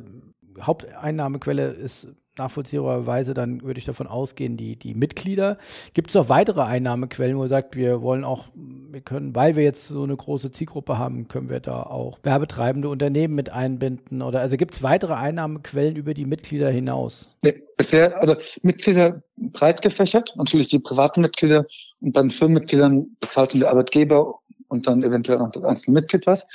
Haupteinnahmequelle 0.61 1.71
ist 1.71 2.07
nachvollziehbarerweise, 2.37 3.33
dann 3.33 3.61
würde 3.61 3.77
ich 3.77 3.85
davon 3.85 4.07
ausgehen, 4.07 4.57
die, 4.57 4.75
die 4.75 4.93
Mitglieder. 4.95 5.57
Gibt 5.93 6.09
es 6.09 6.15
noch 6.15 6.29
weitere 6.29 6.61
Einnahmequellen, 6.61 7.37
wo 7.37 7.43
ihr 7.43 7.49
sagt, 7.49 7.75
wir 7.75 8.01
wollen 8.01 8.23
auch, 8.23 8.45
wir 8.55 9.01
können, 9.01 9.35
weil 9.35 9.55
wir 9.55 9.63
jetzt 9.63 9.87
so 9.87 10.03
eine 10.03 10.15
große 10.15 10.51
Zielgruppe 10.51 10.97
haben, 10.97 11.27
können 11.27 11.49
wir 11.49 11.59
da 11.59 11.83
auch 11.83 12.19
werbetreibende 12.23 12.89
Unternehmen 12.89 13.35
mit 13.35 13.51
einbinden? 13.51 14.21
Oder 14.21 14.41
also 14.41 14.57
gibt 14.57 14.73
es 14.73 14.83
weitere 14.83 15.13
Einnahmequellen 15.13 15.95
über 15.95 16.13
die 16.13 16.25
Mitglieder 16.25 16.69
hinaus? 16.69 17.27
Nee, 17.43 17.61
bisher, 17.77 18.19
also 18.21 18.35
Mitglieder 18.61 19.21
breit 19.37 19.81
gefächert, 19.81 20.33
natürlich 20.35 20.67
die 20.69 20.79
privaten 20.79 21.21
Mitglieder 21.21 21.65
und 22.01 22.15
den 22.15 22.29
Firmenmitgliedern 22.29 23.07
bezahlt 23.19 23.53
der 23.53 23.69
Arbeitgeber 23.69 24.39
und 24.69 24.87
dann 24.87 25.03
eventuell 25.03 25.37
noch 25.37 25.51
das 25.51 25.63
einzelne 25.63 25.99
Mitglied 25.99 26.25
was. 26.25 26.47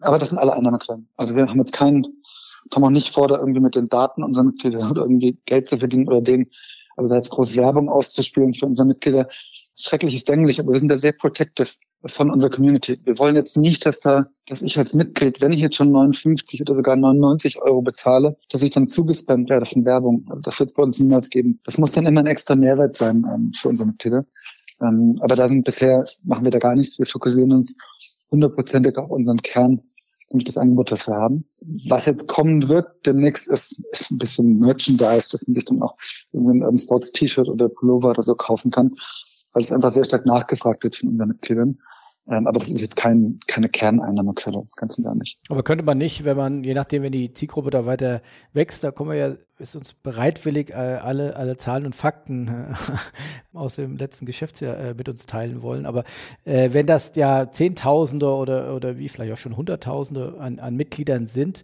Aber 0.00 0.18
das 0.18 0.28
sind 0.28 0.38
alle 0.38 0.52
Einnahmequellen. 0.52 1.08
Also 1.16 1.34
wir 1.34 1.46
haben 1.46 1.58
jetzt 1.58 1.72
keinen 1.72 2.06
kommen 2.70 2.86
auch 2.86 2.90
nicht 2.90 3.12
vor, 3.12 3.28
da 3.28 3.38
irgendwie 3.38 3.60
mit 3.60 3.74
den 3.74 3.86
Daten 3.86 4.22
unserer 4.22 4.44
Mitglieder 4.44 4.90
oder 4.90 5.02
irgendwie 5.04 5.38
Geld 5.46 5.68
zu 5.68 5.78
verdienen 5.78 6.08
oder 6.08 6.20
denen, 6.20 6.46
also 6.96 7.08
da 7.08 7.16
jetzt 7.16 7.30
groß 7.30 7.56
Werbung 7.56 7.88
auszuspielen 7.88 8.54
für 8.54 8.66
unsere 8.66 8.88
Mitglieder. 8.88 9.26
Schrecklich 9.76 10.14
ist 10.14 10.28
denklich, 10.28 10.60
aber 10.60 10.72
wir 10.72 10.78
sind 10.78 10.90
da 10.90 10.96
sehr 10.96 11.12
protective 11.12 11.68
von 12.06 12.30
unserer 12.30 12.50
Community. 12.50 13.00
Wir 13.04 13.18
wollen 13.18 13.34
jetzt 13.34 13.56
nicht, 13.56 13.86
dass 13.86 14.00
da, 14.00 14.26
dass 14.46 14.62
ich 14.62 14.78
als 14.78 14.94
Mitglied, 14.94 15.40
wenn 15.40 15.52
ich 15.52 15.60
jetzt 15.60 15.76
schon 15.76 15.90
59 15.90 16.60
oder 16.60 16.74
sogar 16.74 16.96
99 16.96 17.62
Euro 17.62 17.82
bezahle, 17.82 18.36
dass 18.50 18.62
ich 18.62 18.70
dann 18.70 18.88
zugespammt 18.88 19.48
werde 19.48 19.64
von 19.64 19.84
Werbung. 19.84 20.24
Also 20.28 20.42
das 20.42 20.58
wird 20.60 20.70
es 20.70 20.74
bei 20.74 20.82
uns 20.82 20.98
niemals 20.98 21.30
geben. 21.30 21.58
Das 21.64 21.78
muss 21.78 21.92
dann 21.92 22.06
immer 22.06 22.20
ein 22.20 22.26
extra 22.26 22.54
Mehrwert 22.54 22.94
sein 22.94 23.26
ähm, 23.32 23.52
für 23.54 23.70
unsere 23.70 23.88
Mitglieder. 23.88 24.26
Ähm, 24.82 25.18
aber 25.20 25.34
da 25.34 25.48
sind 25.48 25.64
bisher, 25.64 26.04
machen 26.24 26.44
wir 26.44 26.50
da 26.50 26.58
gar 26.58 26.74
nichts. 26.74 26.98
Wir 26.98 27.06
fokussieren 27.06 27.52
uns 27.52 27.76
hundertprozentig 28.30 28.96
auf 28.98 29.10
unseren 29.10 29.38
Kern 29.38 29.80
und 30.28 30.48
das 30.48 30.56
Angebot, 30.56 30.90
das 30.90 31.06
wir 31.06 31.16
haben. 31.16 31.44
Was 31.88 32.06
jetzt 32.06 32.28
kommen 32.28 32.68
wird 32.68 32.86
demnächst, 33.06 33.48
ist, 33.48 33.80
ist 33.92 34.10
ein 34.10 34.18
bisschen 34.18 34.58
Merchandise, 34.58 35.28
dass 35.30 35.46
man 35.46 35.54
sich 35.54 35.64
dann 35.64 35.82
auch 35.82 35.96
ein 36.32 36.78
Sports-T-Shirt 36.78 37.48
oder 37.48 37.68
Pullover 37.68 38.10
oder 38.10 38.22
so 38.22 38.34
kaufen 38.34 38.70
kann, 38.70 38.94
weil 39.52 39.62
es 39.62 39.72
einfach 39.72 39.90
sehr 39.90 40.04
stark 40.04 40.26
nachgefragt 40.26 40.82
wird 40.84 40.96
von 40.96 41.10
unseren 41.10 41.28
Mitgliedern. 41.28 41.78
Ähm, 42.28 42.46
aber 42.46 42.58
das 42.58 42.70
ist 42.70 42.80
jetzt 42.80 42.96
kein, 42.96 43.38
keine 43.46 43.68
Kerneinnahmequelle, 43.68 44.64
ganz 44.76 44.96
und 44.98 45.04
gar 45.04 45.14
nicht. 45.14 45.38
Aber 45.48 45.62
könnte 45.62 45.84
man 45.84 45.98
nicht, 45.98 46.24
wenn 46.24 46.36
man, 46.36 46.64
je 46.64 46.74
nachdem, 46.74 47.02
wenn 47.02 47.12
die 47.12 47.32
Zielgruppe 47.32 47.70
da 47.70 47.84
weiter 47.84 48.22
wächst, 48.52 48.82
da 48.82 48.90
kommen 48.90 49.10
wir 49.10 49.16
ja 49.16 49.36
ist 49.58 49.76
uns 49.76 49.92
bereitwillig, 49.92 50.70
äh, 50.70 50.74
alle, 50.74 51.36
alle 51.36 51.56
Zahlen 51.56 51.86
und 51.86 51.94
Fakten 51.94 52.48
äh, 52.48 52.74
aus 53.56 53.76
dem 53.76 53.96
letzten 53.96 54.26
Geschäftsjahr 54.26 54.76
äh, 54.78 54.94
mit 54.94 55.08
uns 55.08 55.26
teilen 55.26 55.62
wollen. 55.62 55.86
Aber 55.86 56.04
äh, 56.44 56.70
wenn 56.72 56.86
das 56.86 57.12
ja 57.14 57.50
Zehntausende 57.50 58.28
oder, 58.28 58.74
oder 58.74 58.98
wie 58.98 59.08
vielleicht 59.08 59.32
auch 59.32 59.38
schon 59.38 59.56
Hunderttausende 59.56 60.36
an, 60.40 60.58
an 60.58 60.74
Mitgliedern 60.74 61.28
sind, 61.28 61.62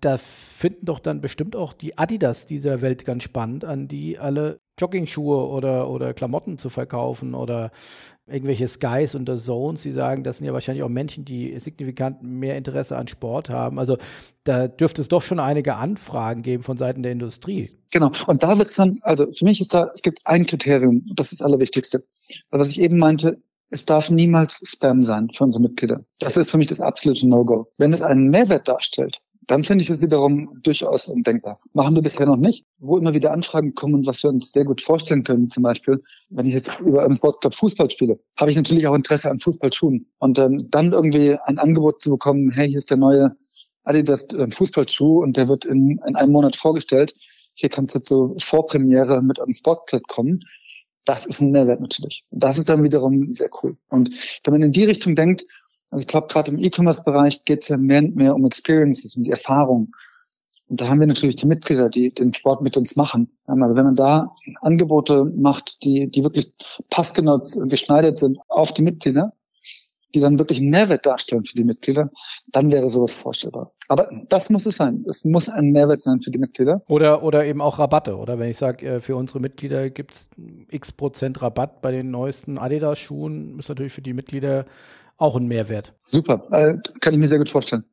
da 0.00 0.18
finden 0.18 0.86
doch 0.86 0.98
dann 0.98 1.20
bestimmt 1.20 1.56
auch 1.56 1.72
die 1.72 1.98
Adidas 1.98 2.46
dieser 2.46 2.80
Welt 2.80 3.04
ganz 3.04 3.22
spannend, 3.24 3.64
an 3.64 3.88
die 3.88 4.18
alle 4.18 4.60
Jogging-Schuhe 4.78 5.48
oder, 5.48 5.90
oder 5.90 6.14
Klamotten 6.14 6.58
zu 6.58 6.70
verkaufen 6.70 7.34
oder 7.34 7.70
irgendwelche 8.26 8.68
Skies 8.68 9.14
und 9.14 9.28
The 9.28 9.36
Zones, 9.36 9.82
die 9.82 9.92
sagen, 9.92 10.22
das 10.22 10.38
sind 10.38 10.46
ja 10.46 10.52
wahrscheinlich 10.52 10.84
auch 10.84 10.88
Menschen, 10.88 11.24
die 11.24 11.58
signifikant 11.58 12.22
mehr 12.22 12.56
Interesse 12.56 12.96
an 12.96 13.08
Sport 13.08 13.50
haben. 13.50 13.78
Also 13.78 13.98
da 14.44 14.68
dürfte 14.68 15.02
es 15.02 15.08
doch 15.08 15.22
schon 15.22 15.40
einige 15.40 15.74
Anfragen 15.74 16.42
geben 16.42 16.62
von 16.62 16.76
Seiten 16.76 17.02
der 17.02 17.12
Industrie. 17.12 17.70
Genau. 17.90 18.10
Und 18.26 18.42
da 18.42 18.56
wird 18.58 18.68
es 18.68 18.76
dann, 18.76 18.92
also 19.02 19.30
für 19.30 19.44
mich 19.44 19.60
ist 19.60 19.74
da, 19.74 19.90
es 19.92 20.02
gibt 20.02 20.20
ein 20.24 20.46
Kriterium, 20.46 21.02
das 21.14 21.32
ist 21.32 21.40
das 21.40 21.46
Allerwichtigste. 21.46 22.04
Was 22.50 22.70
ich 22.70 22.80
eben 22.80 22.98
meinte, 22.98 23.42
es 23.70 23.84
darf 23.84 24.10
niemals 24.10 24.62
Spam 24.66 25.02
sein 25.02 25.28
für 25.30 25.44
unsere 25.44 25.62
Mitglieder. 25.62 26.04
Das 26.20 26.36
ist 26.36 26.50
für 26.50 26.58
mich 26.58 26.66
das 26.66 26.80
absolute 26.80 27.26
No-Go. 27.26 27.68
Wenn 27.78 27.92
es 27.92 28.02
einen 28.02 28.28
Mehrwert 28.28 28.68
darstellt, 28.68 29.20
dann 29.46 29.64
finde 29.64 29.82
ich 29.82 29.90
es 29.90 30.00
wiederum 30.00 30.60
durchaus 30.62 31.08
undenkbar. 31.08 31.58
Machen 31.72 31.94
wir 31.94 32.02
bisher 32.02 32.26
noch 32.26 32.36
nicht. 32.36 32.64
Wo 32.78 32.96
immer 32.96 33.12
wieder 33.14 33.32
Anfragen 33.32 33.74
kommen, 33.74 34.06
was 34.06 34.22
wir 34.22 34.30
uns 34.30 34.52
sehr 34.52 34.64
gut 34.64 34.80
vorstellen 34.80 35.24
können, 35.24 35.50
zum 35.50 35.62
Beispiel, 35.62 36.00
wenn 36.30 36.46
ich 36.46 36.54
jetzt 36.54 36.78
über 36.80 37.04
einen 37.04 37.14
Sportclub 37.14 37.54
Fußball 37.54 37.90
spiele, 37.90 38.20
habe 38.38 38.50
ich 38.50 38.56
natürlich 38.56 38.86
auch 38.86 38.94
Interesse 38.94 39.30
an 39.30 39.40
Fußballschuhen. 39.40 40.06
Und 40.18 40.38
ähm, 40.38 40.68
dann 40.70 40.92
irgendwie 40.92 41.36
ein 41.44 41.58
Angebot 41.58 42.00
zu 42.00 42.10
bekommen, 42.10 42.50
hey, 42.50 42.68
hier 42.68 42.78
ist 42.78 42.90
der 42.90 42.98
neue 42.98 43.36
Adidas 43.84 44.26
äh, 44.32 44.48
Fußballschuh 44.50 45.22
und 45.22 45.36
der 45.36 45.48
wird 45.48 45.64
in, 45.64 46.00
in 46.06 46.16
einem 46.16 46.32
Monat 46.32 46.54
vorgestellt. 46.54 47.14
Hier 47.54 47.68
kannst 47.68 47.94
du 47.94 48.00
zur 48.00 48.34
Vorpremiere 48.38 49.22
mit 49.22 49.40
einem 49.40 49.52
Sportclub 49.52 50.06
kommen. 50.06 50.44
Das 51.04 51.26
ist 51.26 51.40
ein 51.40 51.50
Mehrwert 51.50 51.80
natürlich. 51.80 52.24
Das 52.30 52.58
ist 52.58 52.68
dann 52.68 52.84
wiederum 52.84 53.32
sehr 53.32 53.50
cool. 53.62 53.76
Und 53.88 54.10
wenn 54.44 54.54
man 54.54 54.62
in 54.62 54.72
die 54.72 54.84
Richtung 54.84 55.16
denkt, 55.16 55.44
also 55.92 56.02
ich 56.02 56.08
glaube, 56.08 56.26
gerade 56.28 56.50
im 56.50 56.58
E-Commerce-Bereich 56.58 57.44
geht 57.44 57.62
es 57.62 57.68
ja 57.68 57.76
mehr 57.76 58.00
und 58.00 58.16
mehr 58.16 58.34
um 58.34 58.46
Experiences, 58.46 59.14
um 59.14 59.24
die 59.24 59.30
Erfahrung. 59.30 59.92
Und 60.70 60.80
da 60.80 60.88
haben 60.88 61.00
wir 61.00 61.06
natürlich 61.06 61.36
die 61.36 61.46
Mitglieder, 61.46 61.90
die 61.90 62.14
den 62.14 62.32
Sport 62.32 62.62
mit 62.62 62.78
uns 62.78 62.96
machen. 62.96 63.30
Aber 63.46 63.76
wenn 63.76 63.84
man 63.84 63.94
da 63.94 64.32
Angebote 64.62 65.26
macht, 65.36 65.84
die, 65.84 66.10
die 66.10 66.24
wirklich 66.24 66.50
passgenau 66.88 67.42
geschneidert 67.66 68.18
sind 68.18 68.38
auf 68.48 68.72
die 68.72 68.80
Mitglieder, 68.80 69.34
die 70.14 70.20
dann 70.20 70.38
wirklich 70.38 70.60
einen 70.60 70.70
Mehrwert 70.70 71.04
darstellen 71.04 71.44
für 71.44 71.56
die 71.56 71.64
Mitglieder, 71.64 72.10
dann 72.50 72.72
wäre 72.72 72.88
sowas 72.88 73.12
vorstellbar. 73.12 73.68
Aber 73.88 74.08
das 74.30 74.48
muss 74.48 74.64
es 74.64 74.76
sein. 74.76 75.04
Es 75.06 75.26
muss 75.26 75.50
ein 75.50 75.72
Mehrwert 75.72 76.00
sein 76.00 76.20
für 76.20 76.30
die 76.30 76.38
Mitglieder. 76.38 76.82
Oder, 76.88 77.22
oder 77.22 77.44
eben 77.44 77.60
auch 77.60 77.78
Rabatte. 77.78 78.16
Oder 78.16 78.38
wenn 78.38 78.48
ich 78.48 78.56
sage, 78.56 78.86
äh, 78.86 79.00
für 79.02 79.16
unsere 79.16 79.40
Mitglieder 79.40 79.90
gibt 79.90 80.14
es 80.14 80.28
x 80.70 80.92
Prozent 80.92 81.42
Rabatt 81.42 81.82
bei 81.82 81.92
den 81.92 82.10
neuesten 82.10 82.56
Adidas-Schuhen, 82.56 83.58
ist 83.58 83.68
natürlich 83.68 83.92
für 83.92 84.02
die 84.02 84.14
Mitglieder 84.14 84.64
auch 85.16 85.36
ein 85.36 85.46
Mehrwert. 85.46 85.94
Super, 86.04 86.46
äh, 86.50 86.76
kann 87.00 87.14
ich 87.14 87.18
mir 87.18 87.28
sehr 87.28 87.38
gut 87.38 87.48
vorstellen. 87.48 87.84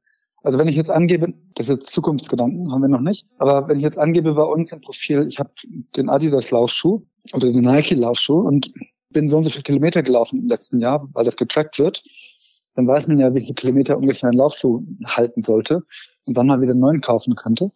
Also 0.41 0.57
wenn 0.57 0.67
ich 0.67 0.75
jetzt 0.75 0.89
angebe, 0.89 1.33
das 1.55 1.67
ist 1.67 1.75
jetzt 1.75 1.91
Zukunftsgedanken, 1.91 2.71
haben 2.71 2.81
wir 2.81 2.87
noch 2.87 3.01
nicht, 3.01 3.27
aber 3.37 3.67
wenn 3.67 3.77
ich 3.77 3.83
jetzt 3.83 3.99
angebe 3.99 4.33
bei 4.33 4.43
uns 4.43 4.71
im 4.71 4.81
Profil, 4.81 5.27
ich 5.27 5.37
habe 5.39 5.51
den 5.95 6.09
Adidas 6.09 6.51
Laufschuh 6.51 7.01
oder 7.33 7.51
den 7.51 7.61
Nike 7.61 7.95
Laufschuh 7.95 8.39
und 8.39 8.71
bin 9.11 9.27
so 9.27 9.37
und 9.37 9.43
so 9.43 9.49
viele 9.49 9.63
Kilometer 9.63 10.01
gelaufen 10.01 10.39
im 10.39 10.47
letzten 10.47 10.79
Jahr, 10.79 11.07
weil 11.13 11.25
das 11.25 11.35
getrackt 11.35 11.77
wird, 11.77 12.03
dann 12.75 12.87
weiß 12.87 13.07
man 13.07 13.17
ja, 13.17 13.33
wie 13.33 13.41
viele 13.41 13.55
Kilometer 13.55 13.97
ungefähr 13.97 14.29
ein 14.29 14.37
Laufschuh 14.37 14.81
halten 15.05 15.41
sollte 15.41 15.83
und 16.25 16.37
dann 16.37 16.47
mal 16.47 16.61
wieder 16.61 16.71
einen 16.71 16.79
neuen 16.79 17.01
kaufen 17.01 17.35
könnte. 17.35 17.71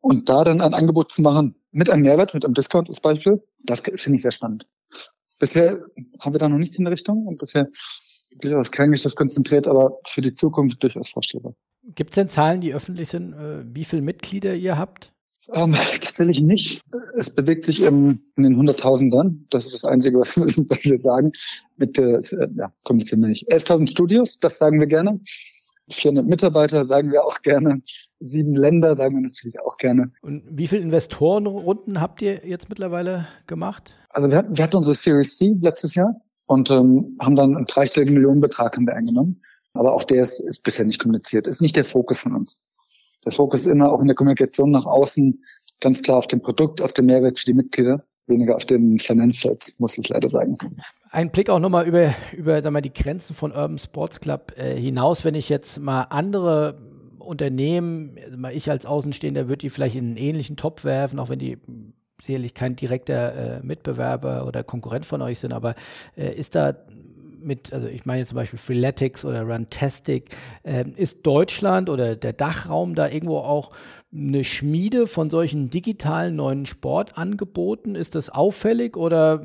Und 0.00 0.28
da 0.28 0.44
dann 0.44 0.60
ein 0.60 0.72
Angebot 0.72 1.10
zu 1.10 1.20
machen 1.20 1.56
mit 1.72 1.90
einem 1.90 2.02
Mehrwert, 2.02 2.32
mit 2.32 2.44
einem 2.44 2.54
Discount 2.54 2.88
als 2.88 3.00
Beispiel, 3.00 3.42
das 3.64 3.80
finde 3.80 4.16
ich 4.16 4.22
sehr 4.22 4.30
spannend. 4.30 4.66
Bisher 5.38 5.82
haben 6.20 6.32
wir 6.32 6.38
da 6.38 6.48
noch 6.48 6.58
nichts 6.58 6.78
in 6.78 6.84
der 6.84 6.92
Richtung 6.92 7.26
und 7.26 7.38
bisher 7.38 7.68
durchaus 8.40 8.70
Kerngeschäft 8.70 9.16
konzentriert, 9.16 9.66
aber 9.66 9.98
für 10.06 10.20
die 10.20 10.32
Zukunft 10.32 10.82
durchaus 10.82 11.10
vorstellbar. 11.10 11.54
Gibt 11.94 12.10
es 12.10 12.14
denn 12.16 12.28
Zahlen, 12.28 12.60
die 12.60 12.74
öffentlich 12.74 13.08
sind, 13.08 13.32
äh, 13.32 13.64
wie 13.72 13.84
viele 13.84 14.02
Mitglieder 14.02 14.54
ihr 14.54 14.76
habt? 14.76 15.12
Ähm, 15.54 15.74
tatsächlich 16.00 16.40
nicht. 16.40 16.80
Es 17.16 17.32
bewegt 17.34 17.64
sich 17.64 17.80
im, 17.82 18.20
in 18.36 18.42
den 18.42 18.56
Hunderttausendern. 18.56 19.46
Das 19.50 19.66
ist 19.66 19.74
das 19.74 19.84
Einzige, 19.84 20.18
was, 20.18 20.36
was 20.40 20.84
wir 20.84 20.98
sagen. 20.98 21.30
Mit 21.76 21.96
der, 21.96 22.20
ja, 22.56 22.72
komplizieren 22.82 23.22
wir 23.22 23.28
nicht. 23.28 23.48
11.000 23.50 23.88
Studios, 23.88 24.38
das 24.40 24.58
sagen 24.58 24.80
wir 24.80 24.86
gerne. 24.86 25.20
400 25.88 26.26
Mitarbeiter 26.26 26.84
sagen 26.84 27.12
wir 27.12 27.24
auch 27.24 27.42
gerne. 27.42 27.80
Sieben 28.18 28.56
Länder 28.56 28.96
sagen 28.96 29.14
wir 29.14 29.22
natürlich 29.22 29.60
auch 29.60 29.76
gerne. 29.76 30.10
Und 30.20 30.42
wie 30.50 30.66
viele 30.66 30.82
Investorenrunden 30.82 32.00
habt 32.00 32.22
ihr 32.22 32.44
jetzt 32.44 32.68
mittlerweile 32.68 33.28
gemacht? 33.46 33.94
Also 34.08 34.28
wir 34.30 34.38
hatten, 34.38 34.56
wir 34.56 34.64
hatten 34.64 34.76
unsere 34.76 34.96
Series 34.96 35.36
C 35.36 35.54
letztes 35.60 35.94
Jahr 35.94 36.20
und 36.46 36.70
ähm, 36.70 37.16
haben 37.20 37.36
dann 37.36 37.56
einen 37.56 37.66
dreistelligen 37.66 38.14
Millionenbetrag 38.14 38.76
haben 38.76 38.86
wir 38.86 38.94
eingenommen. 38.94 39.42
Aber 39.74 39.92
auch 39.92 40.04
der 40.04 40.22
ist, 40.22 40.40
ist 40.40 40.62
bisher 40.62 40.84
nicht 40.84 41.00
kommuniziert. 41.00 41.46
Ist 41.46 41.60
nicht 41.60 41.76
der 41.76 41.84
Fokus 41.84 42.20
von 42.20 42.34
uns. 42.34 42.64
Der 43.24 43.32
Fokus 43.32 43.60
ist 43.60 43.66
immer 43.66 43.92
auch 43.92 44.00
in 44.00 44.06
der 44.06 44.14
Kommunikation 44.14 44.70
nach 44.70 44.86
außen 44.86 45.42
ganz 45.80 46.02
klar 46.02 46.18
auf 46.18 46.26
dem 46.26 46.40
Produkt, 46.40 46.80
auf 46.80 46.92
den 46.92 47.06
Mehrwert 47.06 47.38
für 47.38 47.46
die 47.46 47.54
Mitglieder, 47.54 48.04
weniger 48.26 48.54
auf 48.54 48.64
den 48.64 48.98
Financials, 48.98 49.78
muss 49.78 49.98
ich 49.98 50.08
leider 50.08 50.28
sagen. 50.28 50.56
Ein 51.10 51.30
Blick 51.30 51.50
auch 51.50 51.58
nochmal 51.58 51.86
über, 51.86 52.14
über 52.32 52.62
sag 52.62 52.72
mal, 52.72 52.80
die 52.80 52.92
Grenzen 52.92 53.34
von 53.34 53.52
Urban 53.52 53.78
Sports 53.78 54.20
Club 54.20 54.52
äh, 54.56 54.76
hinaus, 54.76 55.24
wenn 55.24 55.34
ich 55.34 55.48
jetzt 55.48 55.78
mal 55.78 56.02
andere 56.02 56.78
Unternehmen, 57.18 58.18
mal 58.36 58.54
ich 58.54 58.70
als 58.70 58.86
Außenstehender 58.86 59.48
würde 59.48 59.58
die 59.58 59.70
vielleicht 59.70 59.96
in 59.96 60.04
einen 60.06 60.16
ähnlichen 60.16 60.56
Topf 60.56 60.84
werfen, 60.84 61.18
auch 61.18 61.28
wenn 61.28 61.38
die 61.38 61.58
sicherlich 62.26 62.54
kein 62.54 62.76
direkter 62.76 63.58
äh, 63.58 63.60
Mitbewerber 63.62 64.46
oder 64.46 64.64
Konkurrent 64.64 65.06
von 65.06 65.22
euch 65.22 65.38
sind, 65.38 65.52
aber 65.52 65.74
äh, 66.16 66.34
ist 66.34 66.54
da 66.54 66.74
mit, 67.46 67.72
also 67.72 67.86
ich 67.86 68.04
meine 68.04 68.26
zum 68.26 68.36
Beispiel 68.36 68.58
Freeletics 68.58 69.24
oder 69.24 69.42
Runtastic, 69.42 70.30
äh, 70.64 70.84
ist 70.96 71.26
Deutschland 71.26 71.88
oder 71.88 72.16
der 72.16 72.32
Dachraum 72.32 72.94
da 72.94 73.08
irgendwo 73.08 73.38
auch 73.38 73.70
eine 74.12 74.44
Schmiede 74.44 75.06
von 75.06 75.30
solchen 75.30 75.70
digitalen 75.70 76.36
neuen 76.36 76.66
Sportangeboten? 76.66 77.94
Ist 77.94 78.14
das 78.14 78.30
auffällig 78.30 78.96
oder 78.96 79.40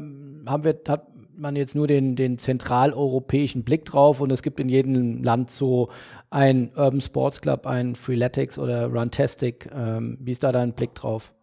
haben 0.45 0.63
wir, 0.63 0.79
hat 0.87 1.07
man 1.37 1.55
jetzt 1.55 1.75
nur 1.75 1.87
den, 1.87 2.15
den 2.15 2.37
zentraleuropäischen 2.37 3.63
Blick 3.63 3.85
drauf 3.85 4.21
und 4.21 4.31
es 4.31 4.43
gibt 4.43 4.59
in 4.59 4.69
jedem 4.69 5.23
Land 5.23 5.49
so 5.51 5.89
ein 6.29 6.71
Urban 6.75 7.01
Sports 7.01 7.41
Club, 7.41 7.65
ein 7.65 7.95
Freeletics 7.95 8.59
oder 8.59 8.87
Runtastic? 8.87 9.69
Ähm, 9.73 10.17
wie 10.21 10.31
ist 10.31 10.43
da 10.43 10.51
dein 10.51 10.73
Blick 10.73 10.95
drauf? 10.95 11.33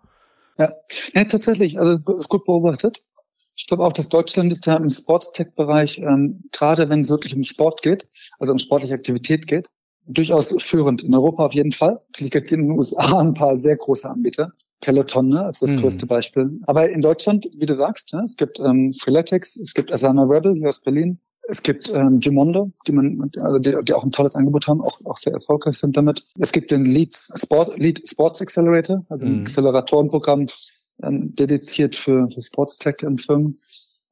Ja, 0.58 0.72
ja 1.14 1.24
tatsächlich, 1.24 1.78
also 1.78 1.98
ist 2.16 2.28
gut 2.28 2.44
beobachtet. 2.44 3.02
Ich 3.56 3.66
glaube 3.66 3.84
auch, 3.84 3.92
dass 3.92 4.08
Deutschland 4.08 4.52
ist 4.52 4.66
da 4.66 4.76
im 4.76 4.88
Sportstech-Bereich, 4.88 5.98
ähm, 5.98 6.44
gerade 6.52 6.88
wenn 6.88 7.00
es 7.00 7.10
wirklich 7.10 7.34
um 7.34 7.42
Sport 7.42 7.82
geht, 7.82 8.06
also 8.38 8.52
um 8.52 8.58
sportliche 8.58 8.94
Aktivität 8.94 9.46
geht, 9.46 9.68
durchaus 10.06 10.54
führend. 10.62 11.02
In 11.02 11.14
Europa 11.14 11.44
auf 11.44 11.54
jeden 11.54 11.72
Fall. 11.72 12.00
Natürlich 12.08 12.30
gibt 12.30 12.46
es 12.46 12.52
in 12.52 12.62
den 12.62 12.70
USA 12.70 13.18
ein 13.20 13.34
paar 13.34 13.56
sehr 13.56 13.76
große 13.76 14.08
Anbieter. 14.08 14.52
Peloton 14.80 15.28
ne, 15.28 15.44
als 15.44 15.58
das 15.58 15.72
mhm. 15.72 15.78
größte 15.78 16.06
Beispiel. 16.06 16.52
Aber 16.66 16.88
in 16.88 17.00
Deutschland, 17.00 17.48
wie 17.58 17.66
du 17.66 17.74
sagst, 17.74 18.12
ne, 18.14 18.22
es 18.24 18.36
gibt 18.36 18.60
ähm, 18.60 18.92
Freeletics, 18.92 19.56
es 19.56 19.74
gibt 19.74 19.92
Asana 19.92 20.22
Rebel 20.22 20.54
hier 20.54 20.68
aus 20.68 20.80
Berlin, 20.80 21.18
es 21.48 21.62
gibt 21.62 21.90
ähm, 21.94 22.20
Gimondo, 22.20 22.70
die 22.86 22.92
man, 22.92 23.30
also 23.40 23.58
die, 23.58 23.74
die 23.82 23.94
auch 23.94 24.04
ein 24.04 24.12
tolles 24.12 24.36
Angebot 24.36 24.68
haben, 24.68 24.82
auch, 24.82 25.00
auch 25.04 25.16
sehr 25.16 25.32
erfolgreich 25.32 25.76
sind 25.76 25.96
damit. 25.96 26.24
Es 26.38 26.52
gibt 26.52 26.70
den 26.70 26.84
Lead 26.84 27.16
Sport, 27.16 27.76
Lead 27.78 28.06
Sports 28.06 28.42
Accelerator, 28.42 29.04
also 29.08 29.24
ein 29.24 29.36
mhm. 29.36 29.40
Acceleratorenprogramm, 29.40 30.46
ähm, 31.02 31.34
dediziert 31.34 31.96
für, 31.96 32.28
für 32.28 32.42
Sportstech-Firmen, 32.42 33.58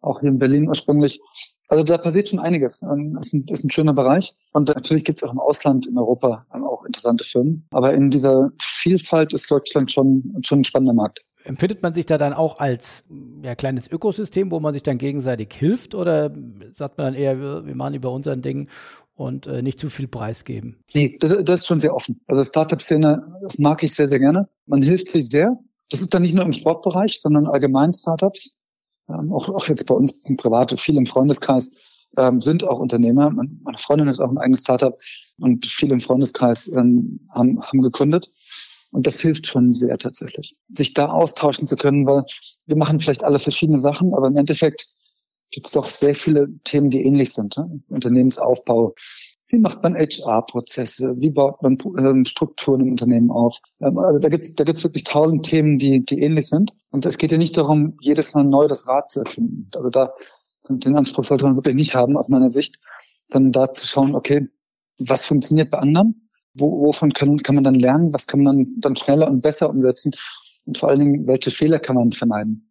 auch 0.00 0.20
hier 0.20 0.30
in 0.30 0.38
Berlin 0.38 0.66
ursprünglich. 0.66 1.20
Also 1.68 1.84
da 1.84 1.98
passiert 1.98 2.30
schon 2.30 2.38
einiges. 2.38 2.80
Ähm, 2.82 3.18
ist, 3.20 3.34
ein, 3.34 3.44
ist 3.48 3.64
ein 3.64 3.70
schöner 3.70 3.92
Bereich. 3.92 4.34
Und 4.52 4.68
natürlich 4.68 5.04
gibt 5.04 5.18
es 5.18 5.28
auch 5.28 5.32
im 5.32 5.40
Ausland, 5.40 5.86
in 5.86 5.98
Europa, 5.98 6.46
auch 6.50 6.84
interessante 6.84 7.24
Firmen. 7.24 7.66
Aber 7.70 7.92
in 7.92 8.10
dieser 8.10 8.50
Vielfalt 8.62 9.34
ist 9.34 9.50
Deutschland 9.50 9.92
schon, 9.92 10.34
schon 10.42 10.60
ein 10.60 10.64
spannender 10.64 10.94
Markt. 10.94 11.25
Empfindet 11.46 11.82
man 11.82 11.94
sich 11.94 12.06
da 12.06 12.18
dann 12.18 12.32
auch 12.32 12.58
als 12.58 13.04
ja, 13.42 13.54
kleines 13.54 13.90
Ökosystem, 13.90 14.50
wo 14.50 14.58
man 14.58 14.72
sich 14.72 14.82
dann 14.82 14.98
gegenseitig 14.98 15.54
hilft? 15.54 15.94
Oder 15.94 16.32
sagt 16.72 16.98
man 16.98 17.06
dann 17.06 17.14
eher, 17.14 17.38
wir, 17.40 17.66
wir 17.66 17.74
machen 17.76 17.94
über 17.94 18.10
unseren 18.10 18.42
Ding 18.42 18.68
und 19.14 19.46
äh, 19.46 19.62
nicht 19.62 19.78
zu 19.78 19.88
viel 19.88 20.08
preisgeben? 20.08 20.76
Nee, 20.92 21.16
das, 21.20 21.36
das 21.44 21.60
ist 21.60 21.66
schon 21.66 21.78
sehr 21.78 21.94
offen. 21.94 22.20
Also 22.26 22.42
Startup-Szene, 22.42 23.38
das 23.42 23.58
mag 23.58 23.82
ich 23.82 23.94
sehr, 23.94 24.08
sehr 24.08 24.18
gerne. 24.18 24.48
Man 24.66 24.82
hilft 24.82 25.08
sich 25.08 25.28
sehr. 25.28 25.56
Das 25.90 26.00
ist 26.00 26.12
dann 26.12 26.22
nicht 26.22 26.34
nur 26.34 26.44
im 26.44 26.52
Sportbereich, 26.52 27.20
sondern 27.20 27.46
allgemein 27.46 27.92
Startups. 27.92 28.56
Ähm, 29.08 29.32
auch, 29.32 29.48
auch 29.48 29.68
jetzt 29.68 29.86
bei 29.86 29.94
uns 29.94 30.18
im 30.24 30.36
Private, 30.36 30.76
viel 30.76 30.96
im 30.96 31.06
Freundeskreis 31.06 31.72
ähm, 32.18 32.40
sind 32.40 32.66
auch 32.66 32.78
Unternehmer. 32.78 33.30
Meine 33.30 33.78
Freundin 33.78 34.08
hat 34.08 34.18
auch 34.18 34.30
ein 34.30 34.38
eigenes 34.38 34.60
Startup 34.60 34.98
und 35.38 35.66
viele 35.66 35.94
im 35.94 36.00
Freundeskreis 36.00 36.70
ähm, 36.72 37.20
haben, 37.30 37.62
haben 37.62 37.82
gegründet. 37.82 38.32
Und 38.96 39.06
das 39.06 39.20
hilft 39.20 39.46
schon 39.46 39.72
sehr 39.72 39.98
tatsächlich, 39.98 40.56
sich 40.74 40.94
da 40.94 41.10
austauschen 41.10 41.66
zu 41.66 41.76
können, 41.76 42.06
weil 42.06 42.24
wir 42.64 42.76
machen 42.76 42.98
vielleicht 42.98 43.24
alle 43.24 43.38
verschiedene 43.38 43.78
Sachen, 43.78 44.14
aber 44.14 44.28
im 44.28 44.36
Endeffekt 44.36 44.86
gibt 45.50 45.66
es 45.66 45.72
doch 45.74 45.84
sehr 45.84 46.14
viele 46.14 46.48
Themen, 46.64 46.88
die 46.88 47.04
ähnlich 47.04 47.34
sind. 47.34 47.58
Ne? 47.58 47.78
Unternehmensaufbau, 47.90 48.94
Wie 49.48 49.58
macht 49.58 49.82
man 49.82 49.96
HR-Prozesse? 49.96 51.12
Wie 51.18 51.28
baut 51.28 51.60
man 51.60 51.76
ähm, 51.98 52.24
Strukturen 52.24 52.80
im 52.80 52.92
Unternehmen 52.92 53.30
auf? 53.30 53.58
Ähm, 53.82 53.98
also 53.98 54.18
da 54.18 54.30
gibt's 54.30 54.54
da 54.54 54.64
gibt's 54.64 54.82
wirklich 54.82 55.04
tausend 55.04 55.44
Themen, 55.44 55.76
die, 55.76 56.02
die 56.02 56.22
ähnlich 56.22 56.48
sind. 56.48 56.72
Und 56.90 57.04
es 57.04 57.18
geht 57.18 57.32
ja 57.32 57.36
nicht 57.36 57.58
darum, 57.58 57.98
jedes 58.00 58.32
Mal 58.32 58.44
neu 58.44 58.66
das 58.66 58.88
Rad 58.88 59.10
zu 59.10 59.20
erfinden. 59.20 59.68
Also 59.74 59.90
da, 59.90 60.14
den 60.70 60.96
Anspruch 60.96 61.24
sollte 61.24 61.44
man 61.44 61.54
wirklich 61.54 61.74
nicht 61.74 61.94
haben, 61.94 62.16
aus 62.16 62.30
meiner 62.30 62.48
Sicht. 62.48 62.78
Dann 63.28 63.52
da 63.52 63.74
zu 63.74 63.86
schauen, 63.86 64.14
okay, 64.14 64.48
was 64.98 65.26
funktioniert 65.26 65.70
bei 65.70 65.80
anderen? 65.80 66.25
Wo, 66.58 66.86
wovon 66.86 67.12
kann, 67.12 67.38
kann 67.38 67.54
man 67.54 67.64
dann 67.64 67.74
lernen? 67.74 68.12
Was 68.12 68.26
kann 68.26 68.42
man 68.42 68.66
dann 68.78 68.96
schneller 68.96 69.28
und 69.30 69.40
besser 69.40 69.70
umsetzen? 69.70 70.12
Und 70.64 70.78
vor 70.78 70.88
allen 70.88 71.00
Dingen, 71.00 71.26
welche 71.26 71.50
Fehler 71.50 71.78
kann 71.78 71.96
man 71.96 72.12
vermeiden? 72.12 72.66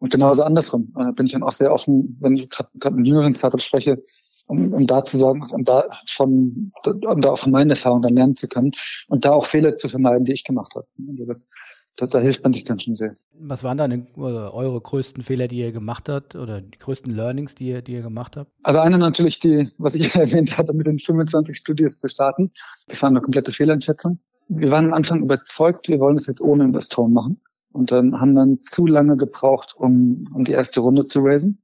Und 0.00 0.12
genauso 0.12 0.42
andersrum 0.42 0.92
äh, 0.98 1.12
bin 1.12 1.26
ich 1.26 1.32
dann 1.32 1.42
auch 1.42 1.52
sehr 1.52 1.72
offen, 1.72 2.16
wenn 2.20 2.36
ich 2.36 2.50
gerade 2.50 2.96
mit 2.96 3.06
jüngeren 3.06 3.32
Startups 3.32 3.64
spreche, 3.64 4.02
um, 4.46 4.72
um 4.72 4.86
da 4.86 5.04
zu 5.04 5.16
sorgen, 5.16 5.42
um 5.50 5.64
da 5.64 5.84
von, 6.06 6.72
um 6.84 7.20
da 7.20 7.30
auch 7.30 7.38
von 7.38 7.52
meinen 7.52 7.70
Erfahrungen 7.70 8.02
dann 8.02 8.14
lernen 8.14 8.36
zu 8.36 8.48
können 8.48 8.72
und 9.08 9.24
da 9.24 9.30
auch 9.30 9.46
Fehler 9.46 9.76
zu 9.76 9.88
vermeiden, 9.88 10.24
die 10.24 10.32
ich 10.32 10.44
gemacht 10.44 10.74
habe. 10.74 10.86
Also 11.08 11.24
das, 11.24 11.48
das, 11.96 12.10
da 12.10 12.18
hilft 12.18 12.42
man 12.42 12.52
sich 12.52 12.64
dann 12.64 12.78
schon 12.78 12.94
sehr. 12.94 13.14
Was 13.38 13.62
waren 13.62 13.78
dann 13.78 14.08
eure 14.16 14.80
größten 14.80 15.22
Fehler, 15.22 15.46
die 15.46 15.58
ihr 15.58 15.72
gemacht 15.72 16.08
habt 16.08 16.34
oder 16.34 16.60
die 16.60 16.78
größten 16.78 17.14
Learnings, 17.14 17.54
die 17.54 17.68
ihr, 17.68 17.82
die 17.82 17.92
ihr 17.92 18.02
gemacht 18.02 18.36
habt? 18.36 18.50
Also 18.62 18.80
eine 18.80 18.98
natürlich 18.98 19.38
die, 19.38 19.70
was 19.78 19.94
ich 19.94 20.14
erwähnt 20.16 20.58
hatte, 20.58 20.72
mit 20.72 20.86
den 20.86 20.98
25 20.98 21.56
Studios 21.56 21.98
zu 21.98 22.08
starten. 22.08 22.50
Das 22.88 23.00
war 23.02 23.10
eine 23.10 23.20
komplette 23.20 23.52
Fehleinschätzung. 23.52 24.18
Wir 24.48 24.70
waren 24.70 24.86
am 24.86 24.94
Anfang 24.94 25.22
überzeugt, 25.22 25.88
wir 25.88 26.00
wollen 26.00 26.16
es 26.16 26.26
jetzt 26.26 26.42
ohne 26.42 26.64
Investoren 26.64 27.12
machen 27.12 27.40
und 27.72 27.90
dann 27.90 28.20
haben 28.20 28.34
dann 28.34 28.62
zu 28.62 28.86
lange 28.86 29.16
gebraucht, 29.16 29.74
um, 29.76 30.28
um 30.34 30.44
die 30.44 30.52
erste 30.52 30.80
Runde 30.80 31.04
zu 31.06 31.20
raisen. 31.20 31.62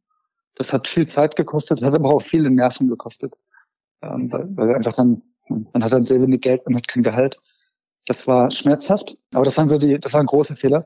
Das 0.54 0.72
hat 0.72 0.88
viel 0.88 1.06
Zeit 1.06 1.36
gekostet, 1.36 1.82
hat 1.82 1.94
aber 1.94 2.10
auch 2.10 2.22
viele 2.22 2.50
Nerven 2.50 2.88
gekostet. 2.88 3.34
Ähm, 4.02 4.30
weil, 4.32 4.48
weil 4.56 4.74
einfach 4.74 4.94
dann, 4.94 5.22
man 5.48 5.84
hat 5.84 5.92
dann 5.92 6.04
sehr 6.04 6.22
wenig 6.22 6.40
Geld, 6.40 6.64
man 6.66 6.76
hat 6.76 6.88
kein 6.88 7.02
Gehalt. 7.02 7.38
Das 8.10 8.26
war 8.26 8.50
schmerzhaft, 8.50 9.16
aber 9.34 9.44
das 9.44 9.56
waren 9.56 9.68
so 9.68 9.78
die, 9.78 9.96
das 10.00 10.14
waren 10.14 10.26
große 10.26 10.56
Fehler. 10.56 10.84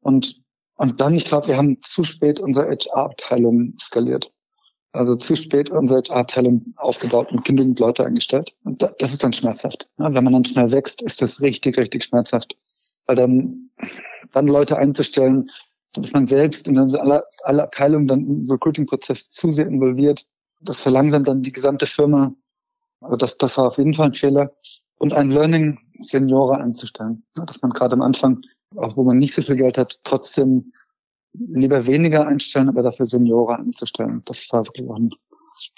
Und, 0.00 0.40
und 0.76 1.00
dann, 1.00 1.12
ich 1.12 1.24
glaube, 1.24 1.48
wir 1.48 1.56
haben 1.56 1.80
zu 1.80 2.04
spät 2.04 2.38
unsere 2.38 2.70
HR-Abteilung 2.70 3.74
skaliert. 3.80 4.30
Also 4.92 5.16
zu 5.16 5.34
spät 5.34 5.70
unsere 5.70 6.02
HR-Abteilung 6.02 6.72
aufgebaut 6.76 7.32
und 7.32 7.44
genügend 7.44 7.80
Leute 7.80 8.06
eingestellt. 8.06 8.54
Und 8.62 8.80
das 8.80 9.12
ist 9.12 9.24
dann 9.24 9.32
schmerzhaft. 9.32 9.88
Wenn 9.96 10.22
man 10.22 10.32
dann 10.32 10.44
schnell 10.44 10.70
wächst, 10.70 11.02
ist 11.02 11.20
das 11.20 11.40
richtig, 11.40 11.76
richtig 11.78 12.04
schmerzhaft. 12.04 12.56
Weil 13.06 13.16
dann, 13.16 13.68
dann 14.30 14.46
Leute 14.46 14.78
einzustellen, 14.78 15.50
dann 15.94 16.04
ist 16.04 16.14
man 16.14 16.26
selbst 16.26 16.68
in 16.68 16.78
alle, 16.78 17.24
alle 17.42 17.62
Abteilungen 17.64 18.06
dann 18.06 18.20
im 18.20 18.48
Recruiting-Prozess 18.48 19.30
zu 19.30 19.50
sehr 19.50 19.66
involviert. 19.66 20.26
Das 20.60 20.78
verlangsamt 20.78 21.26
dann 21.26 21.42
die 21.42 21.50
gesamte 21.50 21.86
Firma. 21.86 22.32
Also 23.00 23.16
das, 23.16 23.36
das 23.36 23.58
war 23.58 23.66
auf 23.66 23.78
jeden 23.78 23.94
Fall 23.94 24.10
ein 24.10 24.14
Fehler. 24.14 24.52
Und 24.98 25.12
ein 25.12 25.32
Learning 25.32 25.80
Seniore 26.02 26.58
einzustellen. 26.58 27.22
Dass 27.34 27.62
man 27.62 27.72
gerade 27.72 27.94
am 27.94 28.02
Anfang, 28.02 28.42
auch 28.76 28.96
wo 28.96 29.04
man 29.04 29.18
nicht 29.18 29.34
so 29.34 29.42
viel 29.42 29.56
Geld 29.56 29.78
hat, 29.78 29.98
trotzdem 30.04 30.72
lieber 31.34 31.86
weniger 31.86 32.26
einstellen, 32.26 32.68
aber 32.68 32.82
dafür 32.82 33.06
Seniore 33.06 33.58
einzustellen. 33.58 34.22
Das 34.26 34.48
war 34.52 34.66
wirklich 34.66 34.88
auch 34.88 34.96
ein 34.96 35.10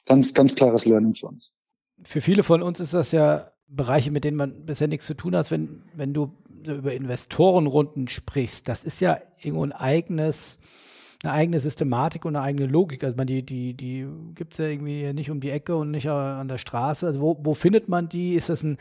ganz, 0.06 0.34
ganz 0.34 0.54
klares 0.54 0.84
Learning 0.84 1.14
für 1.14 1.28
uns. 1.28 1.54
Für 2.02 2.20
viele 2.20 2.42
von 2.42 2.62
uns 2.62 2.80
ist 2.80 2.94
das 2.94 3.12
ja 3.12 3.52
Bereiche, 3.66 4.10
mit 4.10 4.24
denen 4.24 4.36
man 4.36 4.66
bisher 4.66 4.88
nichts 4.88 5.06
zu 5.06 5.14
tun 5.14 5.34
hat, 5.36 5.50
wenn, 5.50 5.82
wenn 5.94 6.12
du 6.12 6.32
über 6.66 6.92
Investorenrunden 6.94 8.08
sprichst, 8.08 8.68
das 8.68 8.84
ist 8.84 9.00
ja 9.00 9.20
irgendwo 9.40 9.64
ein 9.64 9.72
eigenes, 9.72 10.58
eine 11.22 11.32
eigene 11.32 11.60
Systematik 11.60 12.24
und 12.24 12.36
eine 12.36 12.44
eigene 12.44 12.66
Logik. 12.66 13.04
Also 13.04 13.16
man, 13.16 13.26
die, 13.26 13.42
die, 13.42 13.74
die 13.74 14.06
gibt 14.34 14.54
es 14.54 14.58
ja 14.58 14.66
irgendwie 14.66 15.12
nicht 15.12 15.30
um 15.30 15.40
die 15.40 15.50
Ecke 15.50 15.76
und 15.76 15.90
nicht 15.90 16.08
an 16.08 16.48
der 16.48 16.58
Straße. 16.58 17.06
Also 17.06 17.20
wo, 17.20 17.38
wo 17.42 17.54
findet 17.54 17.88
man 17.88 18.08
die? 18.08 18.34
Ist 18.34 18.48
das 18.48 18.62
ein 18.62 18.78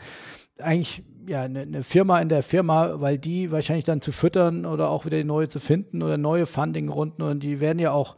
eigentlich 0.60 1.02
ja 1.26 1.42
eine, 1.42 1.60
eine 1.60 1.82
Firma 1.82 2.20
in 2.20 2.28
der 2.28 2.42
Firma, 2.42 3.00
weil 3.00 3.18
die 3.18 3.50
wahrscheinlich 3.50 3.84
dann 3.84 4.00
zu 4.00 4.12
füttern 4.12 4.66
oder 4.66 4.90
auch 4.90 5.06
wieder 5.06 5.22
neue 5.24 5.48
zu 5.48 5.60
finden 5.60 6.02
oder 6.02 6.18
neue 6.18 6.46
Fundingrunden 6.46 7.24
und 7.24 7.40
die 7.40 7.60
werden 7.60 7.78
ja 7.78 7.92
auch 7.92 8.16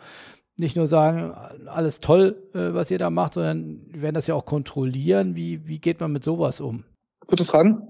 nicht 0.59 0.77
nur 0.77 0.87
sagen, 0.87 1.33
alles 1.67 2.01
toll, 2.01 2.43
äh, 2.55 2.73
was 2.73 2.91
ihr 2.91 2.99
da 2.99 3.11
macht, 3.11 3.35
sondern 3.35 3.87
die 3.93 4.01
werden 4.01 4.15
das 4.15 4.27
ja 4.27 4.35
auch 4.35 4.47
kontrollieren. 4.47 5.37
Wie, 5.37 5.67
wie 5.67 5.79
geht 5.79 6.01
man 6.01 6.13
mit 6.13 6.25
sowas 6.25 6.61
um? 6.61 6.85
Gute 7.27 7.45
Fragen. 7.45 7.83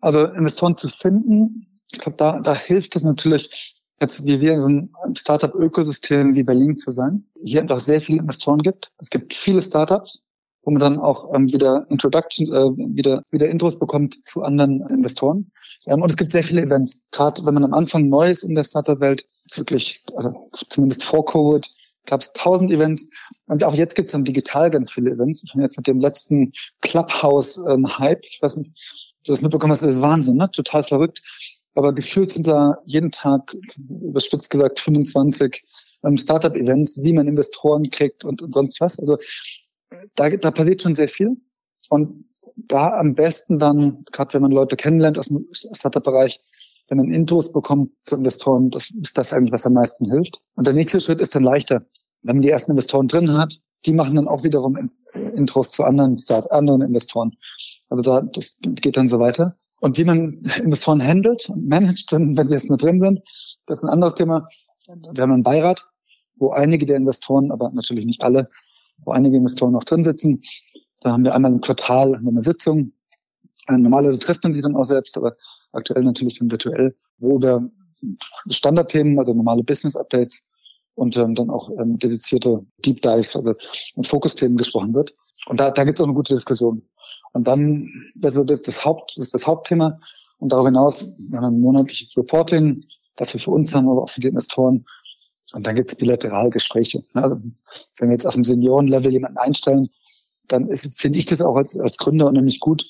Also 0.00 0.26
Investoren 0.26 0.76
zu 0.76 0.88
finden, 0.88 1.66
ich 1.92 1.98
glaube, 1.98 2.16
da, 2.18 2.40
da 2.40 2.54
hilft 2.54 2.96
es 2.96 3.04
natürlich, 3.04 3.74
jetzt 4.00 4.26
wie 4.26 4.40
wir 4.40 4.52
in 4.52 4.60
so 4.60 4.66
einem 4.66 5.14
Startup-Ökosystem 5.14 6.34
wie 6.34 6.42
Berlin 6.42 6.76
zu 6.76 6.90
sein. 6.90 7.24
Hier 7.42 7.62
einfach 7.62 7.78
sehr 7.78 8.00
viele 8.00 8.18
Investoren 8.18 8.60
gibt. 8.60 8.92
Es 8.98 9.08
gibt 9.08 9.32
viele 9.32 9.62
Startups, 9.62 10.22
wo 10.64 10.70
man 10.70 10.80
dann 10.80 10.98
auch 10.98 11.32
ähm, 11.34 11.52
wieder 11.52 11.86
Introduction, 11.90 12.46
äh, 12.48 12.94
wieder, 12.94 13.22
wieder 13.30 13.48
Intros 13.48 13.78
bekommt 13.78 14.24
zu 14.24 14.42
anderen 14.42 14.86
Investoren. 14.88 15.50
Ähm, 15.86 16.02
und 16.02 16.10
es 16.10 16.16
gibt 16.16 16.32
sehr 16.32 16.42
viele 16.42 16.62
Events. 16.62 17.02
Gerade 17.10 17.44
wenn 17.44 17.54
man 17.54 17.64
am 17.64 17.74
Anfang 17.74 18.08
neu 18.08 18.30
ist 18.30 18.42
in 18.42 18.54
der 18.54 18.64
Startup-Welt, 18.64 19.26
wirklich, 19.56 20.04
also 20.16 20.34
zumindest 20.52 21.04
vor 21.04 21.24
Covid, 21.24 21.68
gab 22.06 22.20
es 22.20 22.32
tausend 22.32 22.70
Events. 22.70 23.08
Und 23.46 23.64
auch 23.64 23.74
jetzt 23.74 23.94
gibt 23.94 24.06
es 24.06 24.12
dann 24.12 24.24
digital 24.24 24.70
ganz 24.70 24.92
viele 24.92 25.10
Events. 25.10 25.44
Ich 25.44 25.54
jetzt 25.54 25.76
mit 25.76 25.86
dem 25.86 26.00
letzten 26.00 26.52
Clubhouse-Hype, 26.80 28.24
ähm, 28.24 28.28
ich 28.30 28.42
weiß 28.42 28.56
nicht, 28.56 28.70
du 29.24 29.32
das 29.32 29.42
mitbekommen 29.42 29.72
hast, 29.72 29.82
das 29.82 29.92
ist 29.92 30.02
Wahnsinn, 30.02 30.36
ne? 30.36 30.50
Total 30.50 30.82
verrückt. 30.82 31.22
Aber 31.74 31.92
gefühlt 31.92 32.30
sind 32.30 32.46
da 32.46 32.78
jeden 32.84 33.10
Tag, 33.10 33.54
überspitzt 33.88 34.50
gesagt, 34.50 34.78
25 34.80 35.62
ähm, 36.04 36.16
Startup-Events, 36.16 37.02
wie 37.02 37.12
man 37.12 37.26
Investoren 37.26 37.90
kriegt 37.90 38.24
und, 38.24 38.42
und 38.42 38.52
sonst 38.52 38.80
was. 38.80 38.98
Also 38.98 39.18
da, 40.14 40.30
da 40.30 40.50
passiert 40.50 40.82
schon 40.82 40.94
sehr 40.94 41.08
viel. 41.08 41.36
Und 41.88 42.24
da 42.56 42.98
am 42.98 43.14
besten 43.14 43.58
dann, 43.58 44.04
gerade 44.12 44.34
wenn 44.34 44.42
man 44.42 44.50
Leute 44.50 44.76
kennenlernt 44.76 45.18
aus 45.18 45.28
dem 45.28 45.46
Startup-Bereich, 45.52 46.40
wenn 46.88 46.98
man 46.98 47.10
Intros 47.10 47.52
bekommt 47.52 47.92
zu 48.00 48.16
Investoren, 48.16 48.70
das 48.70 48.90
ist 48.90 49.16
das 49.16 49.32
eigentlich, 49.32 49.52
was 49.52 49.66
am 49.66 49.72
meisten 49.72 50.10
hilft. 50.10 50.38
Und 50.54 50.66
der 50.66 50.74
nächste 50.74 51.00
Schritt 51.00 51.20
ist 51.20 51.34
dann 51.34 51.42
leichter. 51.42 51.84
Wenn 52.22 52.36
man 52.36 52.42
die 52.42 52.50
ersten 52.50 52.72
Investoren 52.72 53.08
drin 53.08 53.36
hat, 53.36 53.58
die 53.86 53.92
machen 53.92 54.16
dann 54.16 54.28
auch 54.28 54.44
wiederum 54.44 54.90
Intros 55.36 55.70
zu 55.70 55.84
anderen 55.84 56.18
Start, 56.18 56.50
anderen 56.50 56.82
Investoren. 56.82 57.36
Also 57.88 58.02
da, 58.02 58.20
das 58.20 58.58
geht 58.60 58.96
dann 58.96 59.08
so 59.08 59.18
weiter. 59.18 59.56
Und 59.80 59.98
wie 59.98 60.04
man 60.04 60.42
Investoren 60.62 61.02
handelt 61.02 61.48
und 61.50 61.68
managt, 61.68 62.10
wenn 62.12 62.48
sie 62.48 62.54
jetzt 62.54 62.70
mal 62.70 62.76
drin 62.76 63.00
sind, 63.00 63.20
das 63.66 63.78
ist 63.78 63.84
ein 63.84 63.90
anderes 63.90 64.14
Thema. 64.14 64.46
Wir 65.12 65.22
haben 65.22 65.32
einen 65.32 65.42
Beirat, 65.42 65.86
wo 66.36 66.50
einige 66.50 66.86
der 66.86 66.96
Investoren, 66.96 67.50
aber 67.50 67.70
natürlich 67.70 68.06
nicht 68.06 68.22
alle, 68.22 68.48
wo 68.98 69.12
einige 69.12 69.36
Investoren 69.36 69.72
noch 69.72 69.84
drin 69.84 70.02
sitzen. 70.02 70.40
Da 71.00 71.12
haben 71.12 71.24
wir 71.24 71.34
einmal 71.34 71.52
im 71.52 71.60
Quartal 71.60 72.14
eine 72.14 72.42
Sitzung. 72.42 72.92
Äh, 73.68 73.76
normalerweise 73.76 74.18
trifft 74.18 74.42
man 74.42 74.52
sich 74.52 74.62
dann 74.62 74.76
auch 74.76 74.84
selbst, 74.84 75.16
aber 75.16 75.36
aktuell 75.72 76.02
natürlich 76.02 76.38
dann 76.38 76.50
virtuell, 76.50 76.94
wo 77.18 77.40
wir 77.40 77.70
Standardthemen, 78.50 79.18
also 79.18 79.34
normale 79.34 79.62
Business-Updates 79.62 80.48
und 80.94 81.16
ähm, 81.16 81.34
dann 81.34 81.50
auch 81.50 81.70
ähm, 81.78 81.98
dedizierte 81.98 82.64
Deep 82.84 83.00
Dives 83.02 83.36
also 83.36 83.54
Fokusthemen 84.02 84.56
gesprochen 84.56 84.94
wird. 84.94 85.14
Und 85.46 85.60
da, 85.60 85.70
da 85.70 85.84
gibt 85.84 85.98
es 85.98 86.02
auch 86.02 86.06
eine 86.06 86.14
gute 86.14 86.34
Diskussion. 86.34 86.82
Und 87.32 87.46
dann, 87.46 87.90
also 88.22 88.44
das, 88.44 88.62
das 88.62 88.84
Haupt, 88.84 89.12
das 89.16 89.26
ist 89.26 89.34
das 89.34 89.46
Hauptthema. 89.46 89.98
Und 90.38 90.52
darüber 90.52 90.68
hinaus 90.68 91.14
wir 91.18 91.40
haben 91.40 91.56
ein 91.56 91.60
monatliches 91.60 92.16
Reporting, 92.16 92.84
das 93.16 93.32
wir 93.32 93.40
für 93.40 93.50
uns 93.50 93.74
haben, 93.74 93.88
aber 93.88 94.02
auch 94.02 94.10
für 94.10 94.20
die 94.20 94.28
Investoren. 94.28 94.84
Und 95.52 95.66
dann 95.66 95.76
gibt 95.76 95.92
es 95.92 95.98
bilateral 95.98 96.50
Gespräche. 96.50 97.02
Also, 97.12 97.36
wenn 97.98 98.08
wir 98.08 98.14
jetzt 98.14 98.26
auf 98.26 98.34
dem 98.34 98.44
Seniorenlevel 98.44 99.12
jemanden 99.12 99.38
einstellen, 99.38 99.88
dann 100.48 100.68
finde 100.74 101.18
ich 101.18 101.26
das 101.26 101.40
auch 101.40 101.56
als, 101.56 101.78
als 101.78 101.96
Gründer 101.98 102.26
unheimlich 102.26 102.60
gut, 102.60 102.86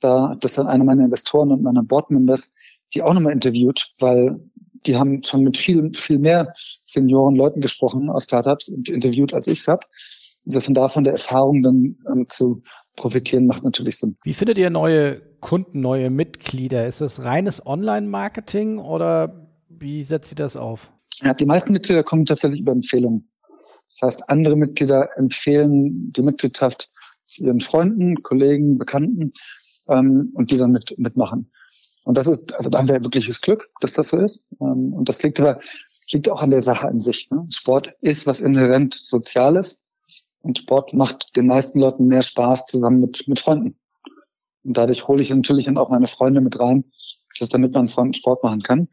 da 0.00 0.36
das 0.40 0.54
dann 0.54 0.66
einer 0.66 0.84
meiner 0.84 1.04
Investoren 1.04 1.52
und 1.52 1.62
meiner 1.62 1.82
Boardmembers, 1.82 2.52
die 2.92 3.02
auch 3.02 3.14
nochmal 3.14 3.32
interviewt, 3.32 3.90
weil 3.98 4.40
die 4.86 4.96
haben 4.96 5.22
schon 5.22 5.42
mit 5.42 5.56
viel, 5.56 5.90
viel 5.94 6.18
mehr 6.18 6.52
Senioren 6.84 7.36
Leuten 7.36 7.60
gesprochen 7.60 8.10
aus 8.10 8.24
Startups 8.24 8.68
und 8.68 8.88
interviewt, 8.88 9.32
als 9.32 9.46
ich 9.46 9.60
es 9.60 9.68
habe. 9.68 9.86
Also 10.46 10.60
von 10.60 10.74
davon 10.74 11.04
der 11.04 11.14
Erfahrung 11.14 11.62
dann 11.62 11.96
ähm, 12.06 12.26
zu 12.28 12.62
profitieren, 12.96 13.46
macht 13.46 13.64
natürlich 13.64 13.98
Sinn. 13.98 14.16
Wie 14.24 14.34
findet 14.34 14.58
ihr 14.58 14.70
neue 14.70 15.22
Kunden, 15.40 15.80
neue 15.80 16.10
Mitglieder? 16.10 16.86
Ist 16.86 17.00
das 17.00 17.24
reines 17.24 17.64
Online-Marketing 17.64 18.78
oder 18.78 19.48
wie 19.68 20.04
setzt 20.04 20.32
ihr 20.32 20.36
das 20.36 20.56
auf? 20.56 20.92
Ja, 21.24 21.32
die 21.32 21.46
meisten 21.46 21.72
Mitglieder 21.72 22.02
kommen 22.02 22.26
tatsächlich 22.26 22.60
über 22.60 22.72
Empfehlungen. 22.72 23.30
Das 23.88 24.02
heißt, 24.02 24.28
andere 24.28 24.56
Mitglieder 24.56 25.08
empfehlen 25.16 26.12
die 26.12 26.22
Mitgliedschaft 26.22 26.90
zu 27.26 27.44
ihren 27.44 27.60
Freunden, 27.60 28.16
Kollegen, 28.16 28.76
Bekannten 28.76 29.32
ähm, 29.88 30.30
und 30.34 30.50
die 30.50 30.58
dann 30.58 30.72
mit, 30.72 30.98
mitmachen. 30.98 31.50
Und 32.04 32.18
das 32.18 32.26
ist, 32.26 32.52
also 32.52 32.68
da 32.68 32.78
haben 32.78 32.88
wir 32.88 33.02
wirkliches 33.02 33.40
Glück, 33.40 33.70
dass 33.80 33.92
das 33.92 34.08
so 34.08 34.18
ist. 34.18 34.44
Ähm, 34.60 34.92
und 34.92 35.08
das 35.08 35.22
liegt 35.22 35.40
aber, 35.40 35.58
liegt 36.12 36.28
auch 36.28 36.42
an 36.42 36.50
der 36.50 36.60
Sache 36.60 36.88
an 36.88 37.00
sich. 37.00 37.30
Ne? 37.30 37.46
Sport 37.50 37.94
ist 38.02 38.26
was 38.26 38.40
inhärent 38.40 38.92
Soziales. 38.92 39.82
Und 40.42 40.58
Sport 40.58 40.92
macht 40.92 41.36
den 41.36 41.46
meisten 41.46 41.80
Leuten 41.80 42.06
mehr 42.06 42.20
Spaß 42.20 42.66
zusammen 42.66 43.00
mit, 43.00 43.26
mit 43.26 43.38
Freunden. 43.38 43.78
Und 44.62 44.76
dadurch 44.76 45.08
hole 45.08 45.22
ich 45.22 45.30
natürlich 45.30 45.64
dann 45.64 45.78
auch 45.78 45.88
meine 45.88 46.06
Freunde 46.06 46.42
mit 46.42 46.60
rein, 46.60 46.84
dass 47.38 47.48
damit 47.48 47.74
man 47.74 47.88
Freunden 47.88 48.14
Sport 48.14 48.42
machen 48.42 48.62
kann. 48.62 48.88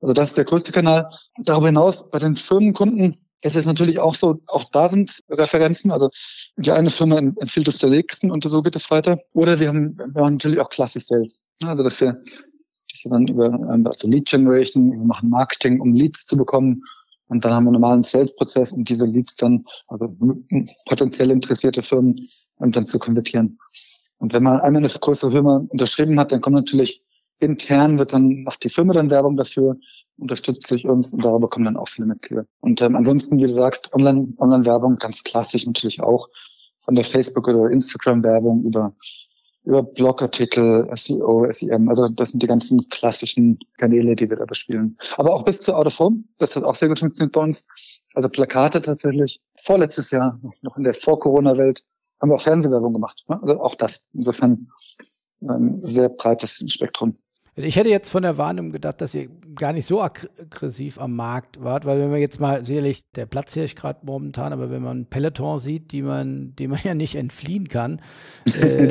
Also 0.00 0.14
das 0.14 0.28
ist 0.28 0.38
der 0.38 0.44
größte 0.44 0.72
Kanal. 0.72 1.08
Darüber 1.38 1.66
hinaus 1.66 2.08
bei 2.10 2.18
den 2.18 2.36
Firmenkunden, 2.36 3.18
Es 3.46 3.54
ist 3.56 3.66
natürlich 3.66 3.98
auch 3.98 4.14
so, 4.14 4.40
auch 4.46 4.64
da 4.72 4.88
sind 4.88 5.20
Referenzen. 5.28 5.92
Also 5.92 6.08
die 6.56 6.72
eine 6.72 6.88
Firma 6.88 7.18
empfiehlt 7.18 7.68
es 7.68 7.76
der 7.76 7.90
nächsten 7.90 8.30
und 8.30 8.42
so 8.42 8.62
geht 8.62 8.74
es 8.74 8.90
weiter. 8.90 9.18
Oder 9.34 9.60
wir 9.60 9.68
haben, 9.68 9.98
wir 9.98 10.24
haben 10.24 10.34
natürlich 10.34 10.60
auch 10.60 10.70
klassisch 10.70 11.04
Sales. 11.04 11.42
Also 11.62 11.82
dass 11.82 12.00
wir, 12.00 12.12
dass 12.90 13.04
wir 13.04 13.10
dann 13.10 13.28
über 13.28 13.52
also 13.84 14.08
Lead 14.08 14.26
Generation, 14.30 14.92
wir 14.92 15.04
machen 15.04 15.28
Marketing, 15.28 15.78
um 15.78 15.92
Leads 15.92 16.24
zu 16.24 16.38
bekommen. 16.38 16.82
Und 17.28 17.44
dann 17.44 17.52
haben 17.52 17.64
wir 17.64 17.68
einen 17.68 17.80
normalen 17.80 18.02
Sales-Prozess, 18.02 18.72
um 18.72 18.84
diese 18.84 19.06
Leads 19.06 19.36
dann, 19.36 19.66
also 19.88 20.16
potenziell 20.86 21.30
interessierte 21.30 21.82
Firmen, 21.82 22.26
um 22.56 22.72
dann 22.72 22.86
zu 22.86 22.98
konvertieren. 22.98 23.58
Und 24.18 24.32
wenn 24.32 24.42
man 24.42 24.60
einmal 24.60 24.82
eine 24.82 24.88
größere 24.88 25.32
Firma 25.32 25.66
unterschrieben 25.68 26.18
hat, 26.18 26.32
dann 26.32 26.40
kommt 26.40 26.56
natürlich 26.56 27.03
intern 27.40 27.98
wird 27.98 28.12
dann 28.12 28.42
macht 28.42 28.64
die 28.64 28.68
Firma 28.68 28.94
dann 28.94 29.10
Werbung 29.10 29.36
dafür, 29.36 29.76
unterstützt 30.18 30.66
sich 30.66 30.86
uns 30.86 31.12
und 31.12 31.24
darüber 31.24 31.48
kommen 31.48 31.66
dann 31.66 31.76
auch 31.76 31.88
viele 31.88 32.06
Mitglieder. 32.06 32.46
Und 32.60 32.80
ähm, 32.82 32.96
ansonsten, 32.96 33.38
wie 33.38 33.42
du 33.42 33.52
sagst, 33.52 33.92
Online, 33.94 34.32
Online-Werbung 34.38 34.96
ganz 34.96 35.22
klassisch 35.24 35.66
natürlich 35.66 36.02
auch 36.02 36.28
von 36.84 36.94
der 36.94 37.04
Facebook- 37.04 37.48
oder 37.48 37.70
Instagram-Werbung 37.70 38.64
über 38.64 38.94
über 39.64 39.82
Blogartikel, 39.82 40.88
SEO, 40.94 41.50
SEM, 41.50 41.88
also 41.88 42.08
das 42.08 42.30
sind 42.30 42.42
die 42.42 42.46
ganzen 42.46 42.86
klassischen 42.90 43.58
Kanäle, 43.78 44.14
die 44.14 44.28
wir 44.28 44.36
da 44.36 44.44
bespielen. 44.44 44.96
Aber 45.16 45.32
auch 45.32 45.44
bis 45.44 45.60
zu 45.60 45.74
Out 45.74 45.86
of 45.86 45.98
Home, 45.98 46.22
das 46.38 46.54
hat 46.54 46.64
auch 46.64 46.74
sehr 46.74 46.88
gut 46.88 46.98
funktioniert 46.98 47.32
bei 47.32 47.40
uns. 47.40 47.66
Also 48.14 48.28
Plakate 48.28 48.82
tatsächlich. 48.82 49.40
Vorletztes 49.62 50.10
Jahr, 50.10 50.38
noch 50.60 50.76
in 50.76 50.84
der 50.84 50.92
Vor-Corona-Welt, 50.92 51.82
haben 52.20 52.30
wir 52.30 52.34
auch 52.34 52.42
Fernsehwerbung 52.42 52.92
gemacht. 52.92 53.24
Ne? 53.28 53.40
Also 53.42 53.60
auch 53.60 53.74
das. 53.74 54.06
Insofern 54.12 54.68
ein 55.48 55.80
sehr 55.84 56.08
breites 56.08 56.64
Spektrum. 56.68 57.14
Ich 57.56 57.76
hätte 57.76 57.88
jetzt 57.88 58.08
von 58.08 58.24
der 58.24 58.36
Warnung 58.36 58.72
gedacht, 58.72 59.00
dass 59.00 59.14
ihr 59.14 59.28
gar 59.54 59.72
nicht 59.72 59.86
so 59.86 60.02
aggressiv 60.02 60.98
am 60.98 61.14
Markt 61.14 61.62
wart, 61.62 61.84
weil 61.84 62.00
wenn 62.00 62.10
man 62.10 62.18
jetzt 62.18 62.40
mal 62.40 62.64
sicherlich 62.64 63.08
der 63.12 63.26
Platz 63.26 63.54
hier 63.54 63.64
ist 63.64 63.76
gerade 63.76 64.00
momentan, 64.02 64.52
aber 64.52 64.70
wenn 64.70 64.82
man 64.82 65.06
Peloton 65.06 65.60
sieht, 65.60 65.92
die 65.92 66.02
man, 66.02 66.56
die 66.56 66.66
man 66.66 66.80
ja 66.84 66.94
nicht 66.94 67.14
entfliehen 67.14 67.68
kann, 67.68 68.02
äh, 68.60 68.88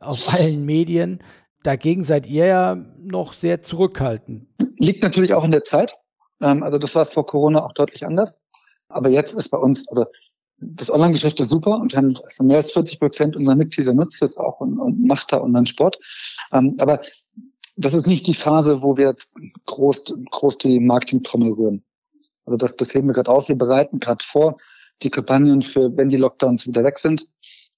auf 0.00 0.32
allen 0.32 0.64
Medien, 0.64 1.18
dagegen 1.62 2.04
seid 2.04 2.26
ihr 2.26 2.46
ja 2.46 2.76
noch 2.98 3.34
sehr 3.34 3.60
zurückhaltend. 3.60 4.46
Liegt 4.78 5.02
natürlich 5.02 5.34
auch 5.34 5.44
in 5.44 5.50
der 5.50 5.64
Zeit. 5.64 5.94
Ähm, 6.40 6.62
also 6.62 6.78
das 6.78 6.94
war 6.94 7.04
vor 7.04 7.26
Corona 7.26 7.62
auch 7.62 7.72
deutlich 7.72 8.06
anders. 8.06 8.40
Aber 8.88 9.10
jetzt 9.10 9.34
ist 9.34 9.50
bei 9.50 9.58
uns, 9.58 9.86
also 9.88 10.06
das 10.60 10.90
Online-Geschäft 10.90 11.38
ist 11.40 11.50
super 11.50 11.78
und 11.78 11.92
wir 11.92 11.98
haben 11.98 12.14
also 12.24 12.44
mehr 12.44 12.56
als 12.56 12.72
40 12.72 12.98
Prozent 12.98 13.36
unserer 13.36 13.56
Mitglieder 13.56 13.94
nutzt 13.94 14.22
es 14.22 14.36
auch 14.36 14.60
und, 14.60 14.78
und 14.78 15.04
macht 15.04 15.32
da 15.32 15.40
Online-Sport. 15.40 15.98
Ähm, 16.52 16.76
aber 16.80 17.00
das 17.76 17.94
ist 17.94 18.06
nicht 18.06 18.26
die 18.26 18.34
Phase, 18.34 18.82
wo 18.82 18.96
wir 18.96 19.06
jetzt 19.06 19.34
groß, 19.66 20.14
groß 20.30 20.58
die 20.58 20.80
Marketing-Trommel 20.80 21.52
rühren. 21.52 21.84
Also 22.44 22.56
das, 22.56 22.76
das 22.76 22.92
heben 22.94 23.08
wir 23.08 23.14
gerade 23.14 23.30
auf. 23.30 23.48
Wir 23.48 23.56
bereiten 23.56 24.00
gerade 24.00 24.24
vor 24.24 24.56
die 25.02 25.10
Kampagnen 25.10 25.62
für, 25.62 25.96
wenn 25.96 26.08
die 26.08 26.16
Lockdowns 26.16 26.66
wieder 26.66 26.82
weg 26.82 26.98
sind. 26.98 27.28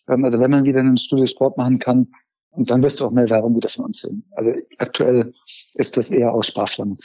Ähm, 0.08 0.24
also 0.24 0.40
wenn 0.40 0.50
man 0.50 0.64
wieder 0.64 0.80
einen 0.80 0.96
Studio 0.96 1.26
Sport 1.26 1.56
machen 1.56 1.78
kann, 1.78 2.08
und 2.52 2.68
dann 2.68 2.82
wirst 2.82 2.98
du 2.98 3.06
auch 3.06 3.12
mehr 3.12 3.30
Werbung 3.30 3.54
wieder 3.54 3.68
von 3.68 3.84
uns 3.84 4.00
sehen. 4.00 4.24
Also 4.32 4.52
aktuell 4.78 5.32
ist 5.74 5.96
das 5.96 6.10
eher 6.10 6.34
aus 6.34 6.48
Sparflamme. 6.48 6.96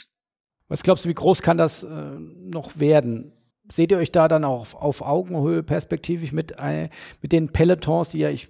Was 0.68 0.82
glaubst 0.82 1.04
du, 1.04 1.08
wie 1.08 1.14
groß 1.14 1.40
kann 1.42 1.56
das 1.56 1.84
äh, 1.84 2.18
noch 2.18 2.80
werden? 2.80 3.32
Seht 3.70 3.90
ihr 3.90 3.98
euch 3.98 4.12
da 4.12 4.28
dann 4.28 4.44
auch 4.44 4.60
auf, 4.60 4.74
auf 4.74 5.02
Augenhöhe 5.02 5.62
perspektivisch 5.62 6.32
mit, 6.32 6.54
äh, 6.58 6.88
mit 7.22 7.32
den 7.32 7.48
Pelotons, 7.48 8.10
die 8.10 8.20
ja, 8.20 8.30
ich 8.30 8.48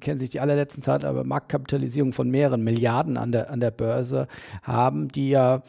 kenne 0.00 0.20
sich 0.20 0.30
die 0.30 0.40
allerletzten 0.40 0.82
Zeit, 0.82 1.04
aber 1.04 1.24
Marktkapitalisierung 1.24 2.12
von 2.12 2.28
mehreren 2.30 2.62
Milliarden 2.62 3.16
an 3.16 3.32
der, 3.32 3.50
an 3.50 3.60
der 3.60 3.70
Börse 3.70 4.28
haben, 4.62 5.08
die 5.08 5.30
ja 5.30 5.62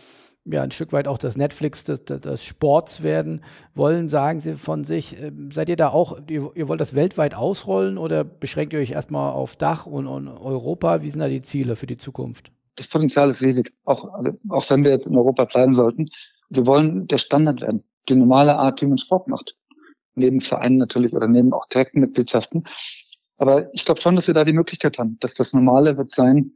ja, 0.49 0.61
ein 0.61 0.71
Stück 0.71 0.93
weit 0.93 1.07
auch 1.07 1.17
das 1.17 1.35
Netflix 1.35 1.83
des, 1.83 2.05
des 2.05 2.43
Sports 2.43 3.03
werden 3.03 3.43
wollen, 3.73 4.07
sagen 4.07 4.39
Sie 4.39 4.53
von 4.53 4.83
sich. 4.83 5.21
Äh, 5.21 5.31
seid 5.51 5.69
ihr 5.69 5.75
da 5.75 5.89
auch, 5.89 6.17
ihr, 6.29 6.51
ihr, 6.55 6.67
wollt 6.67 6.79
das 6.79 6.95
weltweit 6.95 7.35
ausrollen 7.35 7.97
oder 7.97 8.23
beschränkt 8.23 8.73
ihr 8.73 8.79
euch 8.79 8.91
erstmal 8.91 9.33
auf 9.33 9.55
Dach 9.55 9.85
und, 9.85 10.07
und, 10.07 10.27
Europa? 10.27 11.01
Wie 11.03 11.09
sind 11.09 11.19
da 11.19 11.27
die 11.27 11.41
Ziele 11.41 11.75
für 11.75 11.87
die 11.87 11.97
Zukunft? 11.97 12.51
Das 12.75 12.87
Potenzial 12.87 13.29
ist 13.29 13.41
riesig, 13.41 13.73
auch, 13.85 14.13
also, 14.13 14.31
auch 14.49 14.69
wenn 14.69 14.83
wir 14.83 14.91
jetzt 14.91 15.07
in 15.07 15.17
Europa 15.17 15.45
bleiben 15.45 15.73
sollten. 15.73 16.09
Wir 16.49 16.65
wollen 16.65 17.07
der 17.07 17.17
Standard 17.17 17.61
werden 17.61 17.83
die 18.09 18.15
normale 18.15 18.57
Art, 18.57 18.81
wie 18.81 18.87
man 18.87 18.97
Sport 18.97 19.27
macht. 19.27 19.55
Neben 20.15 20.41
Vereinen 20.41 20.77
natürlich 20.77 21.13
oder 21.13 21.27
neben 21.27 21.53
auch 21.53 21.67
direkten 21.67 21.99
Mitgliedschaften. 21.99 22.63
Aber 23.37 23.71
ich 23.73 23.85
glaube 23.85 24.01
schon, 24.01 24.15
dass 24.15 24.27
wir 24.27 24.33
da 24.33 24.43
die 24.43 24.53
Möglichkeit 24.53 24.97
haben, 24.97 25.17
dass 25.19 25.35
das 25.35 25.53
Normale 25.53 25.97
wird 25.97 26.11
sein, 26.11 26.53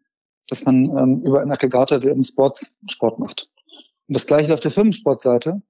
dass 0.47 0.65
man 0.65 0.85
ähm, 0.97 1.21
über 1.23 1.41
einen 1.41 1.51
Aggregator 1.51 2.01
wie 2.01 2.23
Sports 2.23 2.75
Sport 2.89 3.19
macht. 3.19 3.47
Und 4.07 4.15
das 4.15 4.25
gleiche 4.25 4.53
auf 4.53 4.59
der 4.59 4.71
Firmensportseite. 4.71 5.61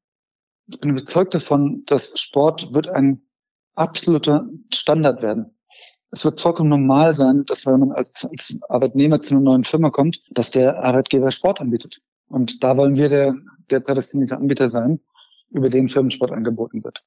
Ich 0.67 0.79
bin 0.79 0.91
überzeugt 0.91 1.33
davon, 1.33 1.83
dass 1.85 2.17
Sport 2.19 2.73
wird 2.73 2.87
ein 2.87 3.21
absoluter 3.75 4.47
Standard 4.73 5.21
werden. 5.21 5.53
Es 6.11 6.23
wird 6.25 6.39
vollkommen 6.39 6.69
normal 6.69 7.13
sein, 7.15 7.43
dass 7.45 7.65
wenn 7.65 7.79
man 7.79 7.91
als, 7.91 8.25
als 8.25 8.57
Arbeitnehmer 8.69 9.19
zu 9.19 9.35
einer 9.35 9.43
neuen 9.43 9.63
Firma 9.63 9.89
kommt, 9.89 10.21
dass 10.31 10.51
der 10.51 10.81
Arbeitgeber 10.83 11.31
Sport 11.31 11.61
anbietet. 11.61 12.01
Und 12.27 12.63
da 12.63 12.75
wollen 12.77 12.95
wir 12.95 13.09
der, 13.09 13.35
der 13.69 13.79
prädestinierte 13.81 14.37
Anbieter 14.37 14.69
sein 14.69 14.99
über 15.51 15.69
den 15.69 15.87
Firmensport 15.87 16.31
angeboten 16.31 16.83
wird. 16.83 17.03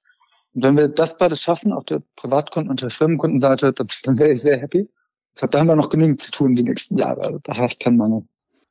Und 0.55 0.63
wenn 0.63 0.77
wir 0.77 0.89
das 0.89 1.19
beides 1.19 1.43
schaffen 1.43 1.73
auf 1.73 1.85
der 1.85 2.03
Privatkunden- 2.17 2.71
und 2.71 2.81
der 2.81 2.91
Firmenkundenseite, 2.91 3.73
dann, 3.73 3.89
dann 4.05 4.19
wäre 4.19 4.33
ich 4.33 4.43
sehr 4.43 4.59
happy. 4.59 4.89
Da 5.35 5.59
haben 5.59 5.67
wir 5.67 5.77
noch 5.77 5.91
genügend 5.91 6.21
zu 6.21 6.31
tun 6.31 6.55
die 6.55 6.63
nächsten 6.63 6.97
Jahre. 6.97 7.23
Also 7.23 7.39
da 7.43 7.55
herrscht 7.55 7.83
kein 7.83 7.97
Mangel. 7.97 8.23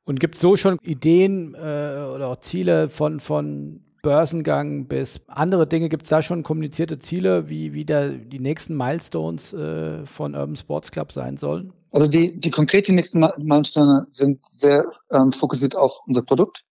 Und 0.04 0.20
gibt 0.20 0.36
es 0.36 0.40
so 0.40 0.56
schon 0.56 0.78
Ideen 0.82 1.54
äh, 1.54 1.58
oder 1.58 2.28
auch 2.28 2.40
Ziele 2.40 2.88
von, 2.88 3.20
von 3.20 3.84
Börsengang 4.02 4.86
bis 4.86 5.20
andere 5.26 5.66
Dinge? 5.66 5.88
Gibt 5.88 6.04
es 6.04 6.10
da 6.10 6.22
schon 6.22 6.42
kommunizierte 6.42 6.98
Ziele, 6.98 7.48
wie, 7.48 7.72
wie 7.72 7.84
da 7.84 8.08
die 8.08 8.38
nächsten 8.38 8.76
Milestones 8.76 9.52
äh, 9.52 10.04
von 10.06 10.34
Urban 10.34 10.56
Sports 10.56 10.90
Club 10.90 11.12
sein 11.12 11.36
sollen? 11.36 11.72
Also 11.90 12.08
die, 12.08 12.38
die 12.38 12.50
konkreten 12.50 12.96
nächsten 12.96 13.26
Milestones 13.38 14.04
sind 14.08 14.44
sehr 14.44 14.90
ähm, 15.10 15.32
fokussiert 15.32 15.76
auf 15.76 16.00
unser 16.06 16.22
Produkt. 16.22 16.64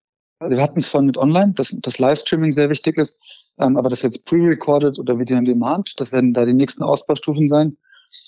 Wir 0.49 0.61
hatten 0.61 0.79
es 0.79 0.87
vorhin 0.87 1.07
mit 1.07 1.17
Online, 1.17 1.53
dass 1.53 1.75
das 1.79 1.99
Livestreaming 1.99 2.51
sehr 2.51 2.69
wichtig 2.69 2.97
ist, 2.97 3.19
ähm, 3.59 3.77
aber 3.77 3.89
das 3.89 4.01
jetzt 4.01 4.25
pre-recorded 4.25 4.99
oder 4.99 5.19
Video 5.19 5.37
on 5.37 5.45
Demand, 5.45 5.99
das 5.99 6.11
werden 6.11 6.33
da 6.33 6.45
die 6.45 6.53
nächsten 6.53 6.83
Ausbaustufen 6.83 7.47
sein. 7.47 7.77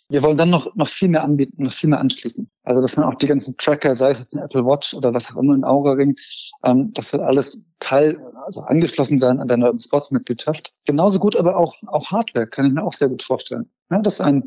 Wir 0.09 0.21
wollen 0.23 0.37
dann 0.37 0.49
noch, 0.49 0.73
noch 0.75 0.87
viel 0.87 1.09
mehr 1.09 1.23
anbieten, 1.23 1.63
noch 1.63 1.71
viel 1.71 1.89
mehr 1.89 1.99
anschließen. 1.99 2.49
Also, 2.63 2.81
dass 2.81 2.95
man 2.97 3.05
auch 3.05 3.15
die 3.15 3.27
ganzen 3.27 3.55
Tracker, 3.57 3.95
sei 3.95 4.11
es 4.11 4.19
jetzt 4.19 4.35
ein 4.35 4.43
Apple 4.43 4.65
Watch 4.65 4.93
oder 4.93 5.13
was 5.13 5.31
auch 5.31 5.37
immer, 5.37 5.53
ein 5.53 5.63
Aura 5.63 5.93
Ring, 5.93 6.15
ähm, 6.63 6.91
das 6.93 7.13
wird 7.13 7.23
alles 7.23 7.59
Teil, 7.79 8.17
also 8.45 8.61
angeschlossen 8.61 9.19
sein 9.19 9.39
an 9.39 9.47
deiner 9.47 9.73
Sportsmitgliedschaft. 9.77 10.73
Genauso 10.85 11.19
gut 11.19 11.35
aber 11.35 11.57
auch, 11.57 11.75
auch 11.87 12.11
Hardware, 12.11 12.47
kann 12.47 12.65
ich 12.65 12.73
mir 12.73 12.83
auch 12.83 12.93
sehr 12.93 13.09
gut 13.09 13.23
vorstellen. 13.23 13.69
Ja, 13.89 13.99
das 13.99 14.15
ist 14.15 14.21
ein 14.21 14.43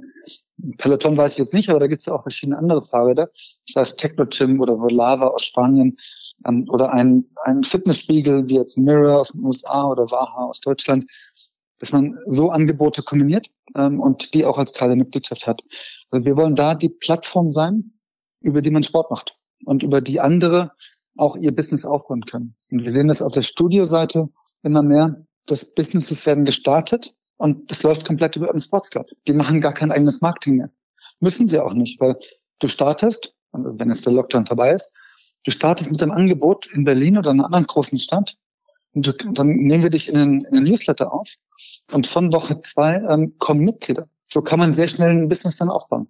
Peloton 0.78 1.16
weiß 1.16 1.32
ich 1.32 1.39
jetzt 1.39 1.55
nicht, 1.55 1.68
aber 1.68 1.78
da 1.78 1.86
gibt 1.86 2.03
es 2.03 2.09
auch 2.09 2.22
verschiedene 2.22 2.59
andere 2.59 2.82
Fahrräder. 2.82 3.30
Das 3.66 3.76
heißt 3.76 3.99
Techno-Gym 3.99 4.61
oder 4.61 4.78
Volava 4.78 5.28
aus 5.28 5.45
Spanien 5.45 5.97
ähm, 6.47 6.66
oder 6.68 6.93
ein, 6.93 7.24
ein 7.45 7.62
Fitnessspiegel 7.62 8.49
wie 8.49 8.57
jetzt 8.57 8.76
Mirror 8.76 9.20
aus 9.20 9.28
den 9.28 9.45
USA 9.45 9.86
oder 9.86 10.11
Waha 10.11 10.47
aus 10.47 10.61
Deutschland, 10.61 11.09
dass 11.79 11.93
man 11.93 12.18
so 12.26 12.51
Angebote 12.51 13.03
kombiniert 13.03 13.51
ähm, 13.76 14.01
und 14.01 14.35
die 14.35 14.45
auch 14.45 14.59
als 14.59 14.72
Teil 14.72 14.89
der 14.89 14.97
Mitgliedschaft 14.97 15.47
hat. 15.47 15.62
Also 16.11 16.26
wir 16.26 16.37
wollen 16.37 16.55
da 16.55 16.74
die 16.74 16.89
Plattform 16.89 17.51
sein, 17.51 17.93
über 18.41 18.62
die 18.62 18.70
man 18.70 18.83
Sport 18.83 19.11
macht 19.11 19.37
und 19.64 19.83
über 19.83 20.01
die 20.01 20.20
andere 20.20 20.72
auch 21.16 21.37
ihr 21.37 21.55
Business 21.55 21.85
aufbauen 21.85 22.22
können. 22.22 22.55
Und 22.70 22.85
wir 22.85 22.91
sehen 22.91 23.09
das 23.09 23.22
auf 23.22 23.33
der 23.33 23.43
Studioseite 23.43 24.29
immer 24.62 24.83
mehr, 24.83 25.24
dass 25.47 25.74
Businesses 25.74 26.24
werden 26.26 26.45
gestartet 26.45 27.14
und 27.37 27.70
das 27.70 27.83
läuft 27.83 28.05
komplett 28.05 28.37
über 28.37 28.51
einen 28.51 28.61
Sports 28.61 28.91
Club. 28.91 29.07
Die 29.26 29.33
machen 29.33 29.61
gar 29.61 29.72
kein 29.72 29.93
eigenes 29.93 30.20
Marketing 30.20 30.57
mehr. 30.57 30.70
Müssen 31.20 31.49
sie 31.49 31.59
auch 31.59 31.74
nicht, 31.74 32.01
weil 32.01 32.16
du 32.61 32.68
startest, 32.68 33.35
wenn 33.53 33.89
jetzt 33.89 34.07
der 34.07 34.12
Lockdown 34.12 34.47
vorbei 34.47 34.72
ist, 34.72 34.93
du 35.45 35.51
startest 35.51 35.91
mit 35.91 36.03
einem 36.03 36.12
Angebot 36.12 36.66
in 36.72 36.85
Berlin 36.85 37.18
oder 37.18 37.31
einer 37.31 37.47
anderen 37.47 37.66
großen 37.66 37.99
Stadt 37.99 38.37
und 38.95 39.39
dann 39.39 39.49
nehmen 39.49 39.82
wir 39.82 39.91
dich 39.91 40.09
in 40.09 40.14
den, 40.14 40.41
in 40.45 40.55
den 40.55 40.64
Newsletter 40.64 41.12
auf 41.12 41.28
und 41.93 42.07
von 42.07 42.32
Woche 42.32 42.59
zwei 42.61 42.97
ähm, 43.11 43.34
kommen 43.39 43.64
Mitglieder. 43.64 44.09
So 44.26 44.43
kann 44.43 44.59
man 44.59 44.72
sehr 44.72 44.89
schnell 44.89 45.11
ein 45.11 45.28
Business 45.28 45.57
dann 45.57 45.70
aufbauen. 45.70 46.09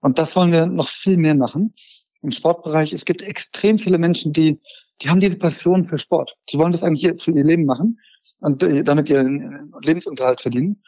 Und 0.00 0.18
das 0.18 0.36
wollen 0.36 0.52
wir 0.52 0.66
noch 0.66 0.88
viel 0.88 1.16
mehr 1.16 1.34
machen. 1.34 1.74
Im 2.22 2.30
Sportbereich, 2.30 2.92
es 2.92 3.04
gibt 3.04 3.22
extrem 3.22 3.78
viele 3.78 3.98
Menschen, 3.98 4.32
die, 4.32 4.60
die 5.00 5.08
haben 5.08 5.20
diese 5.20 5.38
Passion 5.38 5.84
für 5.84 5.98
Sport. 5.98 6.36
Die 6.50 6.58
wollen 6.58 6.72
das 6.72 6.84
eigentlich 6.84 7.20
für 7.22 7.32
ihr 7.32 7.44
Leben 7.44 7.64
machen 7.64 7.98
und 8.40 8.62
äh, 8.62 8.82
damit 8.84 9.08
ihren 9.08 9.72
Lebensunterhalt 9.82 10.40
verdienen. 10.40 10.82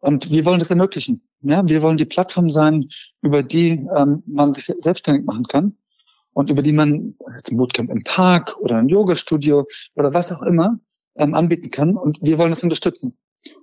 Und 0.00 0.30
wir 0.30 0.44
wollen 0.44 0.58
das 0.58 0.70
ermöglichen. 0.70 1.22
Ja, 1.42 1.66
wir 1.68 1.82
wollen 1.82 1.96
die 1.96 2.04
Plattform 2.04 2.50
sein, 2.50 2.88
über 3.20 3.42
die 3.42 3.86
ähm, 3.96 4.22
man 4.26 4.52
sich 4.54 4.74
selbstständig 4.80 5.24
machen 5.24 5.44
kann 5.44 5.76
und 6.34 6.50
über 6.50 6.62
die 6.62 6.72
man 6.72 7.14
jetzt 7.36 7.50
ein 7.50 7.56
Bootcamp 7.56 7.90
im 7.90 8.02
Park 8.04 8.56
oder 8.58 8.76
ein 8.76 8.88
Yoga-Studio 8.88 9.66
oder 9.94 10.12
was 10.14 10.32
auch 10.32 10.42
immer 10.42 10.78
ähm, 11.16 11.34
anbieten 11.34 11.70
kann. 11.70 11.96
Und 11.96 12.18
wir 12.22 12.38
wollen 12.38 12.50
das 12.50 12.62
unterstützen. 12.62 13.16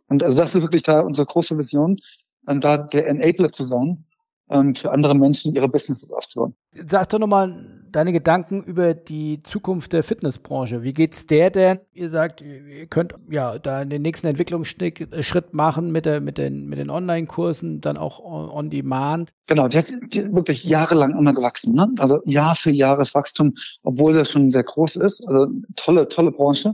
Und 0.07 0.23
also 0.23 0.37
das 0.37 0.55
ist 0.55 0.61
wirklich 0.61 0.83
da 0.83 1.01
unsere 1.01 1.25
große 1.25 1.57
Vision, 1.57 1.99
ähm, 2.47 2.59
da 2.59 2.77
der 2.77 3.07
Enabler 3.07 3.51
zu 3.51 3.63
sein, 3.63 4.05
ähm, 4.49 4.75
für 4.75 4.91
andere 4.91 5.15
Menschen 5.15 5.55
ihre 5.55 5.69
Businesses 5.69 6.11
aufzubauen. 6.11 6.55
Sag 6.87 7.09
doch 7.09 7.19
nochmal 7.19 7.78
deine 7.91 8.11
Gedanken 8.11 8.63
über 8.63 8.93
die 8.93 9.41
Zukunft 9.43 9.93
der 9.93 10.03
Fitnessbranche. 10.03 10.83
Wie 10.83 10.93
geht's 10.93 11.25
der 11.25 11.49
denn? 11.49 11.79
Ihr 11.93 12.09
sagt, 12.09 12.41
ihr 12.41 12.87
könnt 12.87 13.13
ja 13.31 13.59
da 13.59 13.85
den 13.85 14.01
nächsten 14.01 14.27
Entwicklungsschritt 14.27 15.53
machen 15.53 15.91
mit, 15.91 16.05
der, 16.05 16.21
mit 16.21 16.37
den, 16.37 16.67
mit 16.67 16.79
den 16.79 16.89
Online-Kursen, 16.89 17.81
dann 17.81 17.97
auch 17.97 18.19
on 18.19 18.69
demand. 18.69 19.31
Genau, 19.47 19.67
die 19.67 19.77
hat 19.77 19.91
wirklich 20.33 20.63
jahrelang 20.63 21.17
immer 21.17 21.33
gewachsen. 21.33 21.73
Ne? 21.73 21.93
Also 21.99 22.21
Jahr 22.25 22.55
für 22.55 22.71
Jahreswachstum, 22.71 23.53
obwohl 23.83 24.13
das 24.13 24.31
schon 24.31 24.51
sehr 24.51 24.63
groß 24.63 24.97
ist. 24.97 25.27
Also 25.27 25.47
tolle, 25.75 26.07
tolle 26.07 26.31
Branche. 26.31 26.73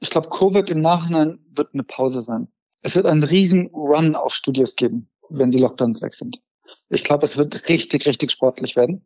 Ich 0.00 0.10
glaube, 0.10 0.28
Covid 0.28 0.68
im 0.70 0.80
Nachhinein 0.80 1.38
wird 1.54 1.70
eine 1.72 1.84
Pause 1.84 2.20
sein. 2.20 2.48
Es 2.82 2.94
wird 2.94 3.06
einen 3.06 3.22
riesen 3.22 3.66
Run 3.68 4.14
auf 4.14 4.34
Studios 4.34 4.76
geben, 4.76 5.08
wenn 5.30 5.50
die 5.50 5.58
Lockdowns 5.58 6.02
weg 6.02 6.14
sind. 6.14 6.40
Ich 6.88 7.04
glaube, 7.04 7.24
es 7.24 7.36
wird 7.36 7.68
richtig, 7.68 8.06
richtig 8.06 8.30
sportlich 8.30 8.76
werden. 8.76 9.04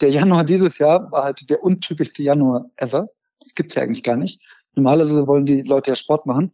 Der 0.00 0.10
Januar 0.10 0.44
dieses 0.44 0.78
Jahr 0.78 1.10
war 1.10 1.24
halt 1.24 1.48
der 1.50 1.62
untypischste 1.62 2.22
Januar 2.22 2.70
ever. 2.76 3.08
Das 3.40 3.54
gibt's 3.54 3.74
ja 3.74 3.82
eigentlich 3.82 4.02
gar 4.02 4.16
nicht. 4.16 4.40
Normalerweise 4.74 5.26
wollen 5.26 5.46
die 5.46 5.62
Leute 5.62 5.90
ja 5.90 5.96
Sport 5.96 6.26
machen. 6.26 6.52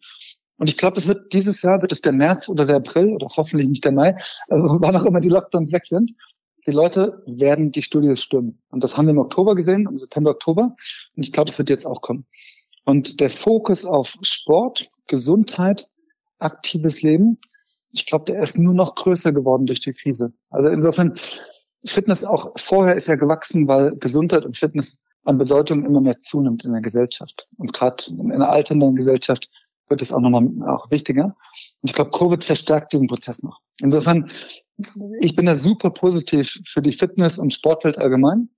Und 0.56 0.68
ich 0.68 0.76
glaube, 0.76 0.98
es 0.98 1.08
wird 1.08 1.32
dieses 1.32 1.62
Jahr, 1.62 1.82
wird 1.82 1.92
es 1.92 2.00
der 2.00 2.12
März 2.12 2.48
oder 2.48 2.64
der 2.64 2.76
April 2.76 3.12
oder 3.12 3.26
hoffentlich 3.36 3.68
nicht 3.68 3.84
der 3.84 3.92
Mai, 3.92 4.14
also 4.48 4.64
wann 4.80 4.96
auch 4.96 5.04
immer 5.04 5.20
die 5.20 5.28
Lockdowns 5.28 5.72
weg 5.72 5.86
sind. 5.86 6.12
Die 6.66 6.70
Leute 6.70 7.22
werden 7.26 7.70
die 7.72 7.82
Studios 7.82 8.22
stürmen. 8.22 8.62
Und 8.70 8.82
das 8.82 8.96
haben 8.96 9.06
wir 9.06 9.12
im 9.12 9.18
Oktober 9.18 9.54
gesehen, 9.54 9.86
im 9.86 9.98
September, 9.98 10.30
Oktober. 10.30 10.74
Und 11.14 11.26
ich 11.26 11.32
glaube, 11.32 11.50
es 11.50 11.58
wird 11.58 11.68
jetzt 11.68 11.86
auch 11.86 12.00
kommen. 12.00 12.26
Und 12.84 13.20
der 13.20 13.30
Fokus 13.30 13.84
auf 13.84 14.16
Sport, 14.22 14.90
Gesundheit, 15.06 15.90
aktives 16.38 17.02
Leben, 17.02 17.38
ich 17.92 18.06
glaube, 18.06 18.24
der 18.24 18.42
ist 18.42 18.58
nur 18.58 18.74
noch 18.74 18.94
größer 18.94 19.32
geworden 19.32 19.66
durch 19.66 19.80
die 19.80 19.92
Krise. 19.92 20.32
Also 20.50 20.70
insofern, 20.70 21.14
Fitness 21.86 22.24
auch 22.24 22.52
vorher 22.56 22.94
ist 22.94 23.08
ja 23.08 23.16
gewachsen, 23.16 23.68
weil 23.68 23.96
Gesundheit 23.96 24.44
und 24.44 24.56
Fitness 24.56 24.98
an 25.24 25.38
Bedeutung 25.38 25.84
immer 25.84 26.00
mehr 26.00 26.18
zunimmt 26.18 26.64
in 26.64 26.72
der 26.72 26.80
Gesellschaft. 26.80 27.48
Und 27.56 27.72
gerade 27.72 28.04
in 28.10 28.32
einer 28.32 28.48
alternden 28.48 28.94
Gesellschaft 28.94 29.48
wird 29.88 30.02
es 30.02 30.12
auch 30.12 30.20
nochmal 30.20 30.48
auch 30.68 30.90
wichtiger. 30.90 31.24
Und 31.24 31.34
ich 31.88 31.92
glaube, 31.92 32.10
Covid 32.10 32.42
verstärkt 32.42 32.92
diesen 32.92 33.06
Prozess 33.06 33.42
noch. 33.42 33.60
Insofern, 33.80 34.30
ich 35.20 35.36
bin 35.36 35.46
da 35.46 35.54
super 35.54 35.90
positiv 35.90 36.58
für 36.64 36.82
die 36.82 36.92
Fitness- 36.92 37.38
und 37.38 37.52
Sportwelt 37.52 37.98
allgemein. 37.98 38.48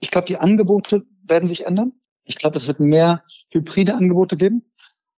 Ich 0.00 0.10
glaube, 0.10 0.26
die 0.26 0.38
Angebote 0.38 1.04
werden 1.24 1.48
sich 1.48 1.66
ändern. 1.66 1.92
Ich 2.24 2.36
glaube, 2.36 2.56
es 2.56 2.66
wird 2.66 2.80
mehr 2.80 3.22
hybride 3.50 3.94
Angebote 3.94 4.36
geben 4.36 4.64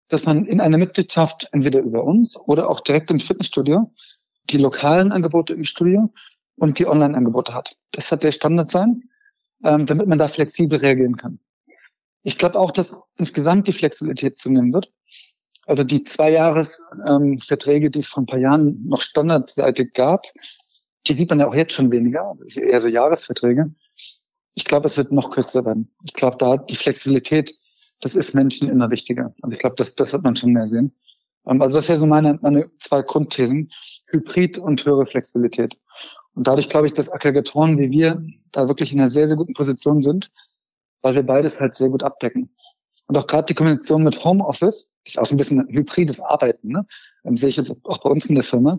dass 0.09 0.27
man 0.27 0.45
in 0.45 0.61
einer 0.61 0.79
Mitgliedschaft 0.79 1.49
entweder 1.53 1.81
über 1.81 2.05
uns 2.05 2.39
oder 2.39 2.69
auch 2.71 2.81
direkt 2.81 3.11
im 3.11 3.21
Fitnessstudio 3.21 3.93
die 4.51 4.59
lokalen 4.59 5.13
Angebote 5.13 5.55
im 5.55 5.65
Studio 5.65 6.13
und 6.57 6.79
die 6.79 6.87
Online-Angebote 6.87 7.55
hat. 7.55 7.77
Das 7.93 8.11
wird 8.11 8.23
der 8.23 8.33
Standard 8.33 8.71
sein, 8.71 9.03
ähm, 9.65 9.87
damit 9.87 10.07
man 10.07 10.19
da 10.19 10.29
flexibel 10.29 10.79
reagieren 10.79 11.17
kann. 11.17 11.39
Ich 12.23 12.39
glaube 12.39 12.59
auch, 12.59 12.71
dass 12.71 12.99
insgesamt 13.19 13.67
die 13.69 13.73
Flexibilität 13.73 14.39
zunehmen 14.39 14.73
wird. 14.73 14.91
Also 15.67 15.85
die 15.85 16.05
zwei 16.05 16.31
Jahresverträge, 16.31 17.87
ähm, 17.87 17.93
die 17.93 17.99
es 17.99 18.09
vor 18.09 18.23
ein 18.23 18.27
paar 18.27 18.39
Jahren 18.39 18.87
noch 18.87 19.03
standardseitig 19.03 19.93
gab, 19.93 20.27
die 21.07 21.15
sieht 21.15 21.31
man 21.31 21.41
ja 21.41 21.47
auch 21.47 21.55
jetzt 21.55 21.73
schon 21.73 21.91
weniger, 21.91 22.35
eher 22.57 22.81
so 22.81 22.89
Jahresverträge. 22.89 23.75
Ich 24.55 24.65
glaube, 24.65 24.87
es 24.87 24.97
wird 24.97 25.13
noch 25.13 25.31
kürzer 25.31 25.65
werden. 25.65 25.91
Ich 26.05 26.15
glaube, 26.15 26.37
da 26.39 26.57
die 26.57 26.77
Flexibilität 26.77 27.55
das 28.05 28.15
ist 28.15 28.35
Menschen 28.35 28.69
immer 28.69 28.91
wichtiger. 28.91 29.35
Also 29.43 29.55
ich 29.55 29.59
glaube, 29.59 29.77
das, 29.77 29.95
das 29.95 30.13
wird 30.13 30.23
man 30.23 30.37
schon 30.37 30.53
mehr 30.53 30.67
sehen. 30.67 30.95
Ähm, 31.47 31.63
also 31.63 31.77
das 31.77 31.89
wäre 31.89 31.99
so 31.99 32.07
meine, 32.07 32.39
meine 32.43 32.71
zwei 32.79 33.03
Grundthesen. 33.03 33.71
Hybrid 34.09 34.59
und 34.59 34.85
höhere 34.85 35.07
Flexibilität. 35.07 35.77
Und 36.35 36.47
dadurch 36.47 36.69
glaube 36.69 36.87
ich, 36.87 36.95
dass 36.95 37.13
Aggregatoren 37.13 37.79
wie 37.79 37.91
wir 37.91 38.23
da 38.53 38.69
wirklich 38.69 38.93
in 38.93 39.01
einer 39.01 39.11
sehr, 39.11 39.29
sehr 39.29 39.37
guten 39.37 39.55
Position 39.55 40.03
sind, 40.03 40.31
weil 41.03 41.15
wir 41.15 41.23
beides 41.23 41.61
halt 41.61 41.75
sehr 41.75 41.89
gut 41.89 42.03
abdecken. 42.03 42.51
Und 43.07 43.17
auch 43.17 43.27
gerade 43.27 43.47
die 43.47 43.55
Kombination 43.55 44.03
mit 44.03 44.25
Homeoffice, 44.25 44.91
ist 45.07 45.19
auch 45.19 45.27
so 45.27 45.35
ein 45.35 45.39
bisschen 45.39 45.69
hybrides 45.69 46.21
Arbeiten, 46.21 46.69
ne? 46.69 46.87
Ähm, 47.25 47.37
sehe 47.37 47.51
ich 47.51 47.57
jetzt 47.57 47.75
auch 47.85 47.99
bei 47.99 48.11
uns 48.11 48.27
in 48.27 48.35
der 48.35 48.45
Firma. 48.45 48.79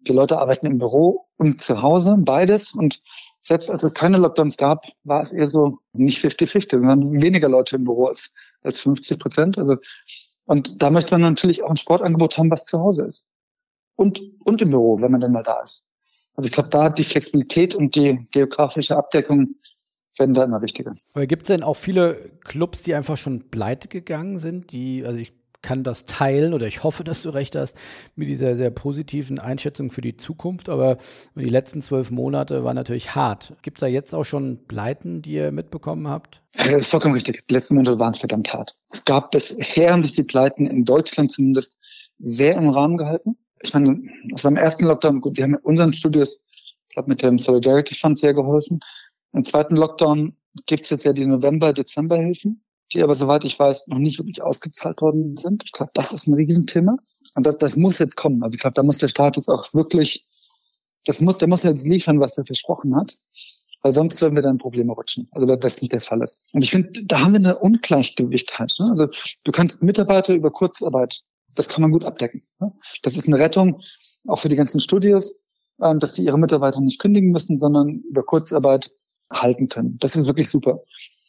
Die 0.00 0.12
Leute 0.12 0.38
arbeiten 0.38 0.66
im 0.66 0.76
Büro 0.76 1.26
und 1.38 1.62
zu 1.62 1.80
Hause, 1.80 2.16
beides. 2.18 2.74
Und 2.74 3.00
selbst 3.40 3.70
als 3.70 3.82
es 3.82 3.94
keine 3.94 4.18
Lockdowns 4.18 4.58
gab, 4.58 4.84
war 5.04 5.22
es 5.22 5.32
eher 5.32 5.48
so 5.48 5.78
nicht 5.94 6.22
50-50, 6.22 6.80
sondern 6.80 7.22
weniger 7.22 7.48
Leute 7.48 7.76
im 7.76 7.84
Büro 7.84 8.04
als, 8.04 8.32
als 8.62 8.80
50 8.80 9.18
Prozent. 9.18 9.58
Also, 9.58 9.76
und 10.44 10.82
da 10.82 10.90
möchte 10.90 11.14
man 11.14 11.22
natürlich 11.22 11.62
auch 11.62 11.70
ein 11.70 11.78
Sportangebot 11.78 12.36
haben, 12.36 12.50
was 12.50 12.66
zu 12.66 12.78
Hause 12.78 13.06
ist. 13.06 13.26
Und, 13.96 14.20
und 14.44 14.60
im 14.60 14.70
Büro, 14.70 15.00
wenn 15.00 15.10
man 15.10 15.22
denn 15.22 15.32
mal 15.32 15.42
da 15.42 15.62
ist. 15.62 15.86
Also 16.34 16.46
ich 16.48 16.52
glaube, 16.52 16.68
da 16.70 16.88
die 16.90 17.04
Flexibilität 17.04 17.74
und 17.74 17.94
die 17.94 18.26
geografische 18.32 18.96
Abdeckung 18.96 19.54
werden 20.18 20.34
da 20.34 20.44
immer 20.44 20.62
wichtiger. 20.62 20.94
Aber 21.12 21.26
gibt 21.26 21.42
es 21.42 21.48
denn 21.48 21.62
auch 21.62 21.74
viele 21.74 22.30
Clubs, 22.44 22.82
die 22.82 22.94
einfach 22.94 23.16
schon 23.16 23.50
pleite 23.50 23.88
gegangen 23.88 24.38
sind, 24.38 24.72
die, 24.72 25.04
also 25.04 25.18
ich 25.18 25.32
kann 25.64 25.82
das 25.82 26.04
teilen 26.04 26.52
oder 26.52 26.66
ich 26.66 26.84
hoffe, 26.84 27.02
dass 27.02 27.22
du 27.22 27.30
recht 27.30 27.56
hast 27.56 27.76
mit 28.14 28.28
dieser 28.28 28.56
sehr 28.56 28.70
positiven 28.70 29.38
Einschätzung 29.40 29.90
für 29.90 30.02
die 30.02 30.16
Zukunft. 30.16 30.68
Aber 30.68 30.98
die 31.34 31.48
letzten 31.48 31.82
zwölf 31.82 32.10
Monate 32.10 32.62
waren 32.62 32.76
natürlich 32.76 33.16
hart. 33.16 33.54
Gibt 33.62 33.78
es 33.78 33.80
da 33.80 33.86
jetzt 33.86 34.14
auch 34.14 34.24
schon 34.24 34.66
Pleiten, 34.68 35.22
die 35.22 35.32
ihr 35.32 35.50
mitbekommen 35.50 36.06
habt? 36.06 36.42
Ja, 36.56 36.64
das 36.64 36.82
ist 36.82 36.90
vollkommen 36.90 37.14
richtig. 37.14 37.46
Die 37.48 37.54
letzten 37.54 37.74
Monate 37.74 37.98
waren 37.98 38.14
verdammt 38.14 38.52
hart. 38.52 38.76
Es 38.90 39.04
gab 39.04 39.30
bisher 39.32 39.92
haben 39.92 40.02
sich 40.02 40.12
die 40.12 40.22
Pleiten 40.22 40.66
in 40.66 40.84
Deutschland 40.84 41.32
zumindest 41.32 41.78
sehr 42.18 42.56
im 42.56 42.68
Rahmen 42.68 42.96
gehalten. 42.96 43.36
Ich 43.64 43.74
meine, 43.74 44.00
war 44.42 44.50
im 44.50 44.56
ersten 44.56 44.84
Lockdown, 44.84 45.20
gut, 45.20 45.36
wir 45.36 45.44
haben 45.44 45.56
unseren 45.56 45.92
Studios, 45.92 46.44
ich 46.50 46.94
glaube, 46.94 47.08
mit 47.08 47.22
dem 47.22 47.38
Solidarity 47.38 47.94
Fund 47.94 48.18
sehr 48.18 48.34
geholfen. 48.34 48.80
Im 49.32 49.42
zweiten 49.44 49.76
Lockdown 49.76 50.36
gibt 50.66 50.84
es 50.84 50.90
jetzt 50.90 51.04
ja 51.04 51.12
die 51.12 51.26
November-Dezember-Hilfen 51.26 52.64
die 52.94 53.02
aber, 53.02 53.14
soweit 53.14 53.44
ich 53.44 53.58
weiß, 53.58 53.88
noch 53.88 53.98
nicht 53.98 54.18
wirklich 54.18 54.42
ausgezahlt 54.42 55.00
worden 55.02 55.36
sind. 55.36 55.62
Ich 55.64 55.72
glaube, 55.72 55.90
das 55.94 56.12
ist 56.12 56.26
ein 56.26 56.34
Riesenthema. 56.34 56.96
Und 57.34 57.46
das, 57.46 57.58
das 57.58 57.76
muss 57.76 57.98
jetzt 57.98 58.16
kommen. 58.16 58.42
Also 58.42 58.54
ich 58.54 58.60
glaube, 58.60 58.74
da 58.74 58.82
muss 58.82 58.98
der 58.98 59.08
Staat 59.08 59.36
jetzt 59.36 59.48
auch 59.48 59.74
wirklich, 59.74 60.26
das 61.04 61.20
muss, 61.20 61.38
der 61.38 61.48
muss 61.48 61.64
jetzt 61.64 61.86
liefern, 61.86 62.20
was 62.20 62.38
er 62.38 62.44
versprochen 62.44 62.94
hat. 62.94 63.16
Weil 63.82 63.92
sonst 63.92 64.22
werden 64.22 64.34
wir 64.34 64.42
dann 64.42 64.56
Probleme 64.56 64.92
rutschen. 64.92 65.28
Also 65.32 65.46
wenn 65.46 65.60
das 65.60 65.82
nicht 65.82 65.92
der 65.92 66.00
Fall 66.00 66.22
ist. 66.22 66.44
Und 66.54 66.62
ich 66.62 66.70
finde, 66.70 67.04
da 67.04 67.20
haben 67.20 67.32
wir 67.32 67.40
eine 67.40 67.58
Ungleichgewicht 67.58 68.58
halt. 68.58 68.74
Ne? 68.78 68.86
Also 68.88 69.08
du 69.42 69.52
kannst 69.52 69.82
Mitarbeiter 69.82 70.32
über 70.34 70.50
Kurzarbeit, 70.50 71.20
das 71.54 71.68
kann 71.68 71.82
man 71.82 71.90
gut 71.90 72.04
abdecken. 72.04 72.42
Ne? 72.60 72.72
Das 73.02 73.16
ist 73.16 73.26
eine 73.26 73.38
Rettung, 73.38 73.80
auch 74.26 74.38
für 74.38 74.48
die 74.48 74.56
ganzen 74.56 74.80
Studios, 74.80 75.36
äh, 75.80 75.94
dass 75.96 76.14
die 76.14 76.24
ihre 76.24 76.38
Mitarbeiter 76.38 76.80
nicht 76.80 77.00
kündigen 77.00 77.30
müssen, 77.30 77.58
sondern 77.58 78.02
über 78.08 78.22
Kurzarbeit 78.22 78.90
halten 79.30 79.68
können. 79.68 79.96
Das 80.00 80.16
ist 80.16 80.26
wirklich 80.26 80.48
super. 80.50 80.82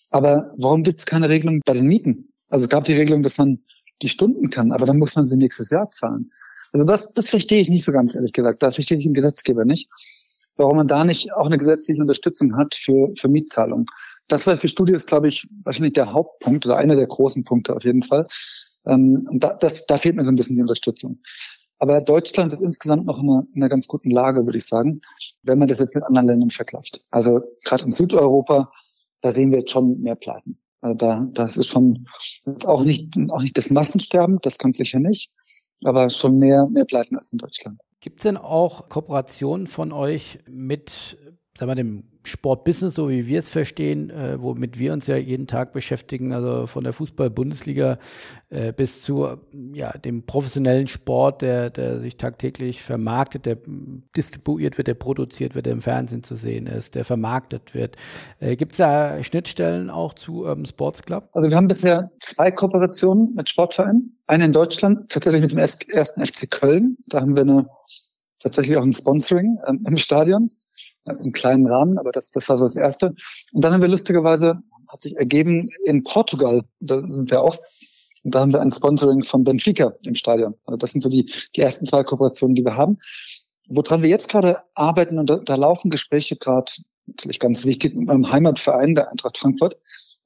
Aber 0.09 0.51
warum 0.57 0.83
gibt 0.83 0.99
es 0.99 1.05
keine 1.05 1.29
Regelung 1.29 1.61
bei 1.65 1.73
den 1.73 1.87
Mieten? 1.87 2.29
Also 2.49 2.65
es 2.65 2.69
gab 2.69 2.83
die 2.85 2.93
Regelung, 2.93 3.23
dass 3.23 3.37
man 3.37 3.63
die 4.01 4.09
Stunden 4.09 4.49
kann, 4.49 4.71
aber 4.71 4.85
dann 4.85 4.97
muss 4.97 5.15
man 5.15 5.25
sie 5.25 5.37
nächstes 5.37 5.69
Jahr 5.69 5.89
zahlen. 5.89 6.31
Also 6.73 6.85
das, 6.85 7.13
das 7.13 7.29
verstehe 7.29 7.61
ich 7.61 7.69
nicht 7.69 7.85
so 7.85 7.91
ganz, 7.91 8.15
ehrlich 8.15 8.33
gesagt. 8.33 8.61
Da 8.61 8.71
verstehe 8.71 8.97
ich 8.97 9.05
den 9.05 9.13
Gesetzgeber 9.13 9.65
nicht. 9.65 9.89
Warum 10.57 10.77
man 10.77 10.87
da 10.87 11.03
nicht 11.03 11.33
auch 11.33 11.45
eine 11.45 11.57
gesetzliche 11.57 12.01
Unterstützung 12.01 12.55
hat 12.55 12.75
für, 12.75 13.11
für 13.15 13.27
Mietzahlung. 13.27 13.87
Das 14.27 14.47
war 14.47 14.57
für 14.57 14.67
Studios, 14.67 15.05
glaube 15.05 15.27
ich, 15.27 15.47
wahrscheinlich 15.63 15.93
der 15.93 16.11
Hauptpunkt 16.11 16.65
oder 16.65 16.77
einer 16.77 16.95
der 16.95 17.07
großen 17.07 17.43
Punkte 17.43 17.75
auf 17.75 17.83
jeden 17.83 18.03
Fall. 18.03 18.27
Ähm, 18.87 19.27
und 19.31 19.43
da, 19.43 19.53
das, 19.53 19.85
da 19.85 19.97
fehlt 19.97 20.15
mir 20.15 20.23
so 20.23 20.31
ein 20.31 20.35
bisschen 20.35 20.55
die 20.55 20.61
Unterstützung. 20.61 21.19
Aber 21.77 22.01
Deutschland 22.01 22.53
ist 22.53 22.61
insgesamt 22.61 23.05
noch 23.05 23.21
in 23.21 23.29
einer, 23.29 23.47
in 23.53 23.61
einer 23.61 23.69
ganz 23.69 23.87
guten 23.87 24.09
Lage, 24.09 24.45
würde 24.45 24.57
ich 24.57 24.65
sagen, 24.65 25.01
wenn 25.43 25.59
man 25.59 25.67
das 25.67 25.79
jetzt 25.79 25.93
mit 25.93 26.03
anderen 26.03 26.27
Ländern 26.27 26.49
vergleicht. 26.49 27.01
Also 27.11 27.41
gerade 27.63 27.83
in 27.83 27.91
Südeuropa 27.91 28.71
da 29.25 29.31
sehen 29.31 29.49
wir 29.49 29.59
jetzt 29.59 29.71
schon 29.71 29.99
mehr 30.01 30.15
Pleiten. 30.15 30.59
Also 30.81 30.95
da, 30.95 31.27
das 31.33 31.57
ist 31.57 31.67
schon 31.67 32.07
auch 32.65 32.83
nicht, 32.83 33.11
auch 33.29 33.41
nicht 33.41 33.57
das 33.57 33.71
Massensterben, 33.71 34.37
das 34.43 34.59
kommt 34.59 34.75
sicher 34.75 34.99
nicht, 34.99 35.31
aber 35.83 36.11
schon 36.11 36.37
mehr, 36.37 36.67
mehr 36.67 36.85
Pleiten 36.85 37.15
als 37.15 37.33
in 37.33 37.39
Deutschland. 37.39 37.81
Gibt 38.01 38.19
es 38.19 38.23
denn 38.23 38.37
auch 38.37 38.87
Kooperationen 38.87 39.65
von 39.65 39.91
euch 39.91 40.37
mit, 40.47 41.17
sagen 41.57 41.71
wir, 41.71 41.75
dem 41.75 42.03
Sportbusiness, 42.23 42.95
so 42.95 43.09
wie 43.09 43.27
wir 43.27 43.39
es 43.39 43.49
verstehen, 43.49 44.09
äh, 44.09 44.41
womit 44.41 44.77
wir 44.77 44.91
uns 44.91 45.07
ja 45.07 45.15
jeden 45.15 45.47
Tag 45.47 45.71
beschäftigen, 45.71 46.33
also 46.33 46.67
von 46.67 46.83
der 46.83 46.91
Fußball-Bundesliga 46.91 47.97
äh, 48.49 48.73
bis 48.73 49.03
zu 49.03 49.37
ja, 49.73 49.97
dem 49.97 50.25
professionellen 50.25 50.87
Sport, 50.87 51.41
der, 51.41 51.69
der 51.69 52.01
sich 52.01 52.17
tagtäglich 52.17 52.81
vermarktet, 52.81 53.45
der 53.45 53.57
distribuiert 54.17 54.77
wird, 54.77 54.87
der 54.87 54.95
produziert 54.95 55.55
wird, 55.55 55.67
der 55.67 55.73
im 55.73 55.81
Fernsehen 55.81 56.23
zu 56.23 56.35
sehen 56.35 56.67
ist, 56.67 56.95
der 56.95 57.05
vermarktet 57.05 57.73
wird. 57.73 57.95
Äh, 58.39 58.57
Gibt 58.57 58.73
es 58.73 58.79
da 58.79 59.23
Schnittstellen 59.23 59.89
auch 59.89 60.13
zu 60.13 60.45
ähm, 60.45 60.65
Sports 60.65 61.03
Club? 61.03 61.29
Also 61.31 61.49
wir 61.49 61.55
haben 61.55 61.67
bisher 61.67 62.11
zwei 62.19 62.51
Kooperationen 62.51 63.33
mit 63.33 63.47
Sportvereinen. 63.47 64.17
Eine 64.27 64.45
in 64.45 64.51
Deutschland, 64.51 65.09
tatsächlich 65.09 65.41
mit 65.41 65.51
dem 65.51 65.59
ersten 65.59 66.25
FC 66.25 66.49
Köln. 66.49 66.97
Da 67.07 67.21
haben 67.21 67.35
wir 67.35 67.43
eine 67.43 67.67
tatsächlich 68.39 68.75
auch 68.77 68.83
ein 68.83 68.93
Sponsoring 68.93 69.57
ähm, 69.67 69.85
im 69.87 69.97
Stadion 69.97 70.47
im 71.23 71.31
kleinen 71.31 71.67
Rahmen, 71.67 71.97
aber 71.97 72.11
das, 72.11 72.31
das 72.31 72.49
war 72.49 72.57
so 72.57 72.65
das 72.65 72.75
Erste. 72.75 73.15
Und 73.53 73.63
dann 73.63 73.73
haben 73.73 73.81
wir 73.81 73.89
lustigerweise, 73.89 74.61
hat 74.87 75.01
sich 75.01 75.15
ergeben, 75.17 75.69
in 75.85 76.03
Portugal, 76.03 76.61
da 76.79 77.01
sind 77.07 77.31
wir 77.31 77.41
auch, 77.41 77.57
da 78.23 78.39
haben 78.39 78.53
wir 78.53 78.61
ein 78.61 78.71
Sponsoring 78.71 79.23
von 79.23 79.43
Benfica 79.43 79.93
im 80.05 80.15
Stadion. 80.15 80.55
Also 80.65 80.77
das 80.77 80.91
sind 80.91 81.01
so 81.01 81.09
die, 81.09 81.31
die 81.55 81.61
ersten 81.61 81.85
zwei 81.85 82.03
Kooperationen, 82.03 82.55
die 82.55 82.65
wir 82.65 82.75
haben. 82.75 82.97
Woran 83.67 84.01
wir 84.01 84.09
jetzt 84.09 84.29
gerade 84.29 84.57
arbeiten, 84.73 85.19
und 85.19 85.29
da, 85.29 85.37
da 85.37 85.55
laufen 85.55 85.89
Gespräche 85.89 86.35
gerade 86.35 86.71
natürlich 87.07 87.39
ganz 87.39 87.65
wichtig 87.65 87.95
mit 87.95 88.07
meinem 88.07 88.31
Heimatverein, 88.31 88.95
der 88.95 89.11
Eintracht 89.11 89.37
Frankfurt. 89.37 89.77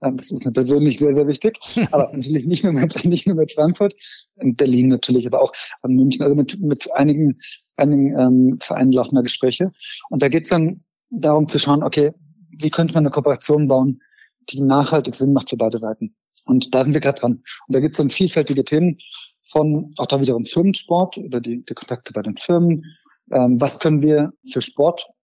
Ähm, 0.01 0.17
das 0.17 0.31
ist 0.31 0.45
mir 0.45 0.51
persönlich 0.51 0.99
sehr, 0.99 1.13
sehr 1.13 1.27
wichtig. 1.27 1.57
Aber 1.91 2.11
natürlich 2.13 2.45
nicht 2.45 2.63
nur 2.63 2.73
mit, 2.73 3.05
nicht 3.05 3.27
nur 3.27 3.35
mit 3.35 3.51
Frankfurt, 3.51 3.93
in 4.37 4.55
Berlin 4.55 4.87
natürlich, 4.87 5.27
aber 5.27 5.41
auch 5.41 5.51
in 5.83 5.95
München, 5.95 6.23
also 6.23 6.35
mit, 6.35 6.59
mit 6.61 6.91
einigen, 6.93 7.37
einigen 7.75 8.17
ähm, 8.17 8.57
Vereinen 8.61 8.93
laufen 8.93 9.15
da 9.15 9.21
Gespräche. 9.21 9.71
Und 10.09 10.21
da 10.21 10.29
geht's 10.29 10.49
dann 10.49 10.75
darum 11.09 11.47
zu 11.47 11.59
schauen, 11.59 11.83
okay, 11.83 12.11
wie 12.57 12.69
könnte 12.69 12.93
man 12.93 13.03
eine 13.03 13.11
Kooperation 13.11 13.67
bauen, 13.67 13.99
die 14.49 14.61
nachhaltig 14.61 15.15
Sinn 15.15 15.33
macht 15.33 15.49
für 15.49 15.57
beide 15.57 15.77
Seiten. 15.77 16.15
Und 16.45 16.73
da 16.73 16.83
sind 16.83 16.93
wir 16.93 17.01
gerade 17.01 17.19
dran. 17.19 17.43
Und 17.67 17.75
da 17.75 17.79
gibt 17.79 17.95
es 17.95 17.97
dann 17.97 18.09
vielfältige 18.09 18.63
Themen 18.63 18.97
von 19.43 19.93
auch 19.97 20.05
da 20.05 20.19
wiederum 20.21 20.45
Firmensport 20.45 21.17
über 21.17 21.41
die, 21.41 21.63
die 21.63 21.73
Kontakte 21.73 22.13
bei 22.13 22.21
den 22.21 22.37
Firmen. 22.37 22.83
Ähm, 23.31 23.59
was 23.59 23.79
können 23.79 24.01
wir 24.01 24.31
für 24.51 24.61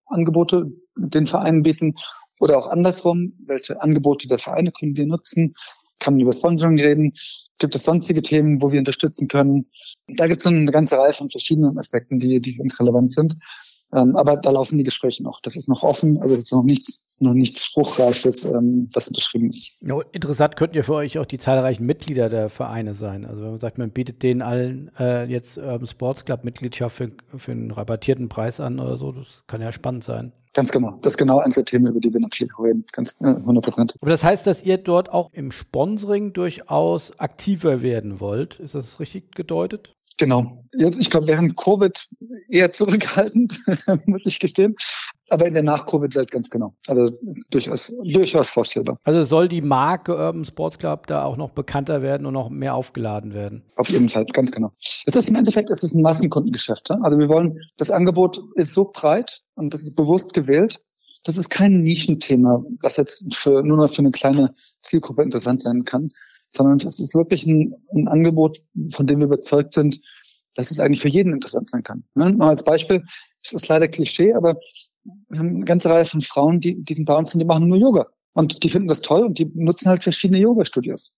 Sportangebote 0.06 0.72
den 0.96 1.26
Vereinen 1.26 1.64
bieten? 1.64 1.96
Oder 2.40 2.58
auch 2.58 2.68
andersrum, 2.68 3.34
welche 3.46 3.82
Angebote 3.82 4.28
der 4.28 4.40
Vereine 4.40 4.72
können 4.72 4.98
wir 4.98 5.06
nutzen? 5.06 5.56
Kann 6.00 6.14
man 6.14 6.22
über 6.22 6.34
Sponsoring 6.34 6.80
reden? 6.80 7.14
Gibt 7.58 7.74
es 7.76 7.84
sonstige 7.84 8.22
Themen, 8.22 8.62
wo 8.62 8.72
wir 8.72 8.80
unterstützen 8.80 9.28
können? 9.28 9.70
Da 10.08 10.28
gibt 10.28 10.42
es 10.42 10.48
eine 10.48 10.72
ganze 10.72 10.98
Reihe 10.98 11.14
von 11.14 11.30
verschiedenen 11.30 11.78
Aspekten, 11.78 12.20
die, 12.20 12.42
die 12.42 12.56
für 12.56 12.62
uns 12.62 12.80
relevant 12.80 13.14
sind. 13.14 13.36
Ähm, 13.94 14.16
aber 14.16 14.36
da 14.38 14.52
laufen 14.52 14.78
die 14.78 14.84
Gespräche 14.84 15.24
noch. 15.24 15.42
Das 15.42 15.56
ist 15.56 15.70
noch 15.70 15.84
offen, 15.84 16.22
also 16.22 16.36
das 16.36 16.46
ist 16.46 16.52
noch 16.54 16.64
nichts, 16.64 17.04
noch 17.20 17.34
nichts 17.34 17.66
Spruchreifes, 17.66 18.46
ähm, 18.46 18.88
was 18.94 19.08
unterschrieben 19.08 19.50
ist. 19.50 19.72
Ja, 19.82 20.02
interessant 20.12 20.56
könnten 20.56 20.76
ja 20.76 20.84
für 20.84 20.96
euch 20.96 21.18
auch 21.18 21.26
die 21.26 21.38
zahlreichen 21.38 21.86
Mitglieder 21.86 22.30
der 22.30 22.50
Vereine 22.50 22.96
sein. 22.96 23.26
Also 23.26 23.42
wenn 23.42 23.52
man 23.52 23.60
sagt, 23.60 23.78
man 23.78 23.92
bietet 23.92 24.24
denen 24.24 24.42
allen 24.42 24.92
äh, 25.00 25.26
jetzt 25.26 25.58
Urban 25.58 25.88
Sports 25.88 26.26
Club 26.26 26.44
Mitgliedschaft 26.44 26.96
für, 26.96 27.12
für 27.38 27.52
einen 27.52 27.72
rabattierten 27.72 28.28
Preis 28.28 28.60
an 28.60 28.80
oder 28.80 28.98
so, 28.98 29.12
das 29.12 29.44
kann 29.48 29.62
ja 29.62 29.72
spannend 29.72 30.04
sein. 30.04 30.34
Ganz 30.56 30.72
genau. 30.72 30.98
Das 31.02 31.14
ist 31.14 31.18
genau 31.18 31.40
eins 31.40 31.56
der 31.56 31.66
Themen, 31.66 31.88
über 31.88 32.00
die 32.00 32.14
wir 32.14 32.22
natürlich 32.22 32.58
reden. 32.58 32.86
Ganz 32.94 33.20
äh, 33.20 33.26
100 33.26 33.62
Prozent. 33.62 33.96
Aber 34.00 34.10
das 34.10 34.24
heißt, 34.24 34.48
dass 34.48 34.64
ihr 34.64 34.78
dort 34.78 35.12
auch 35.12 35.30
im 35.34 35.52
Sponsoring 35.52 36.32
durchaus 36.32 37.20
aktiver 37.20 37.82
werden 37.82 38.22
wollt. 38.22 38.60
Ist 38.62 38.74
das 38.74 39.02
richtig 39.02 39.36
gedeutet? 39.36 39.94
Genau. 40.18 40.64
Ich 40.78 41.10
glaube, 41.10 41.28
während 41.28 41.58
Covid 41.58 42.08
eher 42.50 42.72
zurückhaltend, 42.72 43.60
muss 44.06 44.26
ich 44.26 44.40
gestehen. 44.40 44.76
Aber 45.30 45.48
in 45.48 45.54
der 45.54 45.64
Nach-Covid-Welt 45.64 46.30
ganz 46.30 46.50
genau. 46.50 46.76
Also 46.88 47.12
durchaus, 47.50 47.96
durchaus 48.04 48.50
vorstellbar. 48.50 49.00
Also 49.04 49.24
soll 49.24 49.48
die 49.48 49.62
Marke 49.62 50.16
Urban 50.16 50.46
Sports 50.46 50.78
Club 50.78 51.08
da 51.08 51.24
auch 51.24 51.36
noch 51.36 51.50
bekannter 51.50 52.02
werden 52.02 52.28
und 52.28 52.34
noch 52.34 52.50
mehr 52.50 52.76
aufgeladen 52.76 53.34
werden? 53.34 53.64
Auf 53.76 53.90
jeden 53.90 54.08
Fall, 54.08 54.26
ganz 54.26 54.52
genau. 54.52 54.72
Es 55.06 55.16
ist 55.16 55.30
im 55.30 55.36
Endeffekt, 55.36 55.72
es 55.72 55.84
ist 55.84 55.96
ein 55.96 56.04
Massenkundengeschäft. 56.04 56.92
Also 56.92 57.18
wir 57.18 57.28
wollen, 57.28 57.60
das 57.78 57.90
Angebot 57.90 58.40
ist 58.56 58.74
so 58.74 58.92
breit 58.94 59.42
und 59.56 59.74
das 59.74 59.82
ist 59.82 59.96
bewusst 59.96 60.34
gewählt. 60.34 60.80
Das 61.24 61.38
ist 61.38 61.50
kein 61.50 61.82
Nischenthema, 61.82 62.64
was 62.84 62.98
jetzt 62.98 63.34
für, 63.34 63.64
nur 63.64 63.78
noch 63.78 63.90
für 63.90 64.00
eine 64.00 64.12
kleine 64.12 64.54
Zielgruppe 64.82 65.24
interessant 65.24 65.60
sein 65.60 65.84
kann, 65.84 66.12
sondern 66.56 66.78
es 66.86 67.00
ist 67.00 67.16
wirklich 67.16 67.46
ein, 67.46 67.76
ein 67.94 68.08
Angebot, 68.08 68.60
von 68.92 69.08
dem 69.08 69.20
wir 69.20 69.28
überzeugt 69.28 69.74
sind, 69.74 70.00
dass 70.56 70.72
es 70.72 70.80
eigentlich 70.80 71.02
für 71.02 71.10
jeden 71.10 71.34
interessant 71.34 71.70
sein 71.70 71.84
kann. 71.84 72.04
Ne? 72.16 72.32
Mal 72.34 72.50
als 72.50 72.64
Beispiel, 72.64 73.04
es 73.44 73.54
ist 73.54 73.68
leider 73.68 73.88
Klischee, 73.88 74.34
aber 74.34 74.58
wir 75.30 75.40
haben 75.40 75.50
eine 75.50 75.66
ganze 75.66 75.90
Reihe 75.90 76.06
von 76.06 76.22
Frauen, 76.22 76.60
die 76.60 76.82
diesen 76.82 77.06
bei 77.06 77.16
uns 77.16 77.32
sind, 77.32 77.40
die 77.40 77.46
machen 77.46 77.68
nur 77.68 77.78
Yoga. 77.78 78.08
Und 78.34 78.64
die 78.64 78.70
finden 78.70 78.88
das 78.88 79.02
toll 79.02 79.24
und 79.24 79.40
die 79.40 79.50
nutzen 79.54 79.90
halt 79.90 80.04
verschiedene 80.04 80.40
Yoga-Studios. 80.40 81.16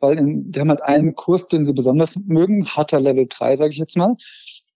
Weil 0.00 0.18
in, 0.18 0.50
die 0.50 0.60
haben 0.60 0.68
halt 0.68 0.82
einen 0.82 1.14
Kurs, 1.14 1.48
den 1.48 1.64
sie 1.64 1.72
besonders 1.72 2.16
mögen, 2.26 2.66
harter 2.66 3.00
Level 3.00 3.26
3, 3.28 3.56
sage 3.56 3.72
ich 3.72 3.78
jetzt 3.78 3.96
mal. 3.96 4.16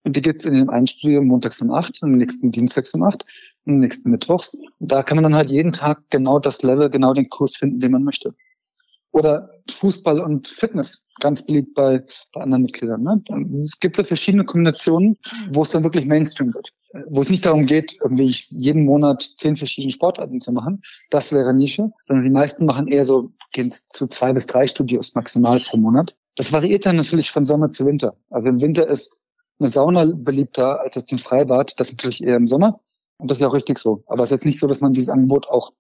Und 0.03 0.17
die 0.17 0.23
gibt's 0.23 0.45
in 0.45 0.55
dem 0.55 0.71
einen 0.71 0.87
Studio 0.87 1.21
montags 1.23 1.61
um 1.61 1.73
acht, 1.73 2.03
im 2.03 2.17
nächsten 2.17 2.51
dienstags 2.51 2.95
um 2.95 3.03
acht, 3.03 3.25
im 3.67 3.81
nächsten 3.81 4.11
mittwochs. 4.11 4.55
Und 4.79 4.93
da 4.93 5.03
kann 5.03 5.17
man 5.17 5.25
dann 5.25 5.35
halt 5.35 5.51
jeden 5.51 5.73
Tag 5.73 6.03
genau 6.11 6.39
das 6.39 6.63
Level, 6.63 6.89
genau 6.89 7.13
den 7.13 7.29
Kurs 7.29 7.57
finden, 7.57 7.81
den 7.81 7.93
man 7.93 8.05
möchte. 8.05 8.35
Oder 9.13 9.51
Fußball 9.69 10.21
und 10.21 10.47
Fitness, 10.47 11.05
ganz 11.21 11.45
beliebt 11.45 11.75
bei, 11.75 12.05
bei 12.33 12.41
anderen 12.43 12.63
Mitgliedern. 12.63 13.03
Ne? 13.03 13.23
Es 13.53 13.79
gibt 13.81 13.97
so 13.97 14.05
verschiedene 14.05 14.45
Kombinationen, 14.45 15.17
wo 15.53 15.63
es 15.63 15.71
dann 15.71 15.85
wirklich 15.85 16.07
Mainstream 16.07 16.55
wird. 16.55 16.69
Wo 17.09 17.21
es 17.21 17.31
nicht 17.31 17.45
darum 17.45 17.67
geht, 17.67 17.97
irgendwie 18.03 18.35
jeden 18.51 18.85
Monat 18.85 19.23
zehn 19.37 19.57
verschiedene 19.57 19.93
Sportarten 19.93 20.41
zu 20.41 20.53
machen. 20.53 20.83
Das 21.11 21.33
wäre 21.33 21.55
Nische. 21.55 21.91
Sondern 22.03 22.25
die 22.25 22.31
meisten 22.31 22.67
machen 22.67 22.89
eher 22.89 23.05
so, 23.05 23.33
gehen 23.53 23.71
zu 23.71 24.07
zwei 24.09 24.33
bis 24.33 24.47
drei 24.47 24.67
Studios 24.67 25.15
maximal 25.15 25.61
pro 25.61 25.77
Monat. 25.77 26.15
Das 26.37 26.53
variiert 26.53 26.87
dann 26.87 26.97
natürlich 26.97 27.31
von 27.31 27.45
Sommer 27.45 27.71
zu 27.71 27.87
Winter. 27.87 28.17
Also 28.31 28.49
im 28.49 28.61
Winter 28.61 28.87
ist 28.87 29.17
eine 29.59 29.71
Sauna 29.71 30.09
beliebter 30.15 30.81
als 30.81 30.95
jetzt 30.95 31.13
ein 31.13 31.19
Freibad. 31.19 31.79
Das 31.79 31.91
natürlich 31.91 32.25
eher 32.25 32.37
im 32.37 32.47
Sommer. 32.47 32.81
Und 33.19 33.31
das 33.31 33.39
ist 33.39 33.43
ja 33.43 33.49
auch 33.49 33.55
richtig 33.55 33.79
so. 33.79 34.03
Aber 34.07 34.25
es 34.25 34.31
ist 34.31 34.37
jetzt 34.37 34.47
nicht 34.47 34.59
so, 34.59 34.67
dass 34.67 34.81
man 34.81 34.93
dieses 34.93 35.11
Angebot 35.11 35.49
auch 35.49 35.73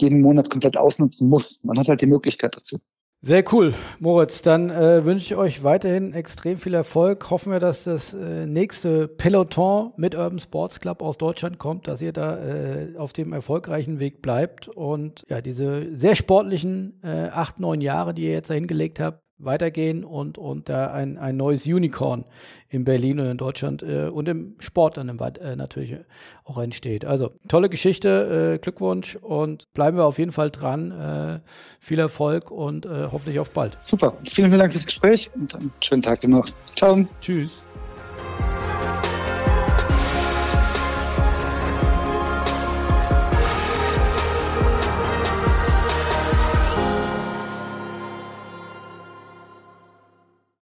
jeden 0.00 0.20
Monat 0.20 0.50
komplett 0.50 0.76
ausnutzen 0.76 1.28
muss. 1.28 1.60
Man 1.62 1.78
hat 1.78 1.88
halt 1.88 2.00
die 2.00 2.06
Möglichkeit 2.06 2.56
dazu. 2.56 2.78
Sehr 3.22 3.42
cool, 3.52 3.74
Moritz. 3.98 4.42
Dann 4.42 4.70
äh, 4.70 5.04
wünsche 5.04 5.24
ich 5.24 5.36
euch 5.36 5.64
weiterhin 5.64 6.12
extrem 6.12 6.58
viel 6.58 6.74
Erfolg. 6.74 7.28
Hoffen 7.30 7.50
wir, 7.50 7.60
dass 7.60 7.84
das 7.84 8.14
äh, 8.14 8.46
nächste 8.46 9.08
Peloton 9.08 9.92
mit 9.96 10.14
Urban 10.14 10.38
Sports 10.38 10.80
Club 10.80 11.02
aus 11.02 11.18
Deutschland 11.18 11.58
kommt, 11.58 11.88
dass 11.88 12.02
ihr 12.02 12.12
da 12.12 12.38
äh, 12.38 12.96
auf 12.96 13.12
dem 13.12 13.32
erfolgreichen 13.32 13.98
Weg 13.98 14.22
bleibt 14.22 14.68
und 14.68 15.24
ja, 15.28 15.40
diese 15.40 15.96
sehr 15.96 16.14
sportlichen 16.14 17.00
äh, 17.02 17.28
acht, 17.32 17.58
neun 17.58 17.80
Jahre, 17.80 18.14
die 18.14 18.22
ihr 18.22 18.32
jetzt 18.32 18.50
da 18.50 18.54
hingelegt 18.54 19.00
habt, 19.00 19.25
weitergehen 19.38 20.04
und, 20.04 20.38
und 20.38 20.68
da 20.68 20.92
ein, 20.92 21.18
ein 21.18 21.36
neues 21.36 21.66
Unicorn 21.66 22.24
in 22.68 22.84
Berlin 22.84 23.20
und 23.20 23.26
in 23.26 23.36
Deutschland 23.36 23.82
äh, 23.82 24.08
und 24.08 24.28
im 24.28 24.56
Sport 24.58 24.96
dann 24.96 25.08
im, 25.08 25.18
äh, 25.20 25.56
natürlich 25.56 25.96
auch 26.44 26.58
entsteht. 26.58 27.04
Also 27.04 27.32
tolle 27.48 27.68
Geschichte, 27.68 28.54
äh, 28.54 28.58
Glückwunsch 28.58 29.16
und 29.16 29.72
bleiben 29.74 29.96
wir 29.96 30.04
auf 30.04 30.18
jeden 30.18 30.32
Fall 30.32 30.50
dran. 30.50 30.90
Äh, 30.90 31.40
viel 31.80 31.98
Erfolg 31.98 32.50
und 32.50 32.86
äh, 32.86 33.08
hoffentlich 33.12 33.38
auf 33.38 33.50
bald. 33.50 33.76
Super, 33.80 34.16
vielen, 34.24 34.48
vielen 34.48 34.60
Dank 34.60 34.72
fürs 34.72 34.86
Gespräch 34.86 35.30
und 35.34 35.54
einen 35.54 35.72
schönen 35.82 36.02
Tag 36.02 36.20
dir 36.20 36.28
noch. 36.28 36.46
Ciao. 36.74 37.06
Tschüss. 37.20 37.62